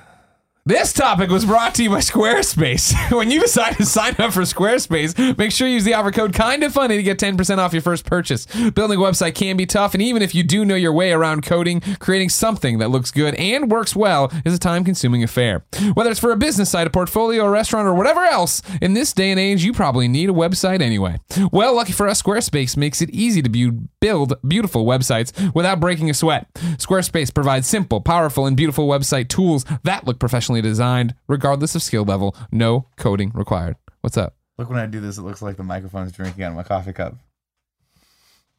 [0.65, 2.95] This topic was brought to you by Squarespace.
[3.17, 6.33] when you decide to sign up for Squarespace, make sure you use the offer code
[6.33, 8.47] Kinda Funny to get 10% off your first purchase.
[8.71, 11.43] Building a website can be tough, and even if you do know your way around
[11.43, 15.65] coding, creating something that looks good and works well is a time-consuming affair.
[15.95, 19.13] Whether it's for a business site, a portfolio, a restaurant, or whatever else, in this
[19.13, 21.19] day and age, you probably need a website anyway.
[21.51, 26.09] Well, lucky for us, Squarespace makes it easy to bu- build beautiful websites without breaking
[26.09, 26.47] a sweat.
[26.55, 30.21] Squarespace provides simple, powerful, and beautiful website tools that look
[30.53, 32.37] professionally designed, regardless of skill level.
[32.51, 33.77] No coding required.
[34.01, 34.35] What's up?
[34.59, 36.63] Look when I do this, it looks like the microphone is drinking out of my
[36.63, 37.17] coffee cup.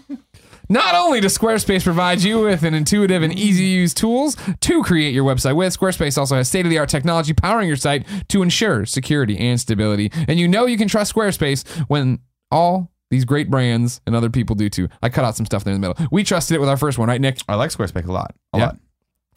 [0.69, 4.83] Not only does Squarespace provide you with an intuitive and easy to use tools to
[4.83, 8.05] create your website with, Squarespace also has state of the art technology powering your site
[8.29, 10.11] to ensure security and stability.
[10.27, 12.19] And you know you can trust Squarespace when
[12.49, 14.87] all these great brands and other people do too.
[15.01, 16.07] I cut out some stuff there in the middle.
[16.11, 17.37] We trusted it with our first one, right, Nick?
[17.47, 18.33] I like Squarespace a lot.
[18.53, 18.65] A Yeah.
[18.65, 18.77] lot.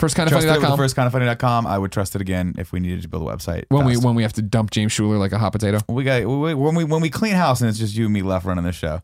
[0.00, 1.66] First kind of Trust it with the funny.com.
[1.66, 3.64] I would trust it again if we needed to build a website.
[3.68, 4.04] When we fast.
[4.06, 5.78] when we have to dump James Schuler like a hot potato.
[5.88, 8.22] we got we, when we when we clean house and it's just you and me
[8.22, 9.02] left running this show.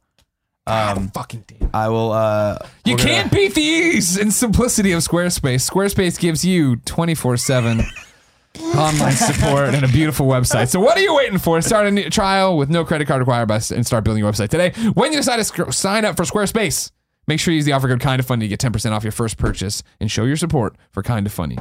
[0.67, 1.71] Um, Fucking damn.
[1.75, 2.11] I will.
[2.13, 5.71] Uh, You we're gonna- can't beat the ease and simplicity of Squarespace.
[5.71, 7.83] Squarespace gives you 24 7
[8.75, 10.69] online support and a beautiful website.
[10.69, 11.61] So, what are you waiting for?
[11.61, 14.49] Start a new trial with no credit card required by, and start building your website
[14.49, 14.71] today.
[14.95, 16.91] When you decide to sc- sign up for Squarespace,
[17.27, 19.13] make sure you use the offer code Kind of Funny to get 10% off your
[19.13, 21.59] first purchase and show your support for Kind of Funny.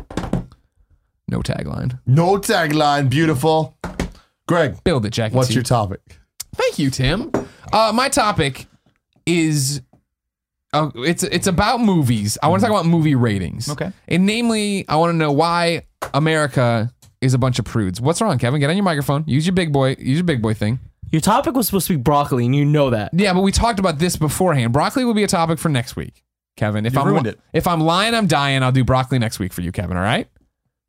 [1.27, 1.99] No tagline.
[2.05, 3.09] No tagline.
[3.09, 3.77] Beautiful.
[4.47, 5.35] Greg, Build it, Jackie.
[5.35, 6.19] what's your topic?
[6.55, 7.31] Thank you, Tim.
[7.73, 8.67] Uh, my topic
[9.25, 9.81] is
[10.71, 12.37] uh, it's it's about movies.
[12.43, 13.69] I want to talk about movie ratings.
[13.69, 13.91] Okay.
[14.07, 15.81] And namely, I want to know why
[16.13, 17.99] America is a bunch of prudes.
[17.99, 18.59] What's wrong, Kevin?
[18.59, 19.23] Get on your microphone.
[19.25, 19.95] Use your big boy.
[19.97, 20.79] Use your big boy thing.
[21.11, 23.11] Your topic was supposed to be broccoli, and you know that.
[23.13, 24.73] Yeah, but we talked about this beforehand.
[24.73, 26.23] Broccoli will be a topic for next week,
[26.57, 26.85] Kevin.
[26.85, 27.39] If You I'm ruined it.
[27.53, 28.63] if I'm lying, I'm dying.
[28.63, 29.97] I'll do broccoli next week for you, Kevin.
[29.97, 30.27] All right.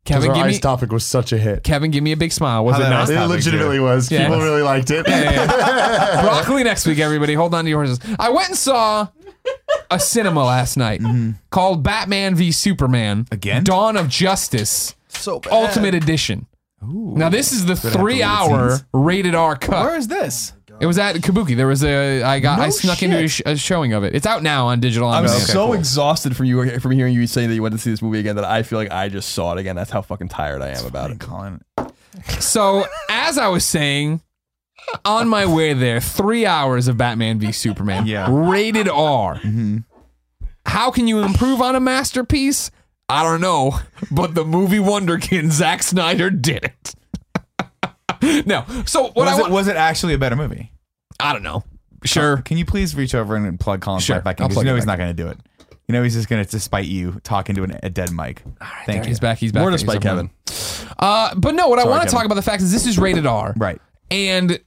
[0.04, 1.64] Because Kevin, our give ice me topic was such a hit.
[1.64, 2.64] Kevin, give me a big smile.
[2.64, 3.10] Was it that not?
[3.10, 4.10] It legitimately was.
[4.10, 4.28] Yeah.
[4.28, 5.04] People really liked it.
[6.22, 7.34] broccoli next week, everybody.
[7.34, 7.98] Hold on to your horses.
[8.18, 9.08] I went and saw
[9.90, 11.32] a cinema last night mm-hmm.
[11.50, 13.64] called Batman v Superman Again?
[13.64, 15.52] Dawn of Justice So bad.
[15.52, 16.46] Ultimate Edition.
[16.82, 19.84] Now this is the three-hour rated R cut.
[19.86, 20.52] Where is this?
[20.70, 21.56] Oh it was at Kabuki.
[21.56, 23.46] There was a I got I No snuck into a, shit.
[23.46, 24.14] sh- a showing of it.
[24.14, 25.08] It's out now on digital.
[25.08, 25.42] on I'm demand.
[25.42, 25.74] so cool.
[25.74, 28.36] exhausted from you from hearing you say that you went to see this movie again
[28.36, 29.74] that I feel like I just saw it again.
[29.74, 31.18] That's how fucking tired I am about it.
[31.18, 31.62] Colin.
[32.40, 34.20] So, as I was saying,
[35.04, 38.26] on my way there, three hours of Batman v Superman, Yeah.
[38.30, 39.36] rated R.
[39.36, 39.78] Mm-hmm.
[40.66, 42.70] How can you improve on a masterpiece?
[43.08, 43.78] I don't know,
[44.10, 48.46] but the movie Wonderkin, Zack Snyder did it.
[48.46, 50.72] no, so what Was I it, was it actually a better movie?
[51.20, 51.64] I don't know.
[52.04, 52.38] Sure.
[52.38, 54.48] Can you please reach over and plug Colin's Sure, back in?
[54.48, 55.38] Because you know he's not going to do it.
[55.88, 58.42] You know he's just going to, despite you, talking to an, a dead mic.
[58.86, 59.08] Thank you.
[59.08, 59.38] He's back.
[59.38, 59.60] He's back.
[59.60, 60.30] More to He's spite up Kevin.
[60.98, 63.26] Uh, but no, what I want to talk about the fact is this is rated
[63.26, 63.80] R, Right.
[64.10, 64.60] And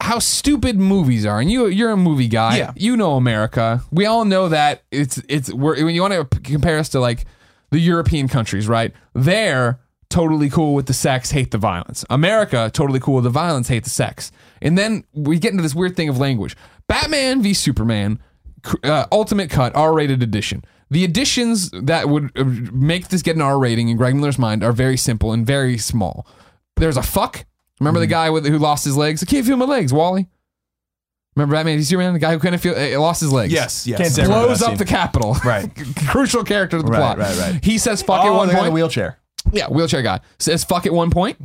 [0.00, 1.40] how stupid movies are.
[1.40, 2.58] And you, you're a movie guy.
[2.58, 2.72] Yeah.
[2.76, 3.82] You know America.
[3.90, 7.24] We all know that it's it's we're, when you want to compare us to like
[7.74, 8.92] the European countries, right?
[9.14, 12.04] They're totally cool with the sex, hate the violence.
[12.08, 14.30] America totally cool with the violence, hate the sex.
[14.62, 16.56] And then we get into this weird thing of language.
[16.86, 18.20] Batman v Superman,
[18.84, 20.64] uh, Ultimate Cut, R-rated edition.
[20.88, 24.62] The additions that would uh, make this get an R rating in Greg Miller's mind
[24.62, 26.28] are very simple and very small.
[26.76, 27.44] There's a fuck.
[27.80, 29.20] Remember the guy with, who lost his legs?
[29.20, 30.28] I can't feel my legs, Wally.
[31.36, 32.12] Remember Batman v Superman?
[32.12, 33.52] The guy who couldn't feel, uh, lost his legs.
[33.52, 33.98] Yes, yes.
[33.98, 34.78] Can't say I remember Blows that up scene.
[34.78, 35.36] the Capitol.
[35.44, 35.70] Right.
[36.08, 37.18] Crucial character to the Right, plot.
[37.18, 37.52] right, right.
[37.54, 37.64] Right.
[37.64, 38.74] He says fuck at Oh, one the guy in point.
[38.74, 39.18] wheelchair.
[39.52, 41.38] Yeah, wheelchair guy says fuck at one point.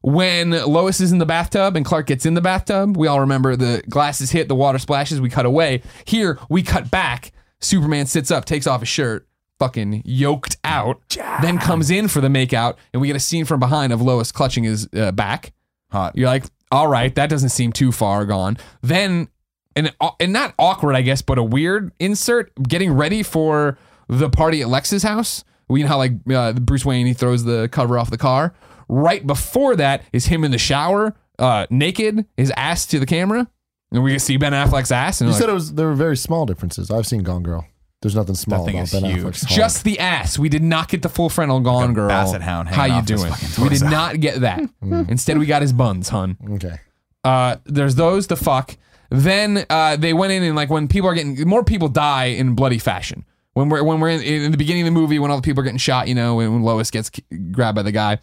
[0.00, 3.56] When Lois is in the bathtub and Clark gets in the bathtub, we all remember
[3.56, 5.82] the glasses hit, the water splashes, we cut away.
[6.04, 7.32] Here, we cut back.
[7.60, 9.26] Superman sits up, takes off his shirt,
[9.58, 13.58] fucking yoked out, then comes in for the makeout, and we get a scene from
[13.58, 15.52] behind of Lois clutching his uh, back.
[15.90, 16.14] Hot.
[16.16, 18.56] You're like, all right, that doesn't seem too far gone.
[18.82, 19.28] Then,
[19.76, 23.78] and and not awkward, I guess, but a weird insert getting ready for
[24.08, 25.44] the party at Lex's house.
[25.68, 28.54] We know how like uh, Bruce Wayne he throws the cover off the car.
[28.88, 33.46] Right before that is him in the shower, uh, naked, his ass to the camera,
[33.92, 35.20] and we can see Ben Affleck's ass.
[35.20, 36.90] And You like, said it was there were very small differences.
[36.90, 37.66] I've seen Gone Girl.
[38.00, 39.24] There's nothing small thing about is Ben huge.
[39.24, 40.38] Affleck's just the ass.
[40.38, 42.08] We did not get the full frontal Gone a Girl.
[42.08, 43.32] basset hound How hanging you off his doing?
[43.32, 43.90] fucking We did torso.
[43.94, 44.60] not get that.
[45.08, 46.36] Instead, we got his buns, hun.
[46.52, 46.78] okay.
[47.24, 48.76] Uh, there's those the fuck.
[49.10, 52.54] Then uh, they went in and like when people are getting more people die in
[52.54, 53.24] bloody fashion.
[53.54, 55.62] When we're when we're in, in the beginning of the movie when all the people
[55.62, 58.18] are getting shot, you know, when, when Lois gets k- grabbed by the guy,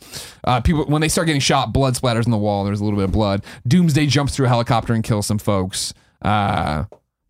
[0.45, 2.64] uh, people when they start getting shot, blood splatters on the wall.
[2.64, 3.43] There's a little bit of blood.
[3.68, 5.93] Doomsday jumps through a helicopter and kills some folks.
[6.22, 6.85] Uh,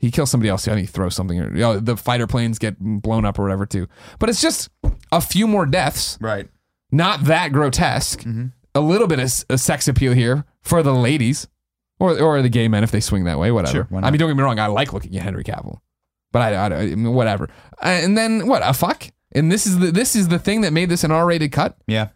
[0.06, 0.66] he kills somebody else.
[0.66, 1.40] Think he throws something.
[1.40, 3.88] Or, you know, the fighter planes get blown up or whatever too.
[4.20, 4.70] But it's just
[5.12, 6.48] a few more deaths Right.
[6.92, 8.20] not that grotesque.
[8.20, 8.48] Mm-hmm.
[8.76, 11.48] A little bit of a sex appeal here for the ladies,
[11.98, 13.50] or or the gay men if they swing that way.
[13.50, 13.88] Whatever.
[13.90, 14.00] Sure.
[14.04, 14.60] I mean, don't get me wrong.
[14.60, 15.78] I like looking at Henry Cavill,
[16.34, 17.46] but I, I, I mean, whatever.
[17.82, 18.62] Uh, and then what?
[18.66, 19.08] A fuck.
[19.34, 21.78] And this is the this is the thing that made this an R-rated cut.
[21.88, 22.10] Yeah.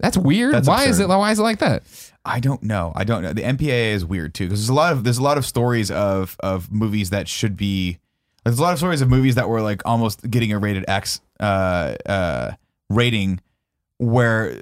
[0.00, 0.52] That's weird.
[0.54, 1.06] That's why is it?
[1.08, 1.84] Why is it like that?
[2.24, 2.92] I don't know.
[2.94, 3.32] I don't know.
[3.32, 5.90] The MPAA is weird too because there's a lot of there's a lot of stories
[5.90, 7.98] of of movies that should be
[8.44, 11.20] there's a lot of stories of movies that were like almost getting a rated X
[11.38, 12.52] uh uh
[12.90, 13.40] rating
[13.98, 14.60] where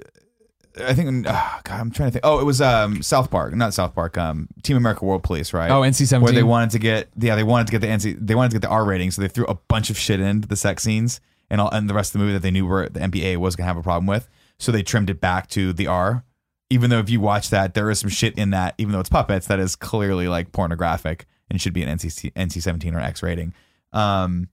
[0.81, 2.25] I think oh, God, I'm trying to think.
[2.25, 4.17] Oh, it was um South Park, not South Park.
[4.17, 5.69] Um, Team America World Police, right?
[5.71, 6.21] Oh, NC-17.
[6.21, 8.55] where they wanted to get yeah they wanted to get the NC they wanted to
[8.55, 11.19] get the R rating, so they threw a bunch of shit into the sex scenes
[11.49, 13.55] and all and the rest of the movie that they knew were the MPA was
[13.55, 16.23] gonna have a problem with, so they trimmed it back to the R.
[16.69, 19.09] Even though if you watch that, there is some shit in that, even though it's
[19.09, 23.23] puppets, that is clearly like pornographic and should be an NC NC seventeen or X
[23.23, 23.53] rating.
[23.91, 24.49] Um,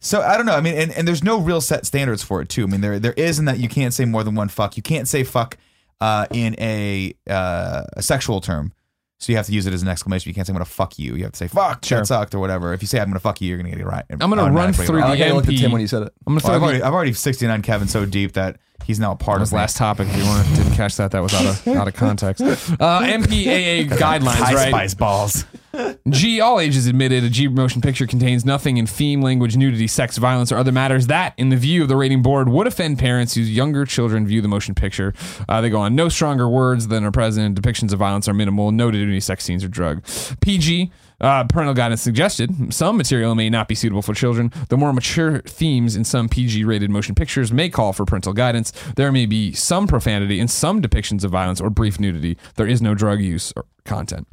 [0.00, 0.54] so I don't know.
[0.54, 2.64] I mean, and, and there's no real set standards for it too.
[2.64, 4.76] I mean, there there is in that you can't say more than one fuck.
[4.76, 5.56] You can't say fuck
[6.00, 8.72] uh, in a uh, a sexual term.
[9.20, 10.28] So you have to use it as an exclamation.
[10.30, 11.16] You can't say I'm gonna fuck you.
[11.16, 11.98] You have to say fuck Sure.
[11.98, 12.72] that sucked or whatever.
[12.72, 14.04] If you say I'm gonna fuck you, you're gonna get it right.
[14.10, 15.58] I'm gonna run through I like the how you looked at MP.
[15.60, 16.12] Tim when he said it.
[16.26, 19.00] I'm gonna Well, throw I've the, already I've already 69 Kevin so deep that he's
[19.00, 19.58] now a part That of was me.
[19.58, 20.06] last topic.
[20.08, 22.42] If you weren't, didn't catch that, that was out of out of context.
[22.80, 24.68] Uh, MPAA guidelines, High right?
[24.68, 25.44] spice balls.
[26.08, 30.16] G, all ages admitted, a G motion picture contains nothing in theme, language, nudity, sex,
[30.16, 33.34] violence, or other matters that, in the view of the rating board, would offend parents
[33.34, 35.14] whose younger children view the motion picture.
[35.48, 37.60] Uh, they go on, no stronger words than are present.
[37.60, 38.72] Depictions of violence are minimal.
[38.72, 40.02] No nudity, sex scenes, or drug.
[40.40, 40.90] PG,
[41.20, 42.72] uh, parental guidance suggested.
[42.72, 44.52] Some material may not be suitable for children.
[44.68, 48.72] The more mature themes in some PG rated motion pictures may call for parental guidance.
[48.96, 52.36] There may be some profanity in some depictions of violence or brief nudity.
[52.56, 54.28] There is no drug use or content.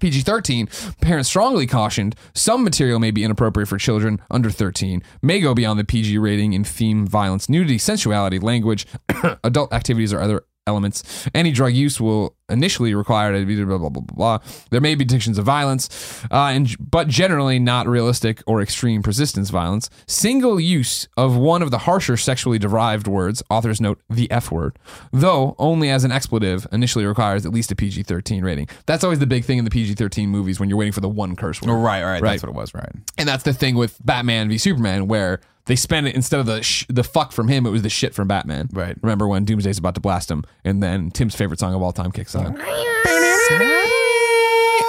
[0.00, 0.68] PG 13,
[1.00, 5.78] parents strongly cautioned some material may be inappropriate for children under 13, may go beyond
[5.78, 8.86] the PG rating in theme, violence, nudity, sensuality, language,
[9.44, 11.28] adult activities, or other elements.
[11.34, 14.38] Any drug use will initially require to be blah, blah, blah, blah, blah.
[14.70, 19.50] There may be depictions of violence, uh, and, but generally not realistic or extreme persistence
[19.50, 19.90] violence.
[20.06, 24.78] Single use of one of the harsher sexually derived words, authors note the F word,
[25.12, 28.68] though only as an expletive, initially requires at least a PG 13 rating.
[28.86, 31.08] That's always the big thing in the PG 13 movies when you're waiting for the
[31.08, 31.70] one curse word.
[31.70, 32.32] Oh, right, right, Right.
[32.32, 32.90] That's what it was, right?
[33.16, 36.62] And that's the thing with Batman v Superman, where they spent it instead of the
[36.62, 38.68] sh- the fuck from him, it was the shit from Batman.
[38.72, 38.96] Right.
[39.02, 42.10] Remember when Doomsday's about to blast him, and then Tim's favorite song of all time
[42.10, 42.60] kicks on.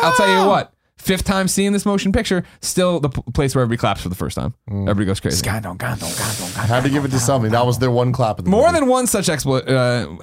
[0.01, 0.73] I'll tell you what.
[0.97, 4.15] Fifth time seeing this motion picture, still the p- place where everybody claps for the
[4.15, 4.53] first time.
[4.69, 5.47] Everybody goes crazy.
[5.47, 7.51] I had to give it to something.
[7.51, 8.38] That was their one clap.
[8.39, 8.80] Of the More movie.
[8.81, 9.72] than one such explo- uh,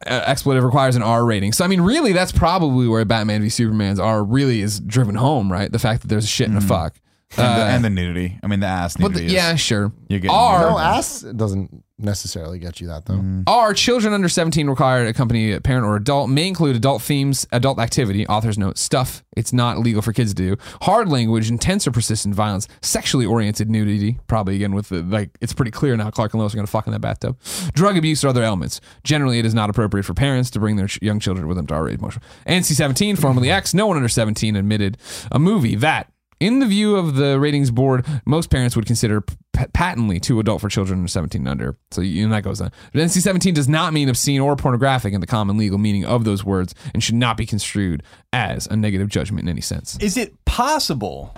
[0.06, 1.52] uh, expletive requires an R rating.
[1.54, 5.50] So I mean, really, that's probably where Batman v Superman's R really is driven home,
[5.50, 5.72] right?
[5.72, 6.94] The fact that there's a shit and a fuck.
[7.36, 8.38] And, the, Uh, and the nudity.
[8.42, 9.20] I mean, the ass but nudity.
[9.20, 9.92] the- is- yeah, sure.
[10.08, 13.42] You're getting- R No, ass doesn't necessarily get you that though.
[13.46, 16.28] Are children under 17 required to accompany a parent or adult?
[16.30, 20.42] May include adult themes, adult activity, authors note, stuff it's not illegal for kids to
[20.42, 25.30] do, hard language, intense or persistent violence, sexually oriented nudity, probably again with the, like,
[25.40, 27.36] it's pretty clear now Clark and Lois are going to fuck in that bathtub,
[27.74, 28.80] drug abuse or other elements.
[29.04, 31.66] Generally, it is not appropriate for parents to bring their ch- young children with them
[31.66, 32.22] to R-rated motion.
[32.46, 34.96] NC 17, formerly X, no one under 17 admitted
[35.32, 36.10] a movie that
[36.40, 39.34] in the view of the ratings board, most parents would consider p-
[39.72, 41.76] patently too adult for children under 17 and under.
[41.90, 42.70] So you, and that goes on.
[42.92, 46.24] But NC 17 does not mean obscene or pornographic in the common legal meaning of
[46.24, 48.02] those words and should not be construed
[48.32, 49.96] as a negative judgment in any sense.
[50.00, 51.34] Is it possible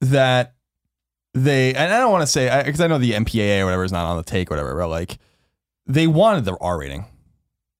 [0.00, 0.54] that
[1.34, 3.92] they and I don't want to say because I, know the MPAA or whatever is
[3.92, 5.18] not on the take or whatever, but like
[5.86, 7.04] they wanted the R rating,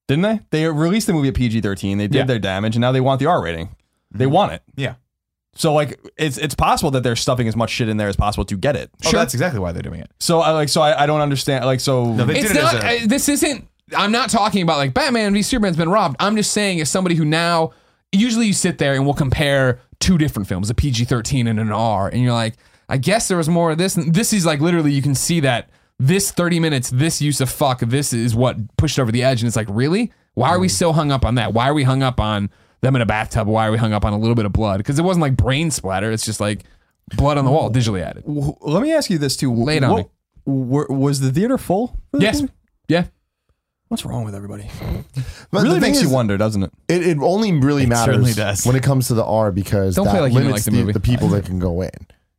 [0.07, 0.41] didn't they?
[0.51, 1.99] They released the movie at PG thirteen.
[1.99, 2.25] They did Yeah.
[2.25, 3.71] their damage, and now they want the R rating.
[4.11, 4.35] They mm-hmm.
[4.35, 4.63] want it.
[4.77, 4.95] Yeah.
[5.59, 8.45] So like it's it's possible that they're stuffing as much shit in there as possible
[8.45, 8.91] to get it.
[9.05, 10.09] Oh, that's exactly why they're doing it.
[10.21, 12.63] So I like so I, I don't understand like so No, they It's did it
[12.63, 13.67] as not, a- uh, this isn't,
[13.97, 16.15] I'm not talking about like Batman v Superman's been robbed.
[16.21, 17.73] I'm just saying, as somebody who now,
[18.13, 21.73] usually you sit there and we'll compare two different films, a PG 13 and an
[21.73, 22.55] R, and you're like,
[22.89, 23.97] I guess there was more of this.
[23.97, 27.51] And this is like literally, you can see that this 30 minutes, this use of
[27.51, 29.41] fuck, this is what pushed over the edge.
[29.43, 30.13] And it's like, really?
[30.35, 31.53] Why are we so hung up on that?
[31.53, 32.49] Why are we hung up on
[32.81, 33.47] them in a bathtub?
[33.49, 34.79] Why are we hung up on a little bit of blood?
[34.79, 36.11] Because it wasn't like brain splatter.
[36.13, 36.65] It's just like
[37.17, 38.25] blood on the wall, digitally added.
[38.25, 39.53] w- let me ask you this too.
[39.55, 40.11] Lay it on What-
[40.45, 41.97] were- was the theater full?
[42.11, 42.41] for this Yes.
[42.43, 42.53] movie?
[42.89, 43.05] Yeah.
[43.89, 44.69] What's wrong with everybody?
[45.51, 46.71] But really the thing makes you is, wonder, doesn't it?
[46.89, 48.67] It, it only really matters certainly does.
[48.67, 50.73] when it comes to the R because Don't that play like you didn't limits like
[50.73, 50.93] the the, movie.
[50.93, 51.91] the people that can go in.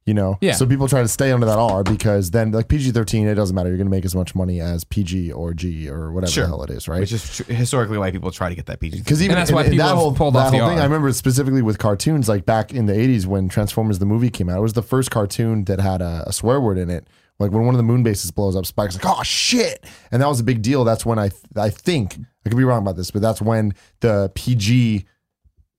[0.05, 0.53] You know, Yeah.
[0.53, 3.55] So people try to stay under that R because then, like PG thirteen, it doesn't
[3.55, 3.69] matter.
[3.69, 6.43] You're going to make as much money as PG or G or whatever Sure.
[6.45, 6.99] the hell it is, right?
[7.01, 8.97] Which is tr- historically why people try to get that PG.
[8.99, 10.77] Because even And that's why in people that whole, pulled that off the whole thing,
[10.79, 10.81] R.
[10.81, 14.49] I remember specifically with cartoons, like back in the '80s when Transformers the movie came
[14.49, 17.07] out, it was the first cartoon that had a, a swear word in it.
[17.37, 20.27] Like when one of the moon bases blows up, Spike's like, "Oh shit!" and that
[20.27, 20.83] was a big deal.
[20.85, 24.31] That's when I I think I could be wrong about this, but that's when the
[24.33, 25.05] PG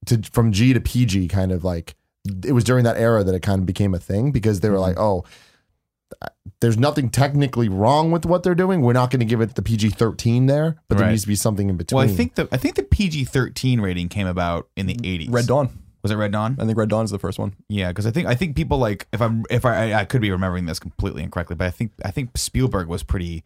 [0.05, 1.95] to from G to PG kind of like
[2.25, 4.79] it was during that era that it kind of became a thing because they were
[4.79, 5.23] like, "Oh."
[6.59, 8.81] There's nothing technically wrong with what they're doing.
[8.81, 11.35] We're not going to give it the PG 13 there, but there needs to be
[11.35, 11.97] something in between.
[11.97, 15.29] Well, I think the I think the PG thirteen rating came about in the eighties.
[15.29, 15.69] Red Dawn.
[16.03, 16.57] was it Red Dawn?
[16.59, 17.55] I think Red Dawn is the first one.
[17.69, 20.29] Yeah, because I think I think people like if I'm if I I could be
[20.29, 23.43] remembering this completely incorrectly, but I think I think Spielberg was pretty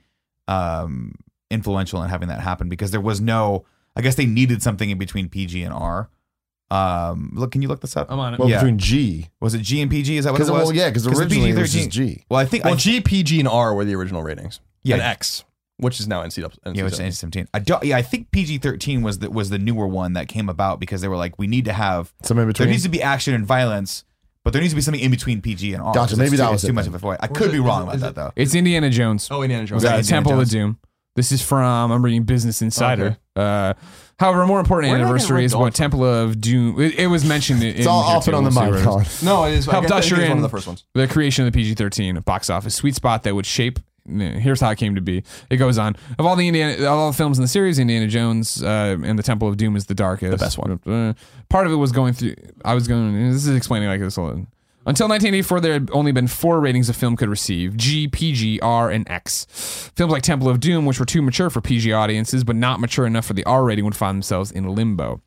[0.48, 1.14] um
[1.52, 3.66] influential in having that happen because there was no
[3.96, 6.10] I guess they needed something in between PG and R.
[6.76, 8.12] Um, look, can you look this up?
[8.12, 8.40] I'm on it.
[8.40, 8.58] well, yeah.
[8.60, 10.18] between G Was it G and PG?
[10.18, 10.68] Is that what it Because was?
[10.68, 12.26] well, yeah, because the originally it was PG-13 just G.
[12.30, 14.60] Well, I think Well, I, G, PG, and R were the original ratings.
[14.84, 14.96] Yeah.
[14.96, 15.44] And X,
[15.78, 16.38] which is now NC.
[16.74, 17.48] yeah, which is NC seventeen.
[17.54, 17.84] I don't.
[17.84, 21.02] Yeah, I think PG thirteen was the was the newer one that came about because
[21.02, 22.70] they were like, we need to have Some in there between.
[22.70, 24.04] needs to be action and violence,
[24.44, 25.94] but there needs to be something in between PG and R.
[25.94, 26.90] Gotcha, 'cause maybe it's that too, was it's it too much then.
[26.92, 27.18] of a void.
[27.20, 28.32] I could be wrong about that though.
[28.36, 29.28] It's Indiana Jones.
[29.32, 29.78] Oh, Indiana Jones.
[29.78, 30.78] Was that Uh, Indiana Temple of Doom.
[31.16, 33.18] This is from I'm reading Business Insider.
[33.36, 33.74] Uh,
[34.20, 36.40] however, a more important Where did I get anniversary Red is Dawn what Temple of
[36.42, 36.80] Doom.
[36.82, 37.76] It, it was mentioned in.
[37.76, 39.06] it's all off and on the mic, Colin.
[39.24, 39.66] No, it is.
[39.66, 40.84] Helped I guess- I usher think it's one in of the first ones.
[40.94, 43.80] the creation of the PG-13 box office sweet spot that would shape.
[44.08, 45.24] Here's how it came to be.
[45.50, 45.96] It goes on.
[46.20, 49.18] Of all the Indiana, of all the films in the series, Indiana Jones uh, and
[49.18, 50.80] the Temple of Doom is the darkest, the best one.
[50.86, 51.14] Uh,
[51.50, 52.36] part of it was going through.
[52.64, 53.32] I was going.
[53.32, 54.16] This is explaining like this.
[54.18, 54.48] Hold on.
[54.88, 58.92] Until 1984, there had only been four ratings a film could receive G, PG, R,
[58.92, 59.48] and X.
[59.96, 63.08] Films like Temple of Doom, which were too mature for PG audiences but not mature
[63.08, 65.22] enough for the R rating, would find themselves in limbo.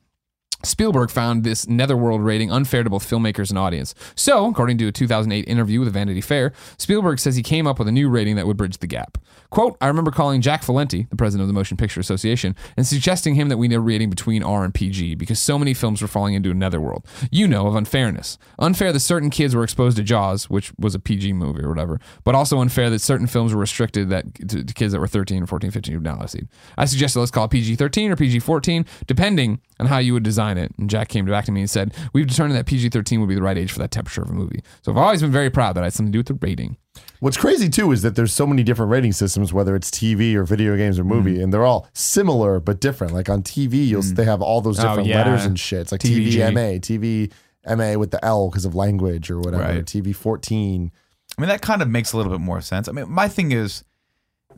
[0.65, 3.95] Spielberg found this netherworld rating unfair to both filmmakers and audience.
[4.17, 7.87] So, according to a 2008 interview with Vanity Fair, Spielberg says he came up with
[7.87, 9.19] a new rating that would bridge the gap.
[9.51, 13.35] Quote, I remember calling Jack Valenti, the president of the Motion Picture Association, and suggesting
[13.35, 16.09] him that we need a rating between R and PG because so many films were
[16.09, 17.07] falling into a netherworld.
[17.31, 18.37] You know, of unfairness.
[18.59, 22.01] Unfair that certain kids were exposed to Jaws, which was a PG movie or whatever,
[22.25, 25.45] but also unfair that certain films were restricted that to, to kids that were 13
[25.45, 26.49] or 14, 15 who not allowed to see.
[26.77, 30.23] I suggested let's call it PG 13 or PG 14, depending on how you would
[30.23, 30.73] design it.
[30.79, 33.35] And Jack came back to me and said, We've determined that PG 13 would be
[33.35, 34.63] the right age for that temperature of a movie.
[34.83, 36.77] So I've always been very proud that I had something to do with the rating.
[37.21, 40.45] What's crazy too is that there's so many different rating systems, whether it's TV or
[40.45, 41.43] video games or movie, Mm.
[41.45, 43.13] and they're all similar but different.
[43.13, 45.19] Like on TV, you'll they have all those Oh, different yeah.
[45.19, 45.81] letters and shit.
[45.81, 46.33] It's like TVG.
[46.39, 47.33] TVMA, TV
[47.67, 49.63] MA with the L because of language or whatever.
[49.65, 49.85] Right.
[49.85, 50.91] TV 14.
[51.37, 52.89] I mean, that kind of makes a little bit more sense.
[52.89, 53.85] I mean, my thing is,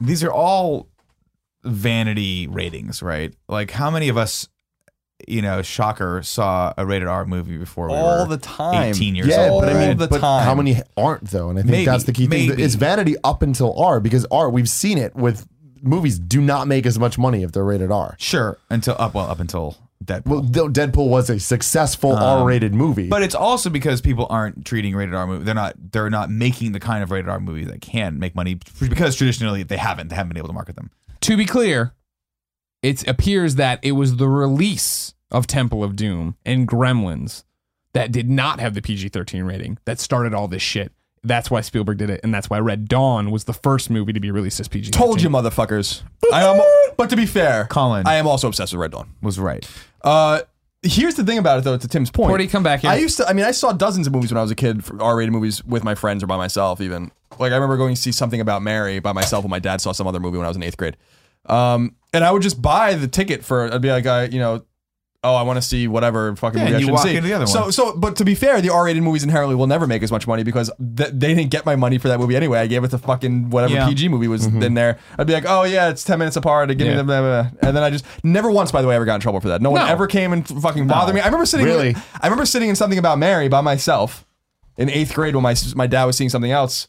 [0.01, 0.89] these are all
[1.65, 3.35] vanity ratings, right?
[3.49, 4.49] Like, how many of us
[5.29, 8.91] you know, shocker, saw a rated R movie before we All were the time.
[8.91, 9.63] 18 years Yeah, old.
[9.63, 10.45] but I All mean, the but time.
[10.45, 11.49] how many aren't though?
[11.51, 12.49] And I think Maybe, that's the key thing.
[12.51, 12.63] maybe.
[12.63, 15.47] It's vanity up until R because R we've seen it with
[15.83, 18.15] movies do not make as much money if they're rated R.
[18.19, 20.25] Sure, until up well up until Deadpool.
[20.27, 24.97] Well, Deadpool was a successful um, R-rated movie, but it's also because people aren't treating
[24.97, 25.45] rated R movies.
[25.45, 25.75] They're not.
[25.93, 29.63] They're not making the kind of rated R movies that can make money because traditionally
[29.63, 30.09] they haven't.
[30.09, 30.91] They haven't been able to market them.
[31.23, 31.93] To be clear,
[32.83, 37.45] it appears that it was the release of Temple of Doom and Gremlins
[37.93, 40.93] that did not have the PG 13 rating that started all this shit.
[41.23, 44.21] That's why Spielberg did it, and that's why Red Dawn was the first movie to
[44.21, 44.93] be released as PG.
[44.93, 46.03] Told you, motherfuckers.
[46.33, 46.63] I am,
[46.97, 48.07] but to be fair, Colin.
[48.07, 49.11] I am also obsessed with Red Dawn.
[49.21, 49.69] Was right.
[50.01, 50.41] Uh,
[50.83, 51.77] here's the thing about it, though.
[51.77, 52.91] To Tim's point, Porty, come back here.
[52.91, 53.29] I used to.
[53.29, 55.85] I mean, I saw dozens of movies when I was a kid, R-rated movies with
[55.85, 56.81] my friends or by myself.
[56.81, 59.83] Even like I remember going to see something about Mary by myself, when my dad
[59.83, 60.97] saw some other movie when I was in eighth grade.
[61.45, 63.73] Um, and I would just buy the ticket for.
[63.73, 64.65] I'd be like, I, you know.
[65.23, 67.15] Oh, I want to see whatever fucking Yeah, movie I you should walk see.
[67.15, 67.73] into the other so, one.
[67.73, 70.45] so, but to be fair, the R-rated movies inherently will never make as much money
[70.45, 72.59] because th- they didn't get my money for that movie anyway.
[72.59, 73.87] I gave it to fucking whatever Yeah.
[73.87, 74.63] PG movie was mm-hmm.
[74.63, 74.99] in there.
[75.19, 76.71] I'd be like, oh yeah, it's ten minutes apart.
[76.71, 76.97] Give me Yeah.
[76.97, 77.69] the blah, blah, blah.
[77.69, 79.61] and then I just never once, by the way, ever got in trouble for that.
[79.61, 79.89] No one No.
[79.89, 81.21] ever came and fucking bothered me.
[81.21, 81.67] I remember sitting.
[81.67, 81.95] Really?
[82.19, 84.25] I remember sitting in something about Mary by myself
[84.79, 86.89] in eighth grade when my my dad was seeing something else.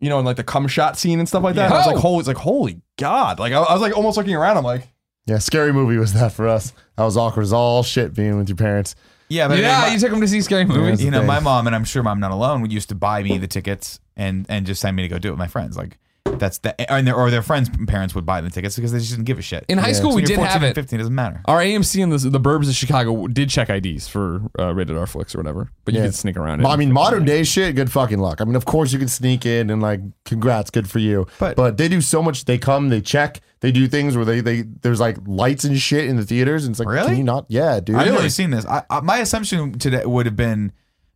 [0.00, 1.66] You know, in like the cum shot scene and stuff like that.
[1.66, 3.38] And I was like, holy, it's like holy god!
[3.38, 4.56] Like I, I was like almost looking around.
[4.56, 4.88] I'm like,
[5.26, 6.72] yeah, scary movie was that for us.
[6.96, 8.94] That was awkward as all shit being with your parents.
[9.28, 11.04] Yeah, but yeah, my- you took them to see scary movies.
[11.04, 11.26] you know, thing.
[11.26, 12.62] my mom and I'm sure I'm not alone.
[12.62, 15.28] Would used to buy me the tickets and and just send me to go do
[15.28, 15.76] it with my friends.
[15.76, 18.98] Like that's the and their, or their friends' parents would buy the tickets because they
[18.98, 19.64] just didn't give a shit.
[19.68, 20.74] In high school, So we you're did 14 have and it.
[20.74, 21.40] 15 doesn't matter.
[21.46, 25.06] Our AMC in the, the burbs of Chicago did check IDs for uh, rated R
[25.06, 26.06] flicks or whatever, but you Yeah.
[26.06, 26.66] could sneak around it.
[26.66, 28.40] I mean, modern day shit, good fucking luck.
[28.40, 31.26] I mean, of course you can sneak in and like, congrats, good for you.
[31.38, 32.44] But- But they do so much.
[32.44, 36.06] They come, they check, they do things where they they there's like lights and shit
[36.06, 37.08] in the theaters, and it's like, Really?
[37.08, 37.44] can you not?
[37.48, 37.96] Yeah, dude.
[37.96, 38.64] I've never seen this.
[38.66, 40.72] I, I, my assumption today would have been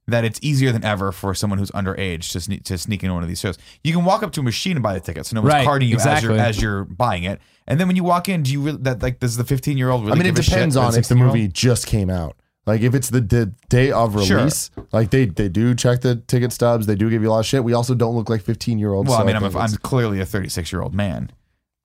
[0.06, 3.22] that it's easier than ever for someone who's underage to sneak, to sneak into one
[3.22, 3.56] of these shows.
[3.82, 5.64] You can walk up to a machine and buy the ticket, So no one's Right,
[5.64, 6.38] carding you exactly.
[6.38, 7.40] as you're as you're buying it.
[7.66, 9.88] And then when you walk in, do you really that like does the 15 year
[9.90, 10.12] old really?
[10.12, 12.36] I mean, it give a depends on if the movie just came out.
[12.66, 14.38] Like if it's the, the day of Sure.
[14.38, 16.86] release, like they they do check the ticket stubs.
[16.86, 17.62] They do give you a lot of shit.
[17.64, 19.08] We also don't look like 15 year olds.
[19.10, 21.30] Well, I mean, I am think a, I'm clearly a 36 year old man,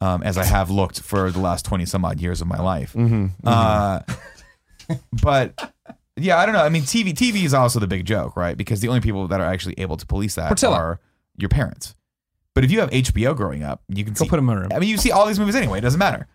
[0.01, 2.93] um, as I have looked for the last 20 some odd years of my life.
[2.93, 3.99] Mm-hmm, Uh,
[5.21, 5.73] but
[6.21, 6.63] yeah, I don't know.
[6.63, 8.55] I mean, TV TV is also the big joke, right?
[8.57, 10.73] Because the only people that are actually able to police that Portillo.
[10.73, 10.99] are
[11.37, 11.95] your parents.
[12.55, 14.29] But if you have HBO growing up, you can Go see.
[14.29, 14.71] put them in a room.
[14.73, 15.77] I mean, you see all these movies anyway.
[15.77, 16.27] It doesn't matter.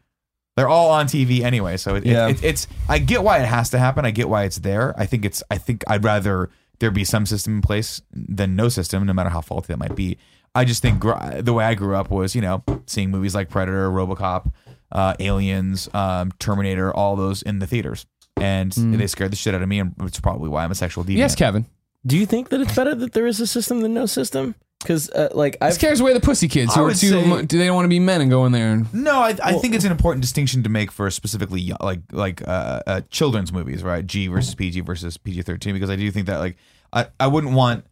[0.57, 1.77] They're all on TV anyway.
[1.77, 2.67] So it, it- it- it's.
[2.89, 4.05] I get why it has to happen.
[4.05, 4.95] I get why it's there.
[4.99, 5.43] I think it's.
[5.51, 6.51] I think I'd rather
[6.81, 9.95] there be some system in place than no system, no matter how faulty that might
[9.97, 10.17] be.
[10.55, 13.49] I just think gr- the way I grew up was, you know, seeing movies like
[13.49, 14.53] Predator, RoboCop,
[14.93, 18.07] uh, Aliens, um, Terminator, all those in the theaters,
[18.41, 21.05] and they scared the shit out of me, and it's probably why I'm a sexual
[21.05, 21.17] deviant.
[21.19, 21.67] Yes, Kevin.
[22.07, 24.55] Do you think that it's better that there is a system than no system?
[24.81, 27.09] Because uh, like It I've scares away the pussy kids I who are would too.
[27.09, 29.19] say- mu- do they don't want to be men and go in there and No,
[29.21, 32.81] I, I think it's an important distinction to make for specifically young- like like uh,
[32.87, 34.07] uh, children's movies, right?
[34.07, 36.57] G versus PG versus PG thirteen, because I do think that like
[36.93, 37.87] I, I wouldn't want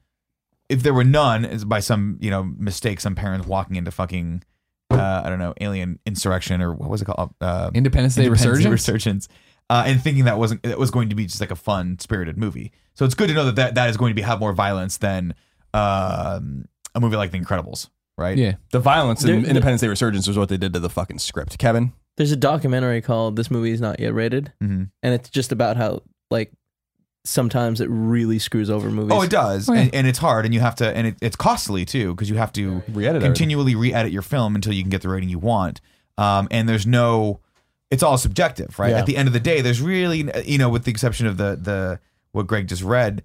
[0.68, 4.42] if there were none is by some you know mistake some parents walking into fucking
[4.90, 8.42] uh, I don't know alien insurrection or what was it called uh, Independence Day Independence
[8.42, 8.70] Day Resurgence?
[8.70, 9.28] resurgence
[9.72, 12.36] uh, and thinking that wasn't that was going to be just like a fun spirited
[12.36, 12.72] movie.
[12.94, 14.98] So it's good to know that that, that is going to be have more violence
[14.98, 15.34] than
[15.74, 17.88] um, a movie like The Incredibles,
[18.18, 18.36] right?
[18.36, 18.54] yeah.
[18.70, 21.58] the violence in There- Independence Day Resurgence was what they did to the fucking script.
[21.58, 24.90] Kevin, there's a documentary called "This Movie Is Not Yet Rated," Mhm.
[25.02, 26.52] and it's just about how like
[27.24, 29.12] sometimes it really screws over movies.
[29.16, 29.82] Oh, it does, Oh, yeah.
[29.82, 32.36] and, and it's hard, and you have to, and it, it's costly too because you
[32.36, 35.80] have to Re-edit continually re-edit your film until you can get the rating you want.
[36.18, 37.40] Um, and there's no,
[37.92, 38.90] it's all subjective, right?
[38.90, 38.98] Yeah.
[38.98, 41.56] At the end of the day, there's really, you know, with the exception of the
[41.60, 42.00] the
[42.32, 43.22] what Greg just read,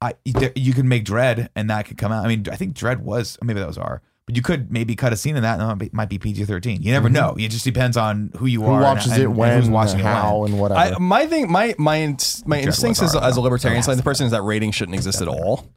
[0.00, 2.24] I there- you can make Dread, and that could come out.
[2.24, 4.02] I mean, I think Dread was maybe that was R.
[4.26, 6.80] But you could maybe cut a scene in that, and it might be PG thirteen.
[6.82, 7.34] You never know.
[7.38, 8.68] It just depends on who you Mm-hmm.
[8.68, 10.52] Who are, watches and, it and when, who's watching it how, when.
[10.52, 10.80] and whatever.
[10.80, 13.98] I, my thing, my my ins- my instincts was as, as a libertarian, our- side
[13.98, 15.68] the person is that rating shouldn't exist at all.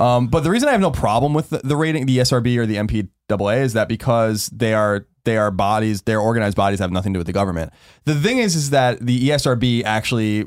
[0.00, 2.66] Um, but the reason I have no problem with the, the rating, the ESRB or
[2.66, 6.92] the MPAA, is that because they are they are bodies, they're organized bodies that have
[6.92, 7.72] nothing to do with the government.
[8.04, 10.46] The thing is, is that the ESRB actually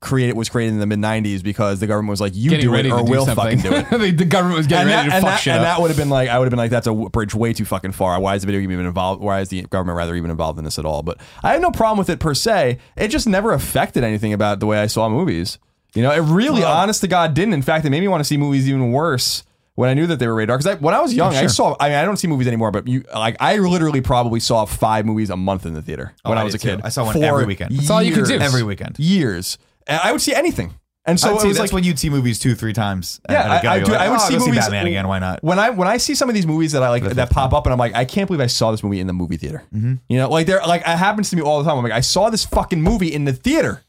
[0.00, 2.74] created was created in the mid '90s because the government was like, "You Getting do
[2.76, 5.16] it, or we'll fucking do it." the, the government was getting and ready that, to
[5.16, 5.76] and fuck that, shit and up.
[5.76, 7.64] that would have been like I would have been like that's a bridge way too
[7.64, 8.20] fucking far.
[8.20, 9.20] Why is the video game even involved?
[9.20, 11.02] Why is the government rather even involved in this at all?
[11.02, 12.78] But I have no problem with it per se.
[12.96, 15.58] It just never affected anything about the way I saw movies.
[15.94, 17.54] You know, it really, honest to God, didn't.
[17.54, 19.44] In fact, it made me want to see movies even worse
[19.76, 20.58] when I knew that they were rated R.
[20.58, 21.76] Because when I was young, I saw.
[21.78, 25.06] I mean, I don't see movies anymore, but you like I literally probably saw five
[25.06, 26.76] movies a month in the theater when Oh, I I was a did too.
[26.76, 26.84] kid.
[26.84, 27.76] I saw one For every weekend.
[27.76, 28.32] That's all you could do.
[28.32, 28.42] years.
[28.42, 28.98] Every weekend.
[28.98, 30.74] Years, and I would see anything.
[31.06, 33.20] And so I'd it see, was that's like when you'd see movies two, three times.
[33.28, 33.68] Yeah, at a go.
[33.68, 34.60] I, I, You're do, like, I would "Oh, see I'll go movies.
[34.60, 35.06] Batman again.
[35.06, 35.42] Why not?
[35.44, 37.66] When I when I see some of these movies that I like that pop up,
[37.66, 39.62] and I'm like, I can't believe I saw this movie in the movie theater.
[39.74, 39.94] Mm-hmm.
[40.08, 41.76] You know, like they're like it happens to me all the time.
[41.76, 43.82] I'm like, I saw this fucking movie in the theater.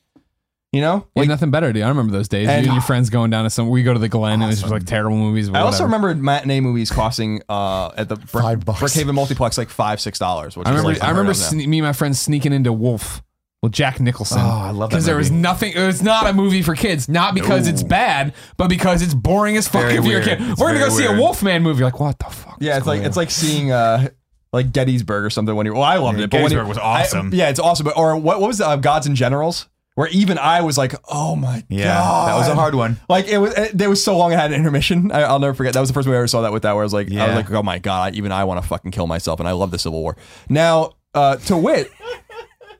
[0.76, 1.84] You know, Like nothing better, dude.
[1.84, 2.50] I remember those days.
[2.50, 3.70] And- you and your friends going down to some.
[3.70, 5.50] We go to the Glen, and it's just like terrible movies.
[5.50, 8.82] I also remember matinee movies costing uh at the Brook- Five bucks.
[8.82, 10.58] Brookhaven multiplex like five six dollars.
[10.58, 11.04] I remember.
[11.04, 13.24] I remember sne- me and my friends sneaking into Wolf
[13.62, 14.40] with Jack Nicholson.
[14.42, 15.72] Oh, I love that Because there was nothing.
[15.74, 17.08] It was not a movie for kids.
[17.08, 20.40] Not because it's bad, but because it's boring as fuck Very if you're a kid.
[20.42, 21.20] It's We're gonna go very see a weird.
[21.22, 21.84] Wolfman movie.
[21.86, 22.58] Like what the fuck?
[22.60, 24.10] Yeah, it's like it's like seeing uh
[24.52, 25.74] like Gettysburg or something when you.
[25.74, 26.30] Well, I loved Yeah, it.
[26.32, 27.30] But when Gettysburg you- was I- awesome.
[27.34, 27.86] yeah, it's awesome.
[27.86, 29.68] But or what what was uh, Gods and Generals?
[29.96, 33.00] Where even I was like, oh my Yeah, god, that was a hard one.
[33.08, 35.10] Like it was, it, there was so long I had an intermission.
[35.12, 35.74] I, I'll never forget.
[35.74, 36.74] That was the first movie I ever saw that with that.
[36.74, 38.68] Where I was like, I was like, oh my god, I, even I want to
[38.68, 40.18] fucking kill myself, and I love the Civil War.
[40.50, 41.90] Now, uh, to wit,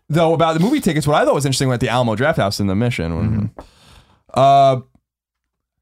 [0.10, 2.68] though, about the movie tickets, what I thought was interesting at the Alamo Drafthouse in
[2.68, 3.52] the Mission.
[4.34, 4.82] Uh,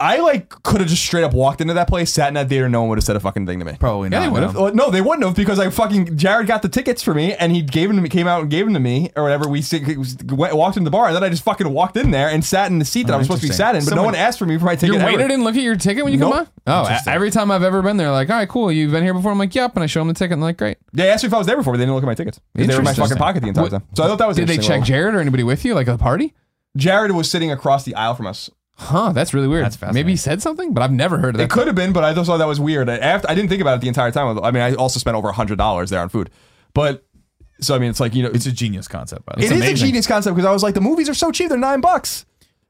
[0.04, 2.68] I like could have just straight up walked into that place, sat in that theater,
[2.68, 3.78] no one would have said a fucking thing to me.
[3.80, 4.20] Probably Yeah, not.
[4.20, 4.34] they no.
[4.34, 4.56] would've.
[4.56, 7.52] Well, no, they wouldn't have because I fucking Jared got the tickets for me and
[7.52, 9.48] he gave them to me, came out and gave them to me or whatever.
[9.48, 9.84] We sit-
[10.32, 12.70] went, walked into the bar and then I just fucking walked in there and sat
[12.70, 13.66] in the seat that Oh, I was oh, supposed to be interesting.
[13.66, 14.90] sat in, but no Someone- one asked for me for my ticket.
[14.96, 15.12] Your ever.
[15.12, 16.32] waiter didn't look at your ticket when you Nope.
[16.34, 16.48] come on.
[16.68, 18.72] Oh, a- every time I've ever been there, like, all right, cool.
[18.72, 19.32] You've been here before.
[19.32, 20.78] I'm like, yep, and I show them the ticket, and they're like, great.
[20.92, 22.40] They asked me if I was there before, but they didn't look at my tickets.
[22.40, 23.04] 'Cause They were in my Interesting.
[23.04, 23.84] fucking pocket the entire What- time.
[23.96, 25.88] So I thought that was Did they interesting check Jared or anybody with you, like
[25.88, 26.34] a party?
[26.76, 28.50] Jared was sitting across the aisle from us.
[28.76, 29.64] Huh, that's really weird.
[29.66, 30.06] That's fascinating.
[30.06, 31.44] Maybe he said something, but I've never heard of that.
[31.46, 32.90] It could have been, but I just thought that was weird.
[32.90, 34.40] I- After I didn't think about it the entire time.
[34.44, 36.30] I mean, I also spent over hundred dollars there on food,
[36.74, 37.06] but
[37.62, 39.26] so I mean, it's like you know, It's a genius concept.
[39.26, 39.46] By the It way.
[39.46, 39.86] is a amazing.
[39.88, 42.26] genius concept because I was like, the movies are so cheap; they're nine bucks.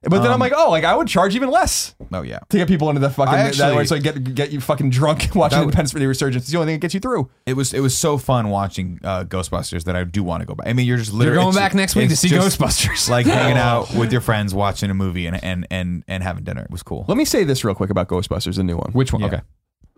[0.06, 2.40] But then I'm like, oh, like I would charge even less Oh yeah.
[2.50, 4.60] to get people into the fucking I that actually- way, so I get get you
[4.60, 6.44] fucking drunk watching That would- Independence Day Resurgence.
[6.44, 7.30] It's the only thing that gets you through.
[7.46, 10.56] It was it was so fun watching uh, Ghostbusters that I do want to go
[10.56, 10.68] back.
[10.68, 13.10] I mean, you're just You're literally going it's- back next week to see just Ghostbusters.
[13.10, 16.64] like hanging out with your friends, watching a movie, and and and and having dinner.
[16.64, 17.06] It was cool.
[17.08, 18.92] Let me say this real quick about Ghostbusters, the new one.
[18.92, 19.22] Which one?
[19.22, 19.28] Yeah.
[19.28, 19.42] Okay.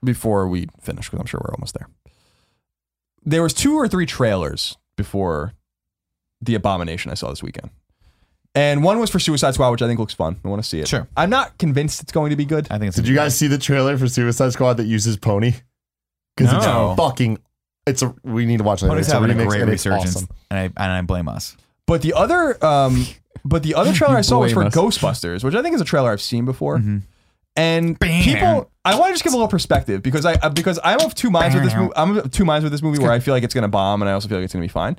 [0.04, 1.88] before we finish, because I'm sure we're almost there.
[3.24, 5.54] There was two or three trailers before
[6.42, 7.72] the Abomination I saw this weekend,
[8.56, 10.38] and one was for Suicide Squad, which I think looks fun.
[10.44, 10.88] I want to see it.
[10.88, 11.08] Sure.
[11.16, 12.68] I'm not convinced it's going to be good.
[12.72, 12.96] I think it's.
[12.96, 15.54] Did you guys see the trailer for Suicide Squad that uses Pony?
[16.36, 16.92] Because No.
[16.92, 17.38] it's fucking.
[17.86, 18.16] It's a.
[18.24, 18.88] We need to watch it.
[18.88, 20.30] Pony's It's a having a remix great and it's resurgence, awesome.
[20.50, 21.56] and I and I blame us.
[21.86, 23.06] But the other, um,
[23.44, 24.76] but the other trailer I saw was for blame us.
[24.76, 26.78] Ghostbusters, which I think is a trailer I've seen before.
[26.78, 26.98] Mm-hmm.
[27.58, 28.24] And Bam.
[28.24, 31.14] people, I want to just give a little perspective because I uh, because I'm of
[31.16, 31.94] two minds with this movie.
[31.96, 34.10] I'm of two minds with this movie where I feel like it's gonna bomb, and
[34.10, 34.98] I also feel like it's gonna be fine.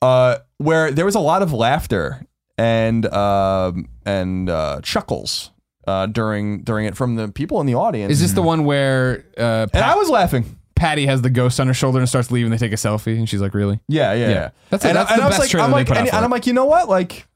[0.00, 2.24] Uh, where there was a lot of laughter
[2.58, 5.50] and um and uh, chuckles
[5.86, 8.12] uh, during during it from the people in the audience.
[8.12, 10.58] Is this the one where uh, and I Pat, was laughing.
[10.76, 12.50] Patty has the ghost on her shoulder and starts leaving?
[12.50, 14.28] They take a selfie, and she's like, "Really?" Yeah, yeah, Yeah.
[14.34, 14.50] yeah.
[14.70, 14.88] That's it.
[14.88, 16.00] and, That's I- and the I was best like, trailer I'm they like, put out
[16.00, 16.24] and, for and it.
[16.24, 16.88] I'm like, you know what?
[16.88, 17.26] Like,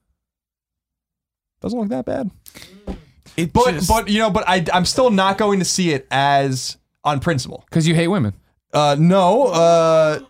[1.61, 2.31] doesn't look that bad.
[3.37, 6.07] It But just- but you know, but I I'm still not going to see it
[6.11, 7.65] as on principle.
[7.71, 8.35] Because you hate women.
[8.73, 10.21] Uh, no, uh,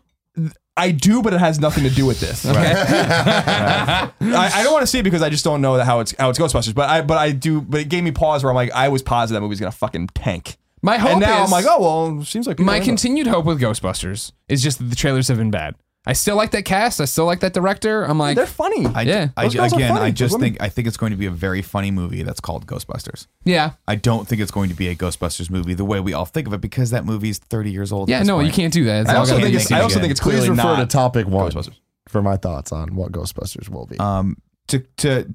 [0.78, 2.46] I do, but it has nothing to do with this.
[2.46, 6.14] Okay, I, I don't want to see it because I just don't know how it's
[6.18, 6.74] how it's Ghostbusters.
[6.74, 7.60] But I but I do.
[7.60, 10.08] But it gave me pause where I'm like, I was positive that movie's gonna fucking
[10.14, 10.56] tank.
[10.80, 12.84] My hope and now is I'm like, oh well, seems like people my are into
[12.84, 12.88] it.
[12.92, 15.74] continued hope with Ghostbusters is just that the trailers have been bad.
[16.08, 17.00] I still like that cast.
[17.00, 18.02] I still like that director.
[18.02, 18.86] I'm like, they're funny.
[18.86, 19.28] I, Yeah.
[19.36, 20.00] I, Those girls are again, funny.
[20.06, 22.22] I Those just women- think I think it's going to be a very funny movie
[22.22, 23.26] that's called Ghostbusters.
[23.44, 26.24] yeah, I don't think it's going to be a Ghostbusters movie the way we all
[26.24, 28.08] think of it because that movie is 30 years old.
[28.08, 28.18] at yeah.
[28.20, 28.46] this No, point.
[28.46, 29.02] you can't do that.
[29.02, 30.02] It's I all also gotta think it's the I same also again.
[30.02, 31.76] think it's Please clearly refer not to topic one Ghostbusters.
[32.08, 33.98] for my thoughts on what Ghostbusters will be.
[33.98, 35.34] Um, to to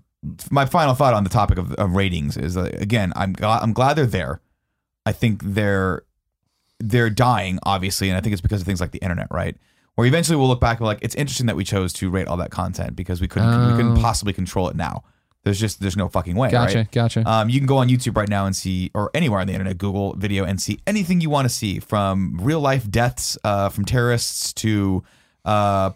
[0.50, 3.74] my final thought on the topic of, of ratings is uh, again, I'm glad I'm
[3.74, 4.41] glad they're there.
[5.06, 6.02] I think they're
[6.80, 9.56] they're dying, obviously, and I think it's because of things like the internet, right?
[9.95, 12.28] Where eventually we'll look back and be like, it's interesting that we chose to rate
[12.28, 14.02] all that content because we couldn't we couldn't Oh.
[14.02, 15.03] possibly control it now.
[15.44, 16.49] There's just there's no fucking way.
[16.49, 16.91] Gotcha, right?
[16.91, 17.30] gotcha.
[17.30, 19.78] Um, you can go on YouTube right now and see, or anywhere on the internet,
[19.78, 23.84] Google video and see anything you want to see, from real life deaths, uh, from
[23.86, 25.03] terrorists to
[25.45, 25.91] uh,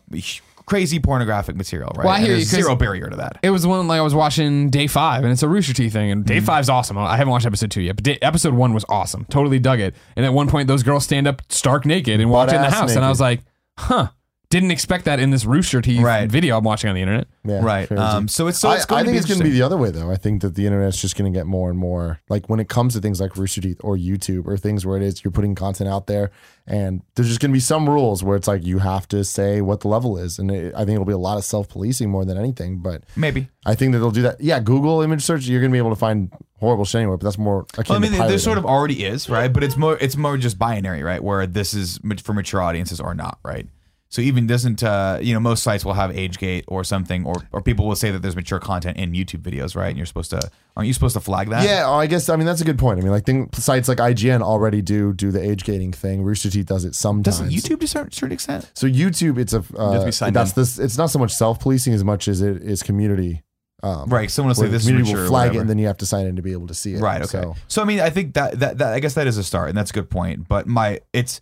[0.65, 1.91] crazy pornographic material.
[1.95, 2.05] Right?
[2.05, 3.37] Well, I hear there's you, 'cause- zero barrier to that.
[3.41, 6.11] It was one like I was watching day five, and it's a Rooster Teeth thing,
[6.11, 6.97] and day five's awesome.
[6.97, 9.25] I haven't watched episode two yet, but day, episode one was awesome.
[9.29, 9.95] Totally dug it.
[10.17, 12.73] And at one point, those girls stand up stark naked and walk in the Butt-ass
[12.79, 13.39] house, and I was like,
[13.77, 14.16] "Huh."
[14.49, 16.31] Didn't expect that in this Rooster Teeth Right.
[16.31, 17.27] video I'm watching on the internet.
[17.43, 17.85] Yeah, right.
[17.85, 18.01] crazy.
[18.01, 19.49] Um, so it's so it's I, going I to think be it's going to be
[19.51, 20.09] the other way though.
[20.09, 22.69] I think that the internet's just going to get more and more like when it
[22.69, 25.53] comes to things like Rooster Teeth or YouTube or things where it is you're putting
[25.53, 26.31] content out there
[26.65, 29.59] and there's just going to be some rules where it's like you have to say
[29.59, 32.09] what the level is and it, I think it'll be a lot of self policing
[32.09, 32.77] more than anything.
[32.77, 33.49] But maybe.
[33.65, 34.39] I think that they'll do that.
[34.39, 37.25] Yeah, Google image search you're going to be able to find horrible shit anywhere, but
[37.25, 37.65] that's more.
[37.77, 38.39] akin Well, I to mean, there pirating.
[38.39, 39.51] sort of already is, right?
[39.51, 41.21] But it's more it's more just binary, right?
[41.21, 43.67] Where this is mat- for mature audiences or not, right?
[44.09, 47.35] So even doesn't uh, you know most sites will have age gate or something, or
[47.51, 49.89] or people will say that there's mature content in YouTube videos, right?
[49.89, 51.65] And you're supposed to aren't you supposed to flag that?
[51.65, 52.99] Yeah, I guess I mean that's a good point.
[52.99, 56.23] I mean, like thing, sites like IGN already do do the age gating thing.
[56.23, 57.39] Rooster Teeth does it sometimes.
[57.39, 58.71] Doesn't YouTube to a certain certain extent?
[58.75, 60.61] So YouTube, it's a uh, be that's in.
[60.61, 60.79] this.
[60.79, 63.43] It's not so much self policing as much as it is community.
[63.83, 64.31] Um, Right.
[64.31, 65.23] Someone will say this is community mature.
[65.23, 66.93] will flag it, and then you have to sign in to be able to see
[66.95, 66.99] it.
[66.99, 67.21] Right.
[67.21, 67.41] Okay.
[67.41, 69.69] So, So, I mean, I think that, that that I guess that is a start,
[69.69, 70.47] and that's a good point.
[70.47, 71.41] But my it's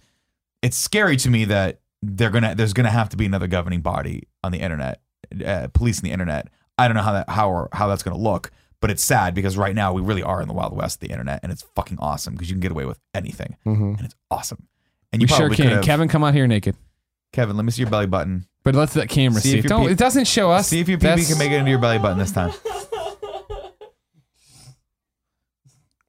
[0.61, 1.79] it's scary to me that
[2.18, 5.02] they're gonna there's gonna have to be another governing body on the internet,
[5.45, 6.48] uh, policing the internet.
[6.77, 8.52] I don't know how that how or how that's gonna look,
[8.82, 11.11] but it's sad because right now we really are in the wild west of the
[11.11, 13.98] internet, and it's fucking awesome because you can get away with anything, mhm.
[13.98, 14.68] and it's awesome.
[15.14, 15.56] And We you sure can.
[15.56, 16.76] could have Kevin, come out here naked.
[17.32, 18.45] Kevin, let me see your belly button.
[18.64, 19.57] But let's that camera See see.
[19.60, 19.68] if it.
[19.69, 20.68] Don't, pee- it doesn't show us.
[20.68, 22.52] See if your PB That's- can make it into your belly button this time.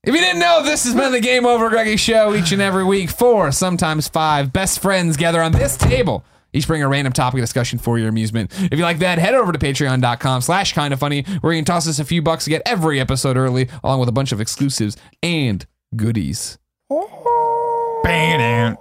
[0.06, 2.84] If you didn't know, this has been the Game Over Greggy Show each and every
[2.84, 3.10] week.
[3.10, 6.24] Four, sometimes five best friends gather on this table.
[6.52, 8.52] Each bring a random topic of discussion for your amusement.
[8.70, 11.64] If you like that, head over to patreon.com slash kind of funny, where you can
[11.64, 14.40] toss us a few bucks to get every episode early, along with a bunch of
[14.40, 15.66] exclusives and
[15.96, 16.56] goodies.
[16.88, 17.55] Bam.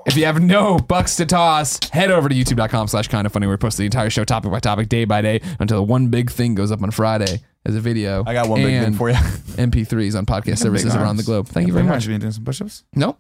[0.05, 3.47] If you have no bucks to toss, head over to youtube.com slash kind of funny,
[3.47, 6.29] where we post the entire show topic by topic, day by day, until one big
[6.31, 8.23] thing goes up on Friday as a video.
[8.25, 9.15] I got one big thing for you.
[9.55, 11.47] MP3s on podcast services around the globe.
[11.47, 12.05] Thank you very much.
[12.05, 12.83] You been doing some push-ups?
[12.95, 13.19] Nope.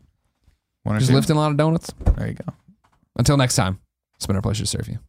[0.83, 1.15] One or Just two?
[1.15, 1.91] lifting a lot of donuts.
[2.17, 2.53] There you go.
[3.17, 3.79] Until next time,
[4.15, 4.99] it's been our pleasure to serve you.